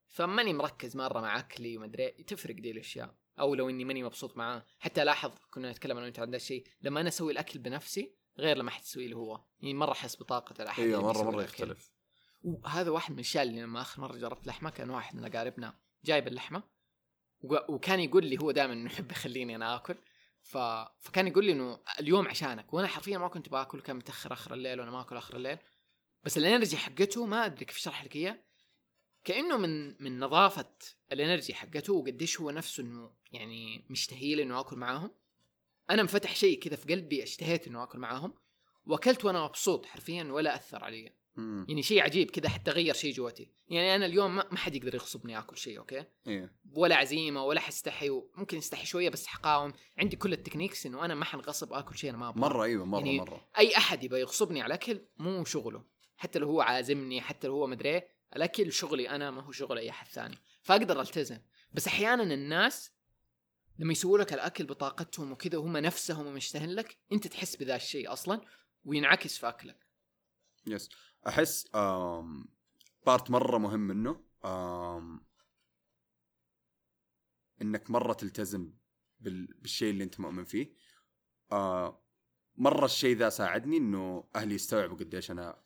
[0.07, 3.15] فماني مركز مرة مع أكلي ومدري تفرق دي الأشياء.
[3.39, 4.65] أو لو إني ماني مبسوط معاه.
[4.79, 8.57] حتى لاحظ كنا نتكلم أنا وأنت عن ذا الشيء لما أنا أسوي الأكل بنفسي غير
[8.57, 9.41] لما احد يسوي له هو.
[9.61, 11.43] يعني مرة أحس بطاقة الأحد أيوه مرة مرة.
[11.43, 11.94] يختلف.
[12.45, 15.73] وهذا واحد من الأشياء اللي لما آخر مرة جربت لحمة كان واحد من أقاربنا
[16.05, 16.63] جايب اللحمة
[17.41, 19.95] وكان يقول لي هو دائما إنه يحب يخليني أنا آكل.
[20.41, 20.57] ف...
[20.99, 24.79] فكان يقول لي إنه اليوم عشانك وأنا حرفيا ما كنت باكل كان متأخر آخر الليل
[24.79, 25.57] وأنا ما آكل آخر الليل.
[26.23, 28.39] بس ال energy حقته ما أدري كيف أشرح لك إياه.
[29.23, 30.71] كأنه من من نظافة
[31.11, 35.11] ال energy حقته وقديش هو نفسه إنه يعني مشتهي لي إنه آكل معاهم.
[35.89, 38.33] أنا انفتح شيء كذا في قلبي اشتهيت إنه آكل معاهم
[38.85, 41.24] وأكلت وأنا مبسوط حرفيا ولا أثر علي.
[41.35, 41.65] مم.
[41.69, 45.39] يعني شيء عجيب كذا حتى غير شيء جوتي يعني أنا اليوم ما حد يقدر يغصبني
[45.39, 49.73] آكل شيء okay؟ أيوه ولا عزيمة ولا حستحي ممكن استحي شوية بس حقاوم.
[49.97, 52.85] عندي كل ال techniques إنه أنا ما حنغصب آكل شيء أنا ما أبغى مرة إيوه
[52.85, 53.47] مرة يعني مرة.
[53.57, 55.83] أي أحد يبغى يغصبني على الاكل مو شغله.
[56.17, 59.77] حتى لو هو عازمني حتى لو هو مدري إيه، الأكل شغلي أنا ما هو شغل
[59.77, 60.37] أي أحد ثاني.
[60.61, 61.39] فأقدر ألتزم.
[61.73, 62.91] بس أحيانا الناس
[63.79, 68.41] لما يسووا لك الأكل بطاقتهم وكذا وهم نفسهم مشتهين لك أنت تحس بذا الشيء أصلا
[68.85, 69.85] وينعكس في أكلك.
[70.67, 70.89] yes
[71.27, 71.67] أحس
[73.05, 74.21] part مرة مهم منه
[77.61, 78.73] إنك مرة تلتزم
[79.19, 79.45] بال...
[79.45, 80.73] بالشيء اللي أنت مؤمن فيه.
[82.57, 85.61] مرة الشيء ذا ساعدني إنه أهلي يستوعبوا قديش أنا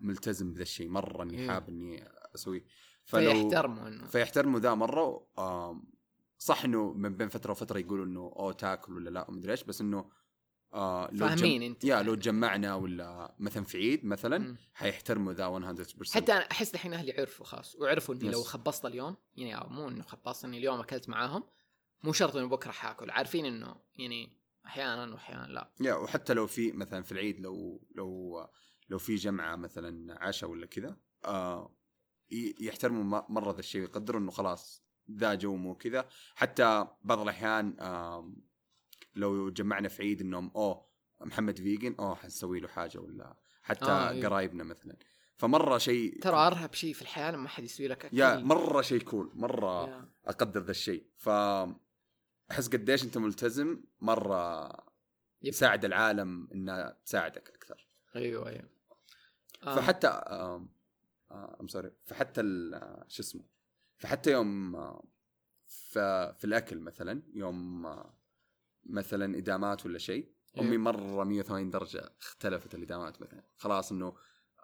[0.00, 1.48] ملتزم بذا الشيء مرة إني إيه.
[1.48, 2.64] حاب إني أسويه.
[3.04, 4.06] فيحترموا إنه.
[4.06, 5.26] فيحترموا ذا مرة
[6.38, 9.80] صح إنه من بين فترة وفترة يقولوا إنه أوه تاكل ولا لا؟ ومدري إيش بس
[9.80, 10.10] إنه
[10.74, 14.56] آه لو فاهمين انت yeah لو تجمعنا ولا مثلا في عيد مثلا.
[14.74, 15.74] حيحترموا ذا
[16.04, 18.30] 100% حتى أنا أحس الحين أهلي عرفوا خلاص وعرفوا إني.
[18.30, 21.44] لو خبصت اليوم يعني مو إنه خبصت إني اليوم أكلت معاهم
[22.02, 26.72] مو شرط إنه بكرة حاكل عارفين إنه يعني أحيانا واحيانا لا يا وحتى لو في
[26.72, 28.40] مثلا في العيد لو لو
[28.88, 31.76] لو في جمعة مثلا عشاء ولا كذا آه
[32.60, 38.36] يحترموا مرة ذا الشيء ويقدروا إنه خلاص ذا جو مو كذا حتى بعض الأحيان آم،
[39.16, 40.86] لو جمعنا في عيد إنهم أوه
[41.20, 44.26] محمد vegan أوه حنسوي له حاجة ولا حتى آه، آه إيه.
[44.26, 44.96] قرايبنا مثلا
[45.36, 49.02] فمرة شيء ترى أرهب شيء في الحياة لما احد يسوي لك أكل yeah مرة شيء
[49.02, 50.08] cool مرة yeah.
[50.26, 51.28] أقدر ذا الشيء ف
[52.50, 54.74] أحس قديش أنت ملتزم مرة yep.
[55.42, 58.68] يساعد العالم انها تساعدك أكثر أيوه أيوه
[59.62, 59.76] آه.
[59.76, 63.44] فحتى آم sorry فحتى ال- آه، شو اسمه
[63.98, 65.04] فحتى يوم آه،
[65.66, 65.98] ف-
[66.38, 68.14] في الأكل مثلا يوم آه،
[68.86, 70.28] مثلا إدامات ولا شيء
[70.60, 70.78] أمي إيه.
[70.78, 74.14] مره 180 درجة اختلفت الإدامات مثلا خلاص إنه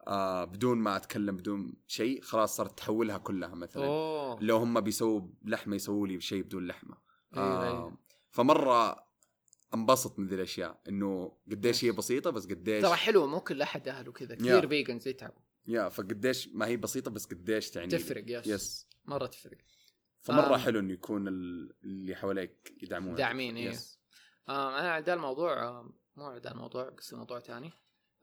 [0.07, 5.29] آه بدون ما أتكلم بدون شيء خلاص صارت تحولها كلها مثلا أوه لو هم بيسووا
[5.45, 6.97] لحمة يسووا لي شيء بدون لحمة
[7.37, 7.99] أيوة، آه أيوة.
[8.31, 9.07] فمرة
[9.75, 13.89] انبسط من ذي الأشياء إنه قديش هي بسيطة بس قديش ترى حلو مو كل أحد
[13.89, 14.69] اهله كذا كثير.
[14.69, 17.89] vegans يتعبوا يا فقديش ما هي بسيطة بس قديش تعني.
[17.89, 19.59] تفرق yes yes مرة تفرق
[20.21, 20.59] فمرة آه.
[20.59, 23.69] حلو إنه يكون ال- اللي حواليك يدعمونك داعمين، إيه.
[23.71, 24.00] yes.
[24.51, 27.73] آه أنا على ذا الموضوع آه مو على ذا الموضوع بس موضوع ثاني.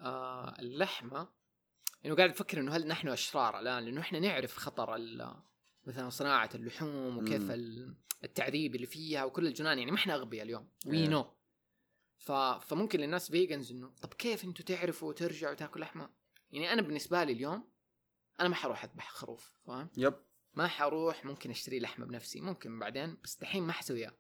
[0.02, 1.28] آه اللحمة
[2.06, 4.98] إنه قاعد أفكر إنه هل نحن أشرار الآن؟ لأنه إحنا نعرف خطر
[5.86, 7.52] مثلا صناعة اللحوم وكيف
[8.24, 10.70] التعذيب اللي فيها وكل الجنان يعني ما إحنا أغبياء اليوم.
[10.86, 11.08] we إيه.
[11.08, 11.34] know
[12.18, 12.32] ف...
[12.32, 16.10] فممكن للناس vegans إنه طب كيف أنتم تعرفوا وترجعوا تاكل لحمة؟
[16.52, 17.70] يعني أنا بالنسبة لي اليوم
[18.40, 20.16] أنا ما حروح أذبح خروف فاهم؟ yep.
[20.54, 24.14] ما حروح ممكن أشتري لحمة بنفسي ممكن بعدين بس دحين ما حسويها.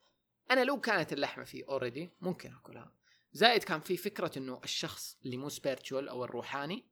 [0.52, 2.92] أنا لو كانت اللحمة فيه already ممكن أكلها
[3.32, 6.86] زائد كان في فكرة إنه الشخص اللي مو سبيرتشوال أو الروحاني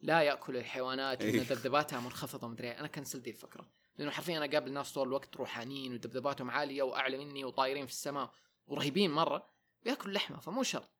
[0.00, 1.40] لا يأكل الحيوانات وإن إيه.
[1.40, 2.80] ذبذباتها منخفضة ومدري إيه.
[2.80, 3.68] أنا كنسل دي الفكرة
[3.98, 8.32] لأنه حرفيا أنا قابل ناس طول الوقت روحانيين وذبذباتهم عالية وأعلى مني وطايرين في السماء
[8.66, 9.50] ورهيبين مرة
[9.82, 10.90] بياكلوا لحمة فمو شرط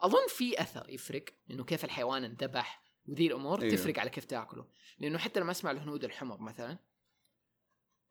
[0.00, 3.76] أظن في أثر يفرق إنه كيف الحيوان انذبح وذي الأمور أيوه.
[3.76, 4.66] تفرق على كيف تأكله
[4.98, 6.78] لأنه حتى لما أسمع الهنود الحمر مثلا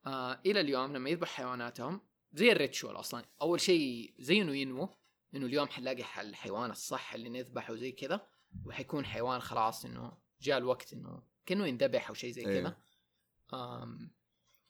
[0.06, 2.02] آه إلى اليوم لما يذبح حيواناتهم
[2.34, 4.90] زي ال ritual أصلا أول شيء زي انه ينمو
[5.36, 8.28] إنه اليوم حنلاقي الحيوان الصح اللي نذبحه زي كذا
[8.66, 12.62] وحيكون حيوان خلاص إنه جاء الوقت إنه كأنه ينذبح أو شيء زي أيوه.
[12.62, 12.78] كذا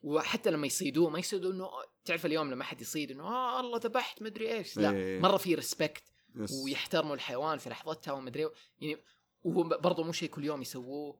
[0.02, 1.69] وحتى لما يصيدوه ما يصيدوا إنه
[2.06, 5.19] تعرف اليوم لما حد يصيد إنه آه الله ذبحت مدري إيش لا إيه.
[5.19, 6.03] مرة في respect
[6.36, 6.52] yes.
[6.52, 8.52] ويحترموا الحيوان في لحظتها ومدري إيه.
[8.81, 9.02] يعني
[9.44, 11.19] وهو برضه مو شيء كل يوم يسووه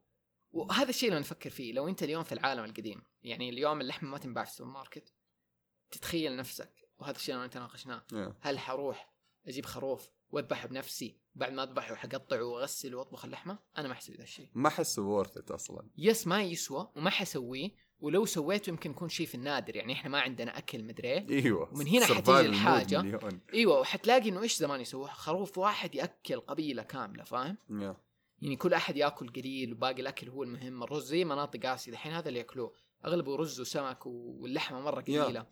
[0.52, 4.18] وهذا الشيء اللي نفكر فيه لو أنت اليوم في العالم القديم يعني اليوم اللحمة ما
[4.18, 5.14] تنباع في السوبر ماركت
[5.92, 8.36] تتخيل نفسك وهذا الشيء اللي تناقشناه يا.
[8.42, 9.14] هل حروح
[9.48, 14.24] أجيب خروف وأذبحه بنفسي بعد ما أذبحه حقطعه واغسل وأطبخ اللحمة أنا ما احسب ذا
[14.24, 19.28] الشيء ما احسه وورث أصلا يس ما يسوى وما حسويه ولو سويته يمكن يكون شيء
[19.28, 21.30] في النادر يعني إحنا ما عندنا أكل مدري.
[21.30, 23.02] إيوه ومن هنا حتيجي mode الحاجة.
[23.02, 23.42] مليون.
[23.54, 27.98] إيوه وحتلاقي إنه إيش زمان يسووه خروف واحد يأكل قبيلة كاملة فاهم يا.
[28.42, 32.28] يعني كل أحد يأكل قليل وباقي الأكل هو المهم الرز زي مناطق آسيا الحين هذا
[32.28, 32.74] اللي يأكلوه
[33.06, 35.02] أغلبه رز وسمك واللحمة مرة.
[35.02, 35.46] قليلة.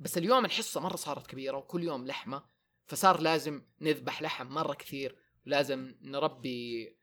[0.00, 2.42] بس اليوم الحصه مرة صارت كبيرة وكل يوم لحمة
[2.86, 6.96] فصار لازم نذبح لحم مرة كثير ولازم نربي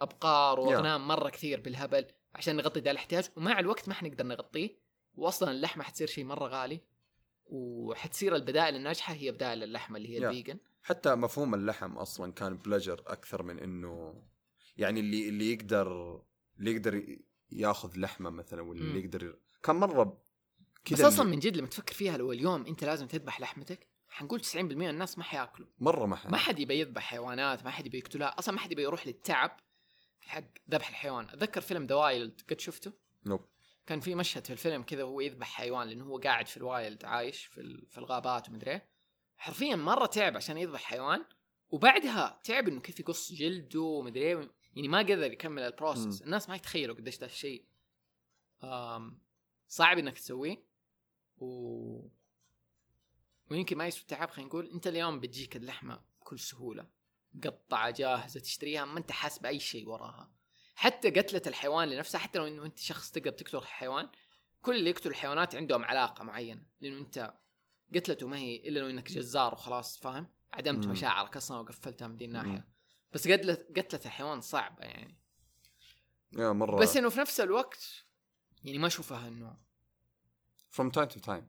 [0.00, 4.78] أبقار وأغنام مرة كثير بالهبل عشان نغطي ذا الاحتياج ومع الوقت ما حنقدر نغطيه
[5.14, 6.80] واصلا اللحمة حتصير شيء مرة غالي
[7.46, 10.28] وحتصير البدائل الناجحة هي بدائل اللحمة اللي هي.
[10.28, 14.22] ال vegan حتى مفهوم اللحم أصلا كان ال pleasure أكثر من إنه
[14.76, 16.20] يعني اللي اللي يقدر
[16.58, 17.18] اللي يقدر
[17.50, 18.88] ياخذ لحمة مثلا ولا مم.
[18.88, 20.23] اللي يقدر كان مرة
[20.92, 23.88] بس كذا أصلا اللي- من جد لما تفكر فيها لو اليوم أنت لازم تذبح لحمتك
[24.08, 27.70] حنقول 90% من الناس ما حياكلوا مرة ما, ح- ما حد يبي يذبح حيوانات ما
[27.70, 29.60] حد يبي يقتلها أصلا ما حد يبي يروح للتعب
[30.20, 32.92] حق ذبح الحيوان أتذكر فيلم The Wild قد شفته
[33.26, 33.40] نوب
[33.86, 37.04] كان في مشهد في الفيلم كذا وهو يذبح حيوان لأنه هو قاعد في ال wild
[37.04, 38.88] عايش في في الغابات ومدري إيه.
[39.36, 41.24] حرفيا مرة تعب عشان يذبح حيوان
[41.70, 44.50] وبعدها تعب إنه كيف يقص جلده ومدري إيه.
[44.74, 46.22] يعني ما قدر يكمل البروسس.
[46.22, 47.64] الناس ما يتخيلوا قديش ده الشيء
[49.68, 50.64] صعب إنك تسويه
[51.38, 52.08] و
[53.50, 56.86] ويمكن ما يسوي التعب خلينا نقول أنت اليوم بتجيك اللحمة بكل سهولة
[57.34, 60.32] مقطعه جاهزة تشتريها ما أنت حاسس بأي شيء وراها.
[60.74, 64.08] حتى قتلة الحيوان لنفسها حتى لو إنه أنت شخص تقدر تقتل حيوان
[64.62, 67.34] كل اللي يقتل الحيوانات عندهم علاقة معينة لأنه أنت
[67.94, 70.86] قتلته ما هي إلا لو إنك جزار وخلاص فاهم؟ عدمت.
[70.86, 72.68] مشاعرك أصلا وقفلتها من دي الناحية.
[73.12, 75.18] بس قتلة قتلة الحيوان صعبة يعني.
[76.32, 76.80] يا مرة.
[76.80, 78.04] بس إنه في نفس الوقت
[78.64, 79.63] يعني ما أشوفها إنه
[80.76, 81.44] from time to time.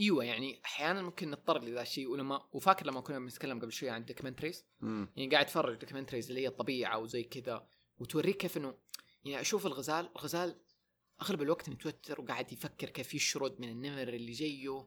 [0.00, 4.00] أيوه يعني أحيانا ممكن نضطر لذا الشيء ولما وفاكر لما كنا بنتكلم قبل شوي عن
[4.00, 4.66] ال documentaries.
[5.16, 7.66] يعني قاعد أتفرج documentaries اللي هي الطبيعة وزي كذا
[7.98, 8.74] وتوريك كيف إنه
[9.24, 10.60] يعني أشوف الغزال الغزال
[11.22, 14.86] أغلب الوقت متوتر وقاعد يفكر كيف يشرد من النمر اللي جاية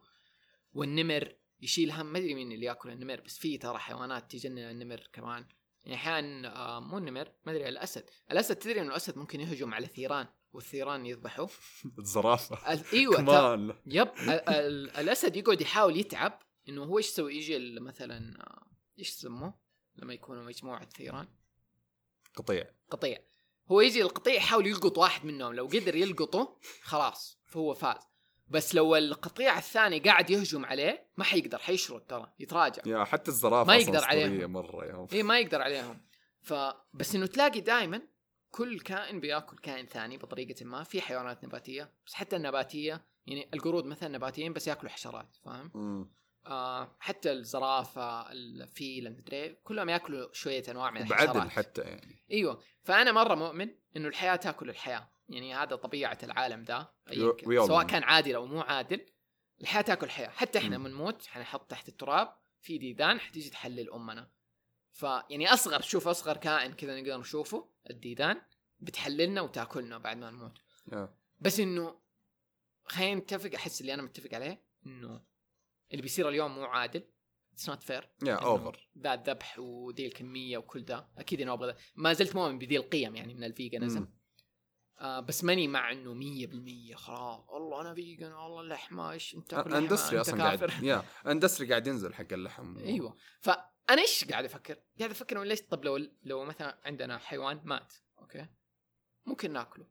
[0.73, 5.09] والنمر يشيل هم ما أدري مين اللي يأكل النمر بس في ترى حيوانات تجنن النمر
[5.13, 5.45] كمان.
[5.83, 8.09] يعني أحيانا آه مو النمر ما أدري الأسد.
[8.31, 11.49] الأسد تدري إنه الأسد ممكن يهجم على الثيران والثيران يذبحوه.
[11.99, 12.73] الزرافة.
[12.73, 16.39] ال- إيوه كمان يب ال- ال- الأسد يقعد يحاول يتعب
[16.69, 18.67] إنه هو إيش يسوي؟ يجي مثلا آه،
[18.99, 19.53] إيش يسموه؟
[19.95, 21.27] لما يكونوا مجموعة ثيران.
[22.35, 22.65] قطيع.
[22.91, 23.17] قطيع.
[23.71, 25.53] هو يجي القطيع يحاول يلقط واحد منهم.
[25.53, 28.01] لو قدر يلقطه خلاص فهو فاز.
[28.47, 32.81] بس لو القطيع الثاني قاعد يهجم عليه ما حيقدر حيشرد ترى يتراجع.
[32.85, 34.51] يا حتى الزرافة ما يقدر عليهم.
[34.51, 36.01] مرة يا إيه ما يقدر عليهم.
[36.41, 38.01] فبس إنه تلاقي دائما
[38.53, 43.85] كل كائن بياكل كائن ثاني بطريقة ما في حيوانات نباتية بس حتى النباتية يعني القرود
[43.85, 46.09] مثلا نباتيين بس ياكلوا حشرات فاهم.
[46.45, 51.35] آه حتى الزرافة الفيل المدري كلهم ياكلوا شوية أنواع من الحشرات.
[51.35, 52.23] بعدل حتى يعني.
[52.31, 52.61] أيوه.
[52.83, 56.93] فأنا مرة مؤمن إنه الحياة تاكل الحياة يعني هذا طبيعة العالم ده.
[57.67, 59.05] سواء كان عادل أو مو عادل
[59.61, 60.77] الحياة تاكل الحياة حتى إحنا.
[60.77, 64.31] بنموت حنحط تحت التراب في ديدان حتيجي تحلل أمنا.
[64.93, 68.41] فيعني أصغر شوف أصغر كائن كذا نقدر نشوفه الديدان
[68.79, 70.57] بتحللنا وتأكلنا بعد ما نموت.
[70.91, 71.15] يا.
[71.39, 71.99] بس إنه
[72.85, 75.21] خلينا نتفق أحس اللي أنا متفق عليه إنه
[75.91, 77.03] اللي بيصير اليوم مو عادل.
[77.53, 81.75] it's not fair يا over ذا الذبح ودي الكمية وكل ذا أكيد أنا أبغى.
[81.95, 84.07] ما زلت مؤمن بذي القيم يعني من ال veganism.
[84.99, 90.21] آه بس ماني مع إنه 100% خلاص والله أنا vegan والله اللحمة إيش أنت industry
[90.21, 90.67] أصلا كافر.
[90.67, 92.77] قاعد يا industry قاعد ينزل حق اللحم.
[92.87, 93.17] أيوه.
[93.87, 98.47] فانا إيش قاعد أفكر؟ قاعد أفكر ليش طب لو لو مثلا عندنا حيوان مات okay
[99.25, 99.87] ممكن نأكله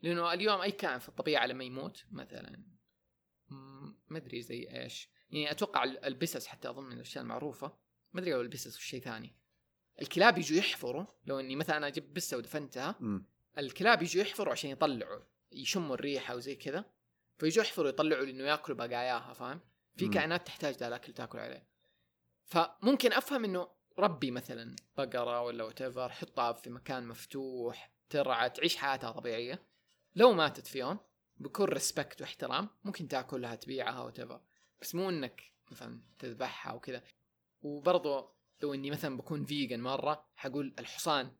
[0.00, 2.64] لأنه اليوم أي كائن في الطبيعة لما يموت مثلا
[4.08, 7.78] ما أدري زي إيش يعني أتوقع ال- البسس حتى أظن من الأشياء المعروفة
[8.12, 9.36] ما أدري لو البسس وشيء ثاني
[10.02, 12.98] الكلاب يجوا يحفروا لو إني مثلا أنا جبت بسة ودفنتها.
[13.58, 15.20] الكلاب يجوا يحفروا عشان يطلعوا
[15.52, 16.84] يشموا الريحة وزي كذا
[17.38, 19.60] فيجوا يحفروا يطلعوا لأنه يأكلوا بقاياها فاهم؟
[19.96, 20.08] في.
[20.08, 21.68] كائنات تحتاج ذا الأكل تأكل عليه
[22.52, 23.68] فممكن أفهم إنه
[23.98, 25.82] ربي مثلا بقرة ولا what
[26.12, 29.62] حطها في مكان مفتوح ترعى تعيش حياتها طبيعية.
[30.14, 30.98] لو ماتت في يوم
[31.36, 34.20] بكل respect واحترام ممكن تأكلها تبيعها what
[34.80, 37.02] بس مو إنك مثلا تذبحها وكذا
[37.62, 41.32] وبرضه لو إني مثلا بكون vegan مرة حقول الحصان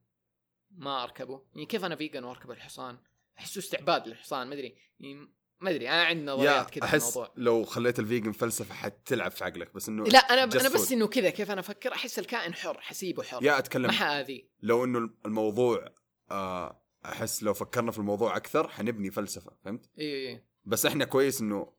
[0.71, 1.43] ما أركبه.
[1.55, 2.99] يعني كيف أنا vegan وأركب الحصان؟
[3.39, 4.77] أحسه استعباد للحصان ما أدري.
[5.01, 5.29] يعني
[5.63, 7.33] ما أدري أنا عندي يا نظريات كذا أحس الموضوع.
[7.37, 10.93] لو خليت ال vegan فلسفة حتلعب في عقلك بس إنه لا أنا just أنا بس.
[10.93, 13.43] إنه كذا كيف أنا أفكر؟ أحس الكائن حر حسيبه حر.
[13.45, 15.89] يا أتكلم ما حاذي لو إنه الموضوع
[16.31, 21.41] آه أحس لو فكرنا في الموضوع أكثر حنبني فلسفة فهمت؟ إي إي بس إحنا كويس
[21.41, 21.73] إنه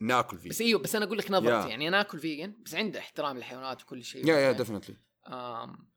[0.00, 1.68] ناكل فيه بس إيوه بس أنا أقول لك نظرتي.
[1.68, 4.52] يعني أنا آكل vegan بس عنده احترام للحيوانات وكل شيء yeah yeah?
[4.52, 4.96] definitely
[5.28, 5.88] um،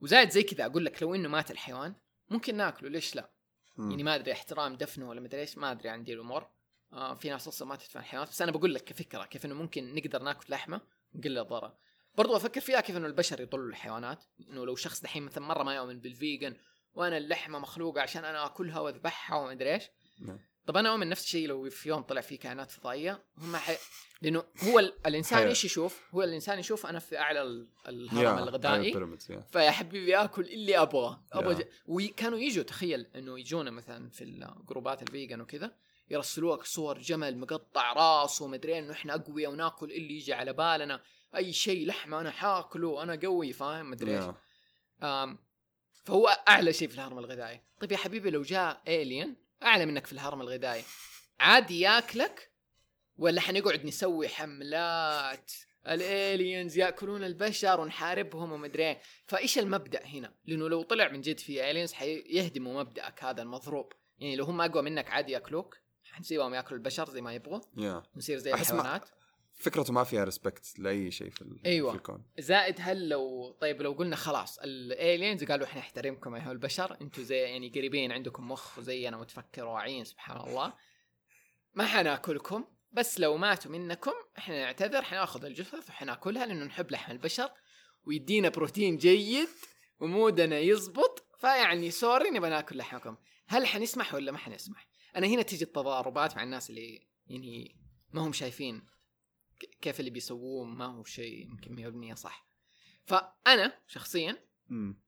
[0.00, 1.94] وزايد زي كذا أقول لك لو إنه مات الحيوان
[2.30, 3.30] ممكن ناكله ليش لا؟
[3.78, 6.46] يعني ما أدري احترام دفنه ولا مدري إيش ما أدري عن دي الأمور.
[6.92, 9.94] آه في ناس أصلا ما تدفن الحيوانات بس أنا بقول لك كفكرة كيف إنه ممكن
[9.94, 10.80] نقدر ناكل لحمة
[11.14, 11.72] نقل الضرر
[12.14, 15.74] برضو أفكر فيها كيف إنه البشر يضلوا الحيوانات إنه لو شخص دحين مثلا مرة ما
[15.74, 16.56] يؤمن بال vegan
[16.94, 19.84] وأنا اللحمة مخلوقة عشان أنا أكلها وأذبحها وما أدري إيش
[20.20, 20.38] نعم.
[20.66, 23.76] طب أنا أؤمن نفس الشيء لو في يوم طلع في كائنات فضائية هم حي...
[24.22, 24.92] لأنه هو ال...
[25.06, 25.38] الإنسان.
[25.48, 28.90] إيش يشوف؟ هو الإنسان يشوف أنا في أعلى ال- الهرم يا الغذائي
[29.30, 29.40] يا.
[29.40, 31.54] فيا حبيبي آكل اللي أبغى أبغى.
[31.54, 31.66] ج...
[31.86, 35.74] وكانوا يجوا تخيل إنه يجونا مثلا في الجروبات ال vegan وكذا
[36.10, 41.00] يرسلوا لك صور جمل مقطع راس ومدري إنه إحنا أقوياء وناكل إللي يجي على بالنا.
[41.36, 44.24] أي شيء لحمة أنا حاكله أنا قوي فاهم؟ مدري إيش.
[45.02, 45.38] آم،
[46.04, 47.60] فهو أعلى شيء في الهرم الغذائي.
[47.80, 50.82] طيب يا حبيبي لو جاء الين أعلى منك في الهرم الغذائي.
[51.40, 52.50] عادي ياكلك؟
[53.16, 55.52] ولا حنقعد نسوي حملات؟
[55.88, 61.70] الالينز يأكلون البشر ونحاربهم ومدري إيه فإيش المبدأ هنا؟ لأنه لو طلع من جد في
[61.70, 63.92] الينز حيهدموا مبدأك هذا المضروب.
[64.18, 65.76] يعني لو هم أقوى منك عادي يأكلوك؟
[66.18, 67.60] حنسيبهم ياكلوا البشر زي ما يبغوا.
[67.76, 69.08] يا نصير زي الحيوانات.
[69.54, 71.90] فكرته ما فيها respect لأي شيء في, أيوة.
[71.90, 72.24] في الكون.
[72.38, 77.22] زائد هل لو طيب لو قلنا خلاص ال aliens قالوا إحنا نحترمكم أيها البشر أنتم
[77.22, 80.72] زي يعني قريبين عندكم مخ وزينا وتفكر واعيين سبحان الله.
[81.74, 87.50] ما حناكلكم بس لو ماتوا منكم إحنا نعتذر حناخذ الجثث وحناكلها لأنه نحب لحم البشر.
[88.04, 89.48] ويدينا بروتين جيد
[90.00, 93.16] ومودنا يزبط فيعني sorry نبغى ناكل لحمكم.
[93.46, 97.76] هل حنسمح ولا ما حنسمح؟ أنا هنا تجي التضاربات مع الناس اللي يعني
[98.12, 98.86] ما هم شايفين
[99.80, 102.48] كيف اللي بيسووه ما هو شيء يمكن 100% صح
[103.04, 104.36] فأنا شخصيا
[104.68, 105.02] مم.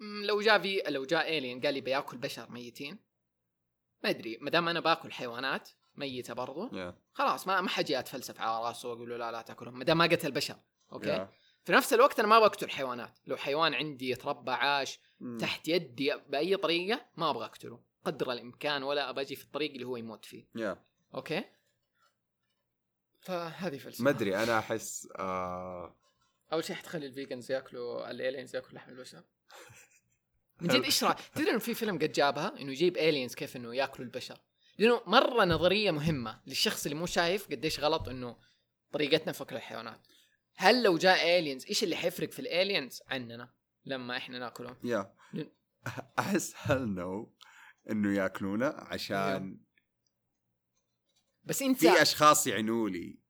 [0.00, 2.98] لو جاء في لو جاء الين قال لي بياكل بشر ميتين
[4.04, 8.40] ما أدري ما دام أنا باكل حيوانات ميتة برضو يا خلاص ما ما حجي أتفلسف
[8.40, 10.56] على راسه وأقول له لا لا تأكلهم ما دام ما قتل بشر
[10.92, 11.32] أوكي يا.
[11.64, 15.38] في نفس الوقت أنا ما بقتل حيوانات لو حيوان عندي يتربى عاش مم.
[15.38, 19.84] تحت يدي بأي طريقة ما أبغى أقتله قدر الإمكان ولا أبى أجي في الطريق اللي
[19.84, 20.46] هو يموت فيه.
[20.54, 20.84] يا
[21.14, 21.44] okay?
[23.20, 24.04] فهذه فلسفة.
[24.04, 25.96] ما أدري أنا أحس آه.
[26.52, 29.22] أول شيء حتخلي ال vegans يأكلوا ال aliens يأكلوا لحم البشر
[30.60, 33.74] من جد إيش رايك؟ تدري إنه في فيلم قد جابها؟ إنه يجيب aliens كيف إنه
[33.74, 34.38] يأكلوا البشر.
[34.78, 38.36] لأنه مرة نظرية مهمة للشخص اللي مو شايف قديش غلط إنه
[38.92, 40.00] طريقتنا في أكل الحيوانات.
[40.56, 43.52] هل لو جاء aliens إيش اللي حيفرق في ال aliens عننا
[43.84, 44.76] لما إحنا نأكلهم.
[44.84, 45.52] يا لن-
[46.18, 47.32] أحس هل no?
[47.90, 49.60] إنه ياكلونا عشان
[51.44, 53.20] بس انت في أشخاص يعنوا لي.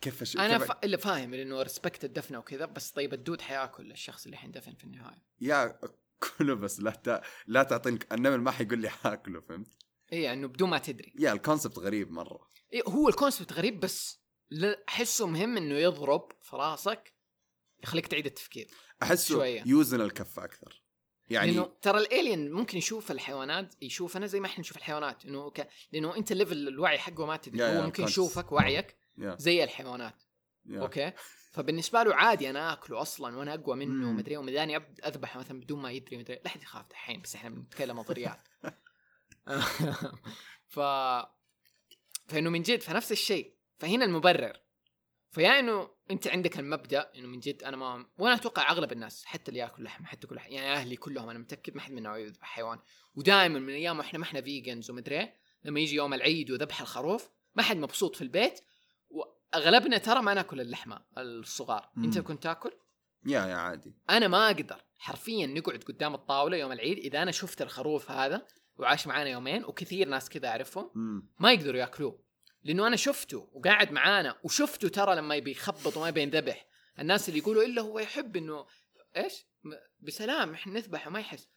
[0.00, 0.36] كيف أش...
[0.36, 0.72] أنا كيف...
[0.72, 0.84] ف...
[0.84, 5.24] اللي فاهم لأنه respect الدفنة وكذا بس طيب الدود حياكل الشخص اللي حيندفن في النهاية.
[5.40, 5.80] يا
[6.38, 7.22] كله بس لا ت...
[7.46, 9.76] لا تعطيني النمل ما حيقول لي حاكله فهمت؟
[10.12, 11.12] اي انه بدون ما تدري.
[11.18, 12.50] يا ال concept غريب مرة.
[12.72, 14.20] إيه هو ال concept غريب بس
[14.88, 17.14] أحسه مهم إنه يضرب في راسك
[17.82, 18.70] يخليك تعيد التفكير
[19.02, 19.62] أحسه شوية.
[19.66, 20.82] يوزن الكفه أكثر.
[21.30, 25.50] يعني لأنه ترى ال alien ممكن يشوف الحيوانات يشوفنا زي ما إحنا نشوف الحيوانات إنه
[25.50, 25.68] ك...
[25.92, 28.04] لأنه أنت level الوعي حقه ما تدري يا- هو yeah ممكن.
[28.04, 30.22] يشوفك وعيك yeah زي الحيوانات.
[30.66, 31.12] yeah okay؟
[31.52, 34.16] فبالنسبة له عادي أنا آكله أصلا وأنا أقوى منه مم.
[34.16, 37.50] مدري ومداني أب- أذبحه مثلا بدون ما يدري مدري لا حد يخاف دحين بس إحنا
[37.50, 38.48] بنتكلم نظريات
[40.74, 40.80] ف
[42.28, 43.54] فإنه من جد فنفس الشيء.
[43.78, 44.52] فهنا المبرر.
[45.30, 49.24] ف yeah إنه أنت عندك المبدأ إنه من جد أنا ما وأنا أتوقع أغلب الناس
[49.24, 52.46] حتى اللي يأكل لحم حتى كل يعني أهلي كلهم أنا متأكد ما حد منهم يذبح
[52.46, 52.78] حيوان.
[53.14, 55.34] ودائما من أيام وإحنا ما إحنا فيجنز ومدري إيه،
[55.64, 58.60] لما يجي يوم العيد وذبح الخروف ما حد مبسوط في البيت
[59.10, 61.90] وأغلبنا ترى ما نأكل اللحمة الصغار.
[61.96, 62.04] مم.
[62.04, 62.72] أنت كنت تأكل؟
[63.26, 63.94] يا يا عادي.
[64.10, 64.84] أنا ما أقدر.
[64.98, 68.46] حرفيا نقعد قدام الطاولة يوم العيد إذا أنا شفت الخروف هذا
[68.76, 71.28] وعاش معانا يومين وكثير ناس كذا أعرفهم مم.
[71.38, 72.29] ما يقدروا يأكلوه.
[72.62, 76.66] لأنه أنا شفته وقاعد معانا وشفته ترى لما يبي يخبط وما يبي ينذبح.
[76.98, 78.66] الناس اللي يقولوا إلا هو يحب إنه
[79.16, 79.46] إيش؟
[80.00, 81.48] بسلام إحنا نذبح وما يحس.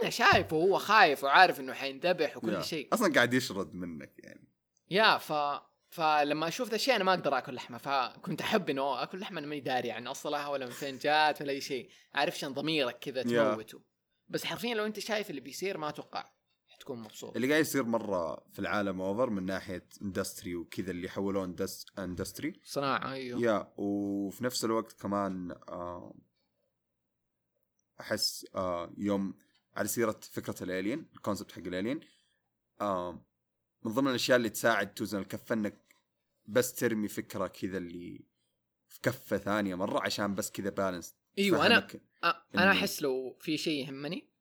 [0.00, 2.64] أنا شايفه وهو خايف وعارف إنه حينذبح وكل.
[2.64, 2.88] شيء.
[2.92, 4.48] أصلا قاعد يشرد منك يعني.
[4.90, 5.32] yeah ف
[5.88, 9.46] فلما أشوف ذا الشيء أنا ما أقدر آكل لحمة فكنت أحب إنه آكل لحمة أنا
[9.46, 11.90] ماني داري عن اصلها ولا من فين جات ولا أي شيء.
[12.14, 13.22] عارف شلون ضميرك كذا.
[13.22, 13.82] تموته.
[14.28, 16.35] بس حرفيا لو أنت شايف اللي بيصير ما أتوقع.
[16.86, 17.36] حتكون مبسوط.
[17.36, 21.54] اللي قاعد يصير مرة في العالم over من ناحية industry وكذا اللي حولوه
[21.98, 23.40] industry صناعة أيوه.
[23.40, 26.14] يا وفي نفس الوقت كمان آه
[28.00, 29.34] أحس آه يوم
[29.76, 32.00] على سيرة فكرة الالين الكونسبت حق الالين
[32.80, 33.24] آه
[33.82, 35.96] من ضمن الأشياء اللي تساعد توزن الكفه إنك
[36.46, 38.24] بس ترمي فكرة كذا اللي
[38.88, 41.86] في كفة ثانية مرة عشان بس كذا بالانس إيوه أنا
[42.54, 44.35] أنا أحس لو في شيء يهمني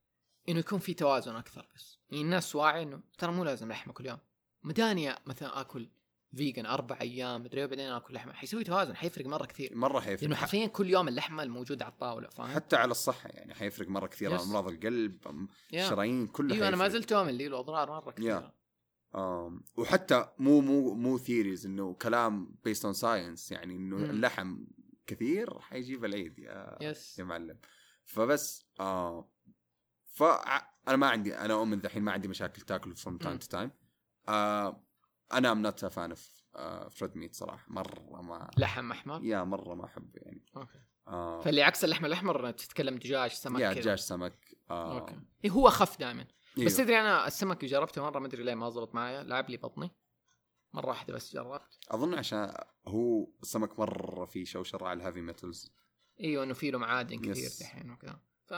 [0.50, 4.06] إنه يكون في توازن أكثر بس يعني الناس واعية إنه ترى مو لازم لحمة كل
[4.06, 4.18] يوم
[4.64, 5.90] مداني مثلا آكل
[6.36, 10.24] vegan أربع أيام مدري إيه، وبعدين آكل لحمة حيسوي توازن حيفرق مرة كثير مرة حيفرق
[10.24, 14.08] لأنه حرفيا كل يوم اللحمة الموجودة على الطاولة فاهم؟ حتى على الصحة يعني حيفرق مرة
[14.08, 14.42] كثير yes.
[14.42, 15.74] أمراض القلب أم-.
[15.74, 16.88] الشرايين كله أيوه أنا ما.
[16.88, 18.54] زلت اؤمن له اضرار مرة كثيره.
[19.16, 23.98] آم، وحتى مو مو مو theories إنه كلام based on science يعني إنه.
[23.98, 24.58] اللحم
[25.08, 27.60] كثير حيجيب العيد yeah yes يا معلم
[28.06, 29.30] فبس آه
[30.16, 30.24] ف
[30.88, 33.38] أنا ما عندي أنا أؤمن ذحين ما عندي مشاكل تاكل from time.
[33.38, 33.72] to time
[35.34, 36.46] أنا I'm not fan of
[36.90, 40.46] red meat صراحة مرة ما لحم أحمر؟ yeah مرة ما احبه يعني.
[40.58, 40.80] okay.
[41.08, 41.42] آه.
[41.42, 43.74] فاللي عكس اللحم الأحمر تتكلم دجاج سمك yeah.
[43.74, 45.00] دجاج سمك آه.
[45.00, 45.20] أوكي.
[45.46, 46.28] إيه هو اخف دائما.
[46.58, 46.66] أيوه.
[46.66, 49.92] بس تدري أنا السمك جربته مرة ما أدري ليه ما زبط معايا لعب لي بطني.
[50.74, 51.80] مرة واحدة بس جربت.
[51.90, 52.54] أظن عشان
[52.88, 55.72] هو السمك مرة في شوشرة على ال heavy metals
[56.20, 57.60] إيوه إنه في له معادن كثير yes.
[57.64, 58.20] دحين وكذا.
[58.46, 58.54] ف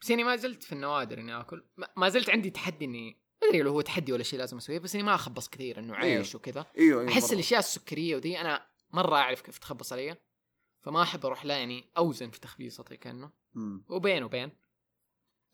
[0.00, 1.64] بس يعني ما زلت في النوادر إني آكل
[1.96, 3.10] ما- زلت عندي تحدي إني
[3.42, 5.94] ما أدري لو هو تحدي ولا شيء لازم أسويه بس إني ما أخبص كثير إنه
[6.02, 6.18] أيوه.
[6.18, 7.32] عيش وكذا إيوه إيوه أحس مرة.
[7.32, 10.16] الأشياء السكرية ودي أنا مرة أعرف كيف تخبص علي
[10.80, 13.84] فما أحب أروح لا يعني أوزن في تخبيصتي كأنه مم.
[13.88, 14.50] وبين وبين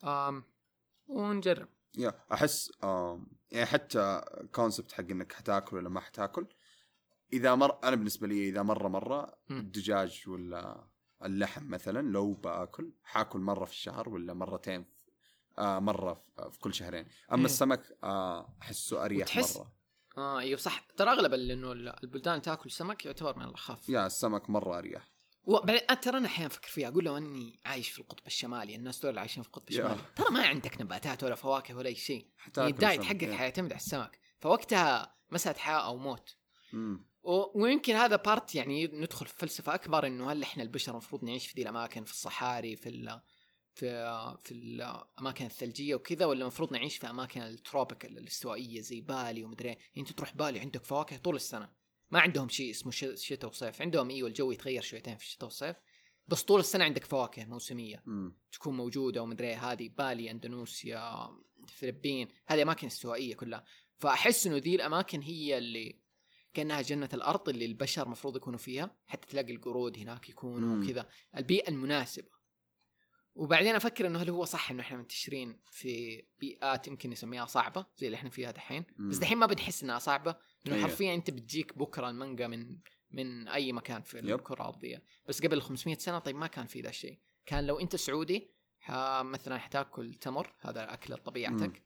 [0.03, 0.43] آم
[1.07, 1.67] ونجرب
[1.97, 4.21] yeah أحس آم، يعني حتى
[4.51, 6.47] concept حق إنك حتاكل ولا ما حتاكل
[7.33, 9.37] إذا مر أنا بالنسبة لي إذا مرة مرة.
[9.51, 10.87] الدجاج ولا
[11.25, 14.85] اللحم مثلا لو بآكل حاكل مرة في الشهر ولا مرتين
[15.57, 17.05] آه مرة في, كل شهرين.
[17.31, 17.45] أما إيه.
[17.45, 19.71] السمك آه أحسه أريح وتحس- مرة.
[20.17, 20.79] آه أيوه صح.
[20.97, 23.89] ترى أغلب إنه البلدان تاكل سمك يعتبر من الأخف.
[23.89, 25.13] يا السمك مرة أريح.
[25.45, 29.17] وبعدين ترى أنا أحيانا أفكر فيها أقول لو أني عايش في القطب الشمالي الناس دول
[29.17, 29.69] عايشين في القطب.
[29.69, 30.01] الشمالي.
[30.15, 32.27] ترى ما عندك نباتات ولا فواكه ولا أي شيء.
[32.57, 33.31] يعني ال diet سمك، حقك.
[33.33, 34.19] حيعتمد على السمك.
[34.39, 36.35] فوقتها مسألة حياة أو موت.
[36.73, 37.05] مم.
[37.55, 41.55] ويمكن هذا part يعني ندخل في فلسفة أكبر إنه هل إحنا البشر المفروض نعيش في
[41.55, 43.21] دي الأماكن في الصحاري في ال
[43.73, 49.43] في في الأماكن الثلجية وكذا ولا المفروض نعيش في أماكن ال tropical الاستوائية زي بالي
[49.43, 51.69] ومدري إيه؟ يعني أنت تروح بالي عندك فواكه طول السنة.
[52.11, 53.81] ما عندهم شيء اسمه شتاء وصيف.
[53.81, 55.75] عندهم أيوه الجو يتغير شويتين في الشتاء والصيف.
[56.27, 58.03] بس طول السنة عندك فواكه موسمية.
[58.05, 58.37] مم.
[58.51, 61.29] تكون موجودة ومدري إيه، هذه بالي أندونيسيا
[61.63, 63.63] الفلبين هذه أماكن استوائية كلها.
[63.97, 66.02] فأحس إنه ذي الأماكن هي اللي
[66.53, 70.87] كأنها جنة الأرض اللي البشر المفروض يكونوا فيها حتى تلاقي القرود هناك يكونوا مم.
[70.87, 72.27] كذا البيئة المناسبة
[73.35, 78.07] وبعدين أفكر إنه هل هو صح إنه إحنا منتشرين في بيئات يمكن نسميها صعبة زي
[78.07, 78.85] اللي إحنا فيها دحين.
[78.99, 80.35] بس دحين ما بنحس إنها صعبة
[80.65, 80.87] لأنه أيوة.
[80.87, 82.79] حرفيا أنت بتجيك بكرة المانجا من
[83.11, 84.19] من أي مكان في.
[84.19, 87.95] الكرة الأرضية بس قبل 500 سنة طيب ما كان في ذا الشيء كان لو أنت
[87.95, 88.51] سعودي
[89.21, 91.83] مثلا حتاكل تمر هذا أكل طبيعتك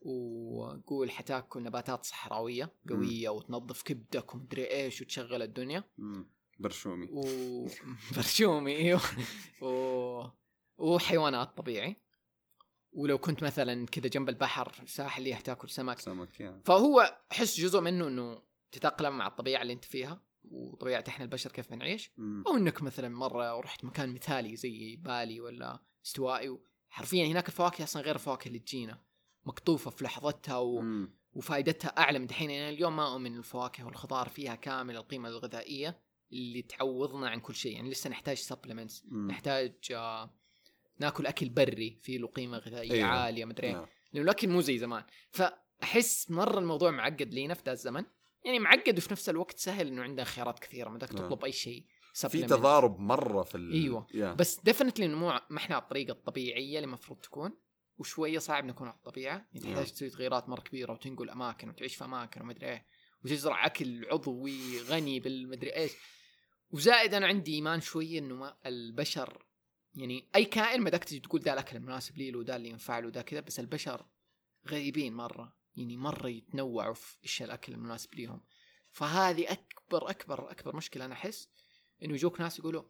[0.00, 5.84] وقول حتاكل نباتات صحراوية قوية وتنظف كبدك ومدري إيش وتشغل الدنيا.
[5.98, 6.30] مم.
[6.58, 7.08] برشومي.
[7.12, 7.68] و
[8.16, 9.00] برشومي إيوه.
[9.62, 10.24] و...
[10.78, 11.96] وحيوانات طبيعي.
[12.92, 15.98] ولو كنت مثلا كذا جنب البحر ساحلي حتاكل سمك.
[15.98, 16.62] سمك يا.
[16.64, 18.42] فهو احس جزء منه إنه
[18.72, 22.12] تتأقلم مع الطبيعة اللي أنت فيها وطبيعة إحنا البشر كيف بنعيش.
[22.46, 26.58] أو إنك مثلا مرة رحت مكان مثالي زي بالي ولا استوائي
[26.88, 29.07] حرفيا هناك الفواكه أصلا غير الفواكه اللي تجينا.
[29.46, 30.80] مقطوفة في لحظتها و...
[30.80, 31.18] مم.
[31.32, 36.00] وفائدتها أعلى من دحين يعني اليوم ما أؤمن الفواكه والخضار فيها كامل القيمة الغذائية
[36.32, 39.04] اللي تعوضنا عن كل شيء يعني لسه نحتاج supplements.
[39.12, 40.34] نحتاج آه
[40.98, 43.08] ناكل أكل بري فيه له قيمة غذائية أيوة.
[43.08, 43.72] عالية مدري.
[43.72, 43.86] نعم.
[44.12, 48.04] لأنه الأكل مو زي زمان فأحس مرة الموضوع معقد لينا في ذا الزمن
[48.44, 51.26] يعني معقد وفي نفس الوقت سهل إنه عنده خيارات كثيرة ما بدك نعم.
[51.26, 51.84] تطلب أي شيء
[52.14, 52.42] في.
[52.42, 53.72] تضارب مرة في ال...
[53.72, 54.06] أيوة.
[54.14, 54.32] يا.
[54.32, 57.52] بس ديفنتلي إنه مو ما إحنا على الطريقة الطبيعية اللي المفروض تكون
[57.98, 59.46] وشوية صعب نكون على الطبيعة.
[59.52, 59.74] يعني نعم.
[59.74, 62.86] تحتاج تسوي تغييرات مرة كبيرة وتنقل أماكن وتعيش في أماكن ومدري إيه.
[63.24, 65.92] وتزرع أكل عضوي غني بالمدري إيش.
[66.70, 69.44] وزائد أنا عندي إيمان شوية إنه ما البشر
[69.94, 72.98] يعني أي كائن ما بدك تجي تقول ده الأكل المناسب لي له وده اللي ينفع
[72.98, 74.06] له وده كذا بس البشر
[74.68, 75.58] غريبين مرة.
[75.76, 78.40] يعني مرة يتنوعوا في إيش الأكل المناسب ليهم.
[78.90, 81.48] فهذه أكبر أكبر أكبر مشكلة أنا أحس.
[82.02, 82.82] إنه يجوك ناس يقولوا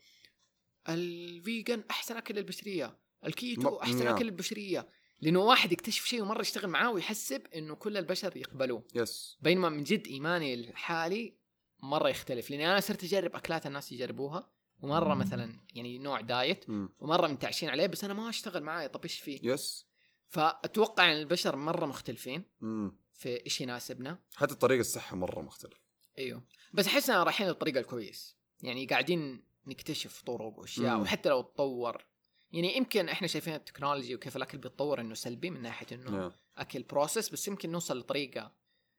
[0.89, 2.99] ال vegan أحسن أكل للبشرية.
[3.27, 4.11] الكيتو أحسن yeah.
[4.11, 4.89] أكل للبشرية.
[5.21, 8.85] لأنه واحد يكتشف شيء ومرة يشتغل معاه ويحسب إنه كل البشر يقبلوه.
[8.95, 11.35] yes بينما من جد إيماني الحالي
[11.83, 12.51] مرة يختلف.
[12.51, 14.51] لأني أنا صرت أجرب أكلات الناس يجربوها
[14.81, 16.89] ومرة مثلا يعني نوع diet مم.
[16.99, 19.87] ومرة منتعشين عليه بس أنا ما أشتغل معاي طب إيش فيه؟ yes
[20.29, 22.97] فأتوقع إن البشر مرة مختلفين مم.
[23.15, 24.19] في إيش يناسبنا.
[24.37, 25.81] حتى طريقة الصحة مرة مختلف
[26.19, 26.43] أيوه.
[26.73, 28.37] بس أحس رايحين للطريقة الكويس.
[28.63, 31.01] يعني قاعدين نكتشف طرق وأشياء.
[31.01, 32.05] وحتى لو تطور
[32.53, 36.33] يعني يمكن إحنا شايفين ال technology وكيف الأكل بيتطور إنه سلبي من ناحية إنه يا
[36.57, 38.53] أكل processed بس يمكن نوصل لطريقة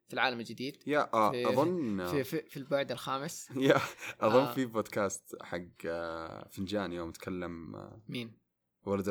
[0.08, 3.82] في العالم الجديد yeah آه في- أظن في في, في البعد الخامس yeah
[4.22, 4.54] أظن آه.
[4.54, 7.76] في بودكاست حق آه، فنجان يوم تكلم
[8.08, 8.40] مين؟
[8.86, 9.10] ولد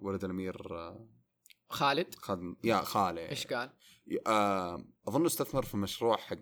[0.00, 0.56] ولد الأمير
[1.70, 3.70] خالد خادم يا خاله إيش قال؟
[5.08, 6.36] أظن استثمر في مشروع حق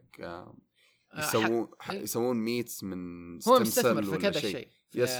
[1.18, 1.68] يسوون.
[1.90, 4.50] يسوون ميتس من هو مستثمر في كذا شيء.
[4.52, 5.10] شيء يس.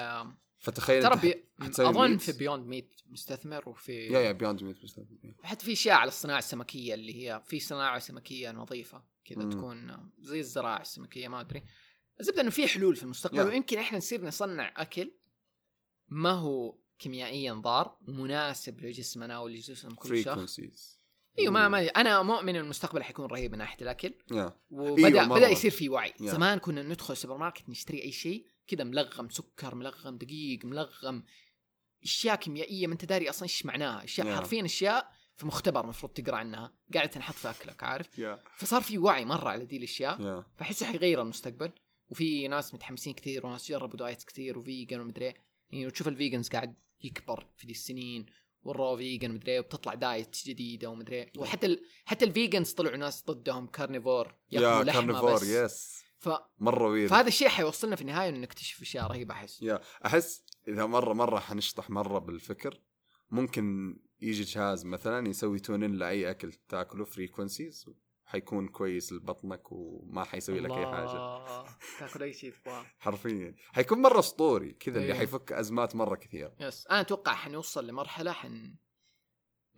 [0.66, 1.44] فتخيل ترى بي...
[1.60, 6.08] أظن؟ في بيوند ميت مستثمر وفي يا يا بيوند ميت مستثمر حتى في أشياء على
[6.08, 9.50] الصناعة السمكية اللي هي في صناعة سمكية نظيفة كذا.
[9.50, 11.62] تكون زي الزراعة السمكية ما أدري
[12.20, 13.44] الزبدة إنه في حلول في المستقبل يا.
[13.44, 15.12] ويمكن إحنا نصير نصنع أكل
[16.08, 20.60] ما هو كيميائيا ضار ومناسب لجسمنا ولجسم كل شخص
[21.38, 25.36] إيوه ما, ما أنا مؤمن إن المستقبل حيكون رهيب من ناحية الأكل يا وبدا أيوة،.
[25.36, 26.32] بدأ يصير في وعي يا.
[26.32, 31.24] زمان كنا ندخل السوبر ماركت نشتري أي شيء كذا ملغم سكر ملغم دقيق ملغم.
[32.02, 34.04] أشياء كيميائية ما أنت داري أصلا إيش معناها.
[34.04, 34.36] أشياء يا.
[34.36, 36.74] حرفيا أشياء في مختبر المفروض تقرأ عنها.
[36.94, 40.20] قاعدة تنحط في أكلك عارف؟ يا فصار في وعي مرة على دي الأشياء.
[40.20, 41.72] يا فاحسه حيغير المستقبل.
[42.08, 45.34] وفي ناس متحمسين كثير وناس جربوا diet كثير و vegan ومدري إيه.
[45.70, 48.26] يعني وتشوف ال vegans قاعد يكبر في دي السنين
[48.62, 51.32] وال raw vegan مدري إيه، وبتطلع diet جديدة ومدري إيه.
[51.38, 51.80] وحتى ال...
[52.04, 53.66] حتى ال vegans طلعوا ناس ضدهم.
[53.66, 55.42] carnivore yeah لحمة بس.
[55.42, 56.28] يس ف...
[56.58, 60.86] مرة ويرد فهذا الشيء حيوصلنا في النهاية إنه نكتشف أشياء رهيبة أحس yeah أحس إذا
[60.86, 62.80] مرة مرة حنشطح مرة بالفكر
[63.30, 67.86] ممكن يجي جهاز مثلا يسوي tuning لأي أكل تاكله frequencies
[68.26, 71.64] حيكون كويس لبطنك وما حيسوي لك أي حاجة.
[71.98, 75.18] تاكل أي شيء تبغاه حرفيا حيكون مرة أسطوري كذا اللي إيه.
[75.18, 78.74] حيفك أزمات مرة كثير يس أنا أتوقع حنوصل لمرحلة حن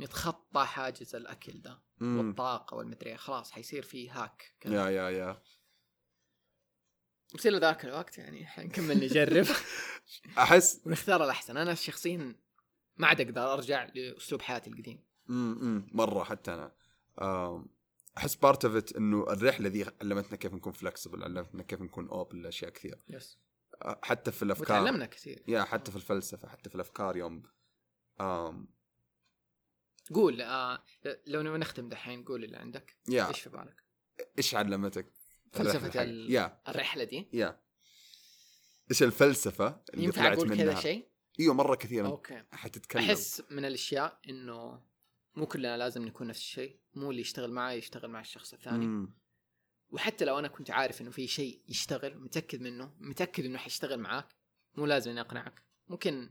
[0.01, 1.83] نتخطى حاجز الأكل ده.
[2.01, 3.17] والطاقة والمدري إيه.
[3.17, 5.43] خلاص حيصير في هاك يا يا يا
[7.35, 9.47] بس إلى ذاك الوقت يعني حنكمل نجرب.
[10.39, 11.57] أحس ونختار الأحسن.
[11.57, 12.35] أنا شخصيا
[12.97, 15.05] ما عاد أقدر أرجع لأسلوب حياتي القديم.
[15.31, 16.73] امم مرة حتى أنا.
[18.19, 22.43] أحس part of it إنه الرحلة دي علمتنا كيف نكون flexible علمتنا كيف نكون open
[22.43, 23.39] لأشياء كثير yes
[23.83, 24.83] آه، حتى في الأفكار.
[24.83, 25.43] وتعلمنا كثير.
[25.49, 27.43] yeah حتى في الفلسفة حتى في الأفكار يوم.
[28.21, 28.69] آم
[30.15, 30.85] قول آه
[31.27, 32.97] لو نختم دحين قول اللي عندك.
[33.09, 33.83] yeah إيش في بالك؟
[34.39, 35.13] إيش علمتك؟
[35.57, 36.61] ال- yeah.
[36.69, 37.29] الرحلة دي.
[37.33, 37.61] yeah.
[38.91, 41.09] إيش الفلسفة اللي ينفع طلعت أقول منها؟ كذا شيء؟
[41.41, 42.43] إيوه مرة كثير أوكي.
[42.53, 43.03] حتتكلم.
[43.03, 44.83] أحس من الأشياء إنه
[45.35, 46.81] مو كلنا لازم نكون نفس الشيء.
[46.95, 48.87] مو اللي يشتغل معي يشتغل مع الشخص الثاني.
[48.87, 49.15] مم.
[49.91, 54.29] وحتى لو أنا كنت عارف إنه في شيء يشتغل متأكد منه متأكد إنه حيشتغل معاك
[54.75, 55.63] مو لازم إني أقنعك.
[55.89, 56.31] ممكن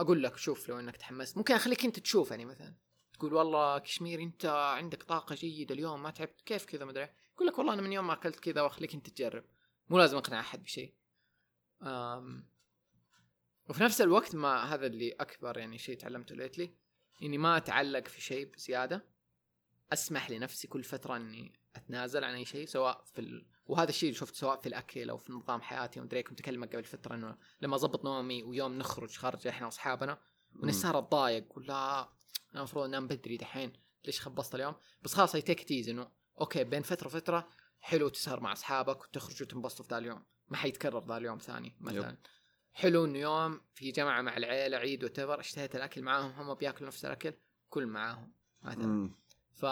[0.00, 1.36] أقول لك شوف لو إنك تحمست.
[1.36, 2.74] ممكن أخليك أنت تشوف يعني مثلا.
[3.12, 7.08] تقول والله كشمير أنت عندك طاقة جيدة اليوم ما تعبت كيف كذا مدري
[7.40, 9.44] أقول لك والله أنا من يوم ما أكلت كذا وأخليك أنت تجرب.
[9.88, 10.94] مو لازم أقنع أحد بشيء.
[13.68, 16.74] وفي نفس الوقت ما هذا اللي أكبر يعني شيء تعلمته ليتلي
[17.22, 19.06] إني ما أتعلق في شيء بزيادة.
[19.92, 23.46] أسمح لنفسي كل فترة إني أتنازل عن أي شيء سواء في ال...
[23.66, 26.00] وهذا الشيء اللي شفته سواء في الأكل أو في نظام حياتي.
[26.00, 30.18] ومدري كنت أكلمك قبل فترة إنه لما أضبط نومي ويوم نخرج خارج إحنا وأصحابنا
[30.56, 33.72] ونسهر اتضايق ولا أنا المفروض أنام بدري دحين
[34.04, 37.48] ليش خبصت اليوم؟ بس خلاص I think إنه okay بين فترة وفترة
[37.80, 40.24] حلو تسهر مع أصحابك وتخرجوا وتنبسطوا في ذا اليوم.
[40.48, 42.16] ما حيتكرر ذا اليوم ثاني مثلا.
[42.72, 47.04] حلو إنه يوم في جمعه مع العيلة عيد whatever اشتهيت الأكل معاهم هم بياكلوا نفس
[47.04, 47.32] الأكل
[47.68, 49.10] كل معاهم مثلا.
[49.52, 49.66] ف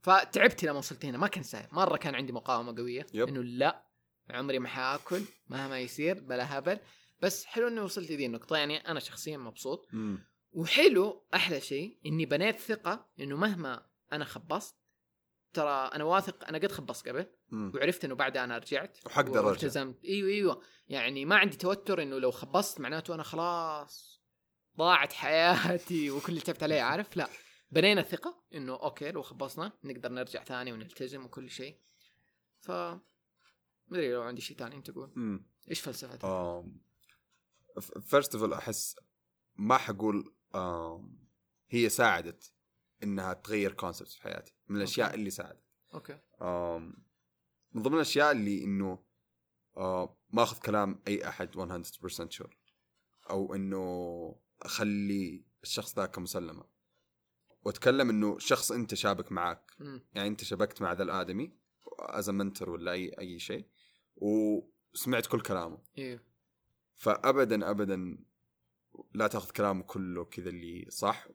[0.00, 3.28] فتعبت لما وصلت هنا ما كان سهل مرة كان عندي مقاومة قوية yep.
[3.28, 3.84] إنه لا
[4.30, 6.78] عمري ما حاكل مهما يصير بلا هبل.
[7.22, 9.88] بس حلو إني وصلت لذي النقطة يعني أنا شخصيا مبسوط.
[9.92, 10.26] مم.
[10.52, 14.76] وحلو أحلى شيء إني بنيت ثقة إنه مهما أنا خبصت
[15.54, 17.72] ترى أنا واثق أنا قد خبصت قبل مم.
[17.74, 19.46] وعرفت إنه بعدها أنا رجعت وحقدر.
[19.46, 24.22] والتزمت إيوه إيوه يعني ما عندي توتر إنه لو خبصت معناته أنا خلاص
[24.78, 27.28] ضاعت حياتي وكل اللي تعبت عليه عارف لا
[27.70, 31.80] بنينا ثقه إنه أوكي لو خبصنا نقدر نرجع ثاني ونلتزم وكل شيء
[32.60, 33.00] ف ما
[33.92, 35.46] أدري لو عندي شيء ثاني أنت قول مم.
[35.70, 36.24] إيش فلسفتك؟
[38.02, 38.96] first of أحس
[39.56, 40.34] ما حقول
[41.68, 42.53] هي ساعدت
[43.04, 45.18] إنها تغير concept في حياتي من الأشياء okay.
[45.18, 45.64] اللي ساعدت.
[45.94, 46.18] okay.
[46.42, 47.04] آم،
[47.72, 49.04] من ضمن الأشياء اللي إنه
[49.76, 52.58] آه، ما أخذ كلام أي أحد 100% sure
[53.30, 56.64] أو إنه أخلي الشخص ذاك مسلمه
[57.62, 60.06] وأتكلم إنه شخص أنت شابك معك مم.
[60.14, 61.58] يعني أنت شبكت مع ذا الآدمي
[61.98, 63.68] as mentor ولا أي أي شيء
[64.16, 65.78] وسمعت كل كلامه.
[65.98, 66.20] أيوه
[66.94, 68.18] فابدا ابدا
[69.14, 71.28] لا تأخذ كلامه كله كذا اللي صح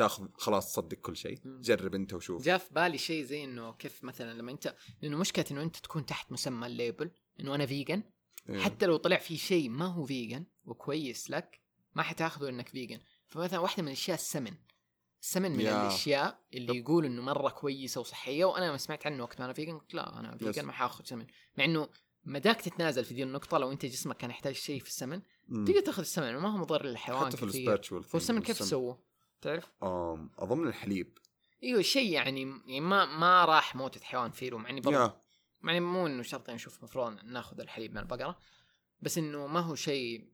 [0.00, 1.38] وتاخذ خلاص تصدق كل شيء.
[1.44, 5.44] جرب انت وشوف جاء في بالي شيء زي إنه كيف مثلا لما أنت لأنه مشكلة
[5.50, 7.10] إنه أنت تكون تحت مسمى ال label
[7.40, 8.02] إنه أنا vegan
[8.48, 8.58] إيه.
[8.58, 11.60] حتى لو طلع في شيء ما هو vegan وكويس لك
[11.94, 14.54] ما حتاخذه إنك vegan فمثلا واحدة من الاشياء السمن
[15.22, 15.82] السمن من yeah.
[15.82, 16.78] الأشياء اللي.
[16.78, 20.20] يقول إنه مرة كويسة وصحية وأنا لما سمعت عنه وقت ما أنا vegan قلت لا
[20.20, 20.64] أنا vegan.
[20.64, 21.26] ما حاخذ سمن
[21.58, 21.88] مع إنه
[22.24, 25.22] مداك تتنازل في دي النقطة لو أنت جسمك كان يحتاج شيء في السمن.
[25.48, 28.64] تقدر تاخذ السمن وما هو مضر للحيوان حتى في كثير ال spiritual هو السمن كيف
[28.64, 29.07] سووه
[29.40, 29.72] تعرف؟
[30.38, 31.18] أظن الحليب.
[31.62, 35.20] إيوه شيء يعني يعني ما ما راح موتة حيوان فيلو مع إني برضه yeah.
[35.64, 38.38] يعني مو إنه شرط نشوف المفروض ناخذ الحليب من البقرة
[39.00, 40.32] بس إنه ما هو شيء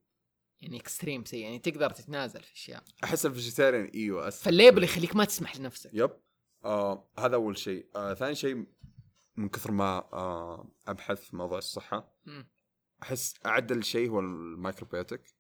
[0.61, 2.85] يعني extreme سيء يعني تقدر تتنازل في أشياء.
[3.05, 4.45] أحس ال vegetarian إيوه أسهل.
[4.45, 5.91] فال label يخليك ما تسمح لنفسك.
[5.95, 6.11] yep.
[6.65, 7.87] آه هذا أول شيء.
[7.97, 8.67] آه ثاني شيء
[9.37, 12.49] من كثر ما آه أبحث في موضوع الصحة مم.
[13.03, 15.34] أحس أعدل شيء هو ال macrobiotic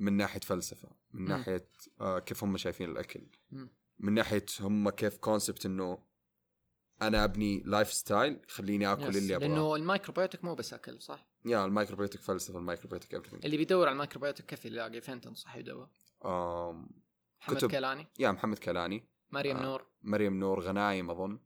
[0.00, 1.28] من ناحية فلسفة من.
[1.28, 1.68] ناحية
[2.00, 3.26] آه كيف هم شايفين الأكل.
[3.98, 5.98] من ناحية هم كيف concept إنه
[7.02, 9.48] أنا أبني lifestyle يخليني آكل yes، اللي أبغاه.
[9.48, 13.44] لأنه ال macrobiotic مو بس أكل صح؟ yeah ال macrobiotic فلسفة ال macrobiotic everything.
[13.44, 15.88] اللي بيدور على ال macrobiotic كيف يلاقي فين تنصح يدور؟
[16.24, 16.88] آم
[17.40, 17.70] محمد كتب.
[17.70, 18.06] كيلاني.
[18.18, 19.62] yeah محمد كلاني مريم آه.
[19.62, 19.86] نور.
[20.02, 21.38] مريم نور غنايم أظن.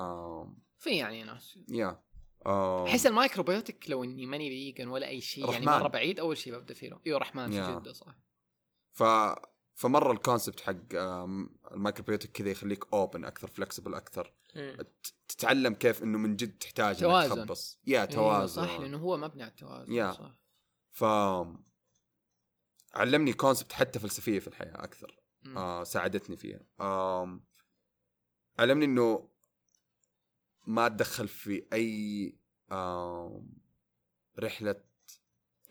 [0.00, 1.58] آم في يعني ناس.
[1.68, 2.02] yeah
[2.46, 5.66] احس ال macrobiotic لو إني ماني vegan ولا أي شيء يعني.
[5.66, 7.80] مرة بعيد أول شيء ببدأ فيه أيوه رحمن في.
[7.80, 8.16] جدة صح
[8.92, 9.02] ف
[9.74, 10.74] فمرة ال concept حق
[11.72, 14.34] ال macrobiotic كذا يخليك open أكثر flexible أكثر
[15.28, 17.36] تتعلم كيف إنه من جد تحتاج توازن.
[17.36, 20.12] تخبص yeah أيوة توازن صح لأنه هو مبني على التوازن yeah.
[20.12, 20.40] صح
[20.90, 21.04] ف
[22.94, 25.20] علمني concept حتى فلسفية في الحياة أكثر.
[25.56, 27.44] آه ساعدتني فيها آم
[28.58, 29.28] علمني إنه
[30.66, 32.34] ما أتدخل في أي
[34.38, 34.80] رحلة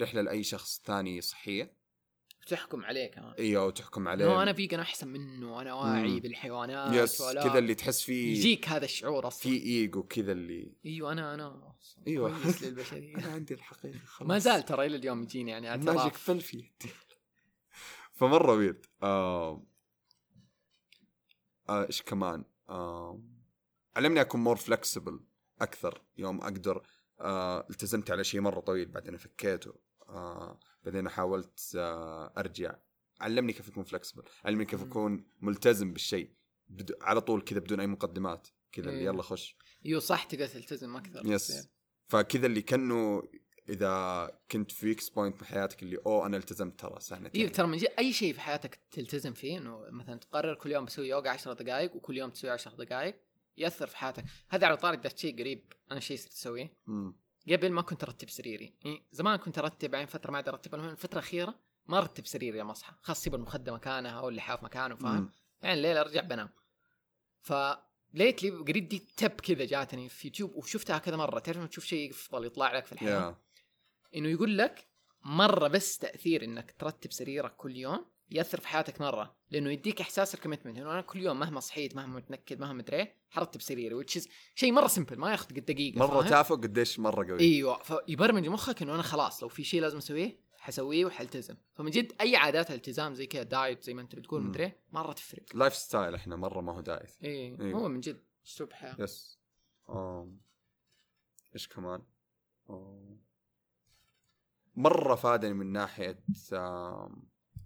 [0.02, 1.84] رحلة لأي شخص ثاني صحية.
[2.48, 3.34] تحكم عليه كمان.
[3.34, 4.44] إيوه وتحكم عليه.
[4.44, 6.20] أنا vegan أحسن منه أنا واعي مم.
[6.20, 9.42] بالحيوانات yes كذا اللي تحس فيه يجيك هذا الشعور أصلا.
[9.42, 11.76] في إيجو كذا اللي إيوه أنا أنا.
[12.06, 13.16] كويس للبشرية.
[13.16, 14.30] أنا عندي الحقيقة خلاص.
[14.30, 16.94] ما زال ترى إلى اليوم يجيني يعني ماجيك اعتراف فن في يدي.
[18.14, 19.64] فمرة ويرد آه
[21.70, 23.22] آه، إيش كمان؟ آه
[23.96, 25.20] علمني اكون more flexible
[25.62, 26.02] أكثر.
[26.18, 26.88] يوم أقدر
[27.20, 28.86] آه التزمت على شيء مرة طويل.
[28.86, 29.74] بعدين فكيته
[30.10, 32.76] آه بعدين حاولت آه أرجع.
[33.22, 34.82] علمني كيف أكون flexible علمني كيف.
[34.82, 36.34] أكون ملتزم بالشيء.
[36.68, 38.48] بدو على طول كذا بدون أي مقدمات.
[38.72, 39.06] كذا إيه.
[39.06, 39.58] يلا خش.
[39.86, 41.22] أيوه صح تقدر تلتزم أكثر.
[41.26, 41.70] yes
[42.08, 43.24] فكذا اللي كأنه
[43.70, 47.68] إذا كنت في weakest point من حياتك اللي أوه أنا التزمت ترى سنتين أيوه ترى
[47.68, 51.30] من جد أي شيء في حياتك تلتزم فيه إنه مثلا تقرر كل يوم بسوي يوغا
[51.30, 53.16] 10 دقائق وكل يوم تسوي 10 دقائق
[53.58, 54.26] يأثر في حياتك.
[54.50, 56.78] هذا على طاري ده شيء قريب أنا شيء صرت أسويه.
[57.52, 58.74] قبل ما كنت أرتب سريري.
[58.82, 60.76] يعني زمان كنت أرتب بعدين فترة ما عاد أرتب.
[60.76, 64.96] المهم الفترة الأخيرة ما أرتب سريري لما اصحى خلاص سيب المخدة مكانها أو اللحاف مكانه
[64.96, 65.32] فاهم.
[65.62, 66.50] يعني الليل أرجع بنام.
[67.42, 67.54] ف
[68.14, 71.40] lately قريب دي tip كذا جاتني في يوتيوب وشفتها كذا مرة.
[71.40, 73.38] تعرف لما تشوف شيء يفضل يطلع لك في الحياة؟ yeah
[74.16, 74.88] إنه يقول لك
[75.24, 80.36] مرة بس تأثير إنك ترتب سريرك كل يوم يأثر في حياتك مرة لأنه يديك إحساس
[80.36, 84.28] ال commitment انه أنا كل يوم مهما صحيت مهما متنكد مهما مدري حرتب سريري is
[84.56, 88.82] شيء مرة simple ما ياخذ قد دقيقة مرة؟ تافه قديش مرة قوي إيوه فيبرمج مخك
[88.82, 93.14] إنه أنا خلاص لو في شيء لازم أسويه حسويه وحلتزم فمن جد أي عادات الالتزام
[93.14, 94.42] زي كذا diet زي ما أنت بتقول.
[94.44, 97.80] مدري مرة تفرق lifestyle إحنا مرة ما هو diet إيه أيوة.
[97.80, 99.40] هو من جد اسلوب حياه yes.
[101.56, 102.02] إيش كمان
[102.70, 103.22] آم.
[104.76, 106.24] مرة فادني من ناحية
[106.54, 107.24] آم،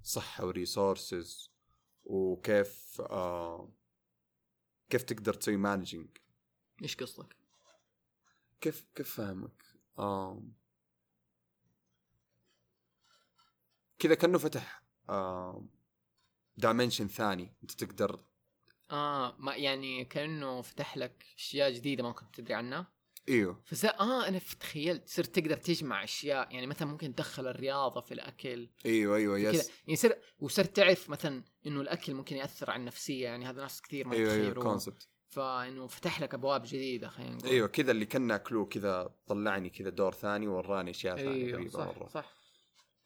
[0.08, 1.52] صحة و resources
[2.06, 3.74] وكيف آم،
[4.90, 6.08] كيف تقدر تسوي managing
[6.84, 7.36] إيش قصدك؟
[8.62, 9.64] كيف كيف فاهمك
[10.00, 10.54] آم.
[14.00, 14.84] كذا كأنه فتح
[16.58, 18.24] dimension ثاني أنت تقدر
[18.92, 22.97] آه ما يعني كأنه فتح لك أشياء جديدة ما كنت تدري عنها
[23.30, 23.62] إيوه.
[23.66, 28.70] فس آه أنا تخيلت صرت تقدر تجمع أشياء يعني مثلا ممكن تدخل الرياضة في الأكل.
[28.86, 29.72] إيوه إيوه yes.
[29.88, 34.08] يعني صر وصرت تعرف مثلا إنه الأكل ممكن يأثر على النفسية يعني هذا ناس كثير
[34.08, 37.50] ما إيوه إيوه concept فإنه فتح لك أبواب جديدة خلينا نقول.
[37.50, 41.98] إيوه كذا اللي كنا كلو كذا طلعني كذا دور ثاني ووراني أشياء ثانية غريبه صح
[41.98, 42.08] مرة.
[42.08, 42.34] صح.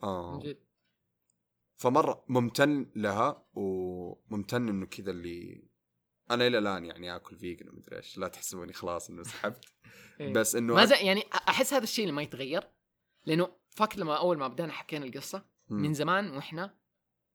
[0.04, 0.34] آه.
[0.34, 0.58] من جد.
[1.76, 5.71] فمرة ممتن لها وممتن إنه كذا اللي
[6.34, 9.66] أنا إلى الآن يعني آكل vegan ومدري إيش لا تحسبوني خلاص إنه سحبت
[10.20, 10.34] إيه.
[10.34, 12.64] بس إنه ما زي يعني أحس هذا الشيء اللي ما يتغير
[13.26, 15.46] لأنه فاكر لما أول ما بدأنا حكينا القصة.
[15.70, 16.78] من زمان وإحنا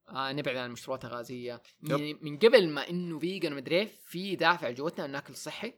[0.09, 1.61] آه نبعد عن المشروبات الغازية.
[1.83, 5.73] يعني من قبل ما إنه vegan ومدري إيه، في دافع جوتنا ان ناكل صحي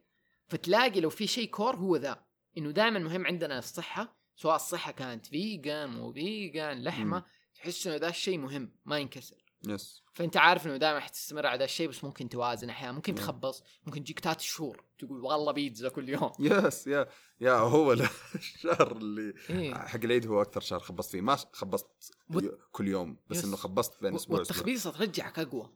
[0.48, 2.26] فتلاقي لو في شيء core هو ذا
[2.58, 7.26] إنه دائما مهم عندنا الصحة سواء الصحة كانت vegan مو vegan لحمة.
[7.56, 11.88] تحس إنه ذا الشيء مهم ما ينكسر yes فأنت عارف إنه دائما حتستمر على الشيء
[11.90, 13.16] بس ممكن توازن أحيانا ممكن.
[13.16, 17.08] تخبص ممكن تجيك تلات شهور تقول والله بيتزا كل يوم yes yeah
[17.42, 19.74] yeah هو ال- الشهر اللي إيه.
[19.74, 21.88] حق العيد هو أكثر شهر خبصت فيه ما خبصت
[22.34, 23.46] وت- كل يوم بس yes.
[23.46, 25.70] إنه خبصت بين أسبوع والتخبيصه ترجعك أقوى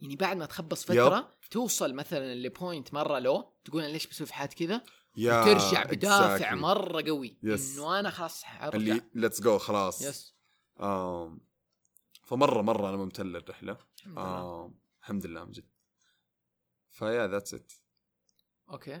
[0.00, 1.04] يعني بعد ما تخبص yep.
[1.04, 4.82] فترة توصل مثلا ل point مرة لو تقول أنا ليش بسوي في حياتي كذا
[5.16, 6.54] yeah ترجع بدافع exactly.
[6.54, 7.76] مرة قوي yes.
[7.78, 8.42] إنه أنا خلاص
[8.74, 10.34] اللي let's go خلاص yes
[10.80, 11.47] آم.
[12.28, 13.78] فمره مرة أنا ممتن للرحلة.
[14.06, 14.64] الحمد لله.
[14.64, 14.74] آم.
[15.00, 15.68] الحمد لله من جد.
[16.90, 17.72] ف yeah that's it
[18.70, 19.00] okay.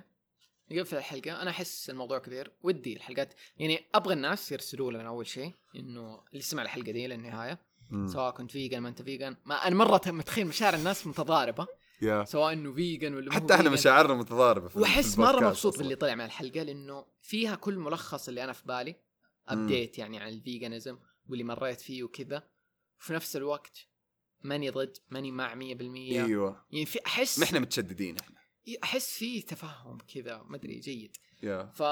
[0.70, 1.42] نقفل الحلقة.
[1.42, 3.34] أنا أحس الموضوع كبير ودي الحلقات.
[3.56, 7.58] يعني أبغى الناس يرسلوا لنا أول شيء إنه اللي سمع الحلقة دي للنهاية.
[8.06, 11.66] سواء كنت vegan ما أنت vegan ما أنا مرة متخيل مشاعر الناس متضاربة.
[12.02, 12.24] yeah.
[12.24, 13.70] سواء إنه vegan ولا حتى إحنا.
[13.70, 15.78] مشاعرنا متضاربة وأحس مرة مبسوط.
[15.78, 18.96] باللي طلع من الحلقة لأنه فيها كل ملخص اللي أنا في بالي.
[19.48, 22.48] update يعني عن ال veganism واللي مريت فيه وكذا.
[23.00, 23.86] وفي نفس الوقت
[24.42, 26.66] ماني ضد ماني مع 100% أيوه.
[26.70, 28.38] يعني في أحس نحن متشددين إحنا.
[28.84, 31.16] أحس في تفهم كذا ما أدري جيد.
[31.42, 31.72] yeah.
[31.74, 31.82] ف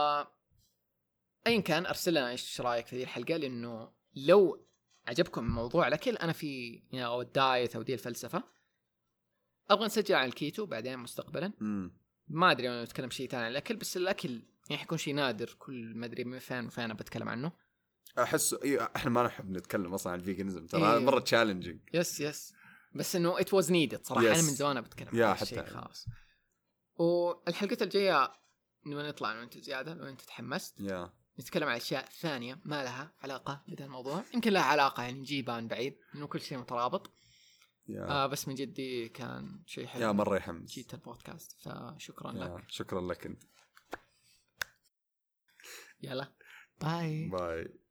[1.47, 4.67] ايا كان أرسل لنا إيش رأيك في هذه الحلقة؟ لأنه لو
[5.07, 8.43] عجبكم موضوع الاكل أنا في يعني أو ال diet أو دي الفلسفة.
[9.71, 11.53] أبغى نسجل عن الكيتو بعدين مستقبلا.
[11.61, 11.97] امم
[12.29, 15.57] ما أدري أنا بتكلم شيء ثاني عن الأكل بس الأكل يعني حيكون شيء نادر.
[15.59, 17.53] كل ما أدري من فين وفين بتكلم عنه.
[18.19, 20.93] احس إيه إحنا ما نحب نتكلم أصلا عن ال veganism ترى إيه.
[20.93, 22.55] هذا مرة challenging yes yes.
[22.95, 24.27] بس إنه it was needed صراحة Yes.
[24.27, 25.69] أنا من زمان بتكلم yeah عن الشيء أنا.
[25.69, 26.07] خلاص.
[26.97, 28.33] والحلقة الجاية
[28.87, 30.81] نبغى نطلع أنا وانت زيادة لو أنت تحمست.
[30.81, 31.13] yeah.
[31.41, 34.25] نتكلم عن أشياء ثانية ما لها علاقة بهذا الموضوع.
[34.35, 37.11] يمكن لها علاقة يعني نجيبها من بعيد إنه كل شيء مترابط.
[37.89, 38.05] yeah.
[38.09, 40.03] آه بس من جدي كان شيء حلو.
[40.03, 40.71] yeah مرة يحمس.
[40.71, 42.51] جيت البودكاست فشكرا لك.
[42.51, 43.27] yeah شكرا لك.
[43.27, 43.43] انت
[46.03, 46.33] يلا.
[46.81, 47.29] باي.
[47.29, 47.86] باي.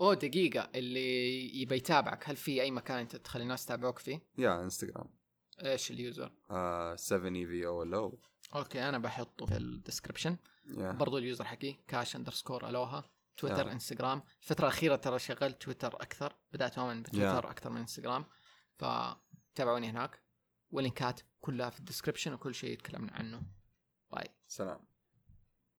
[0.00, 4.62] اوه دقيقة اللي يبي يتابعك هل في أي مكان أنت تخلي الناس يتابعوك فيه؟ يا
[4.62, 5.06] إنستغرام.
[5.64, 8.18] إيش اليوزر؟ آه 7 اي في أو ال أو
[8.54, 10.36] أوكي أنا بحطه في الديسكربشن.
[10.66, 10.92] يا.
[10.92, 13.72] برضو اليوزر حقي كاش اندرسكور الوها تويتر آه.
[13.72, 16.36] انستغرام الفترة الأخيرة ترى شغلت تويتر أكثر.
[16.52, 17.50] بدأت أؤمن بتويتر يا.
[17.50, 18.24] أكثر من انستغرام
[18.76, 20.22] فتابعوني هناك.
[20.70, 23.42] واللينكات كلها في الديسكربشن وكل شيء تكلمنا عنه.
[24.12, 24.93] باي سلام.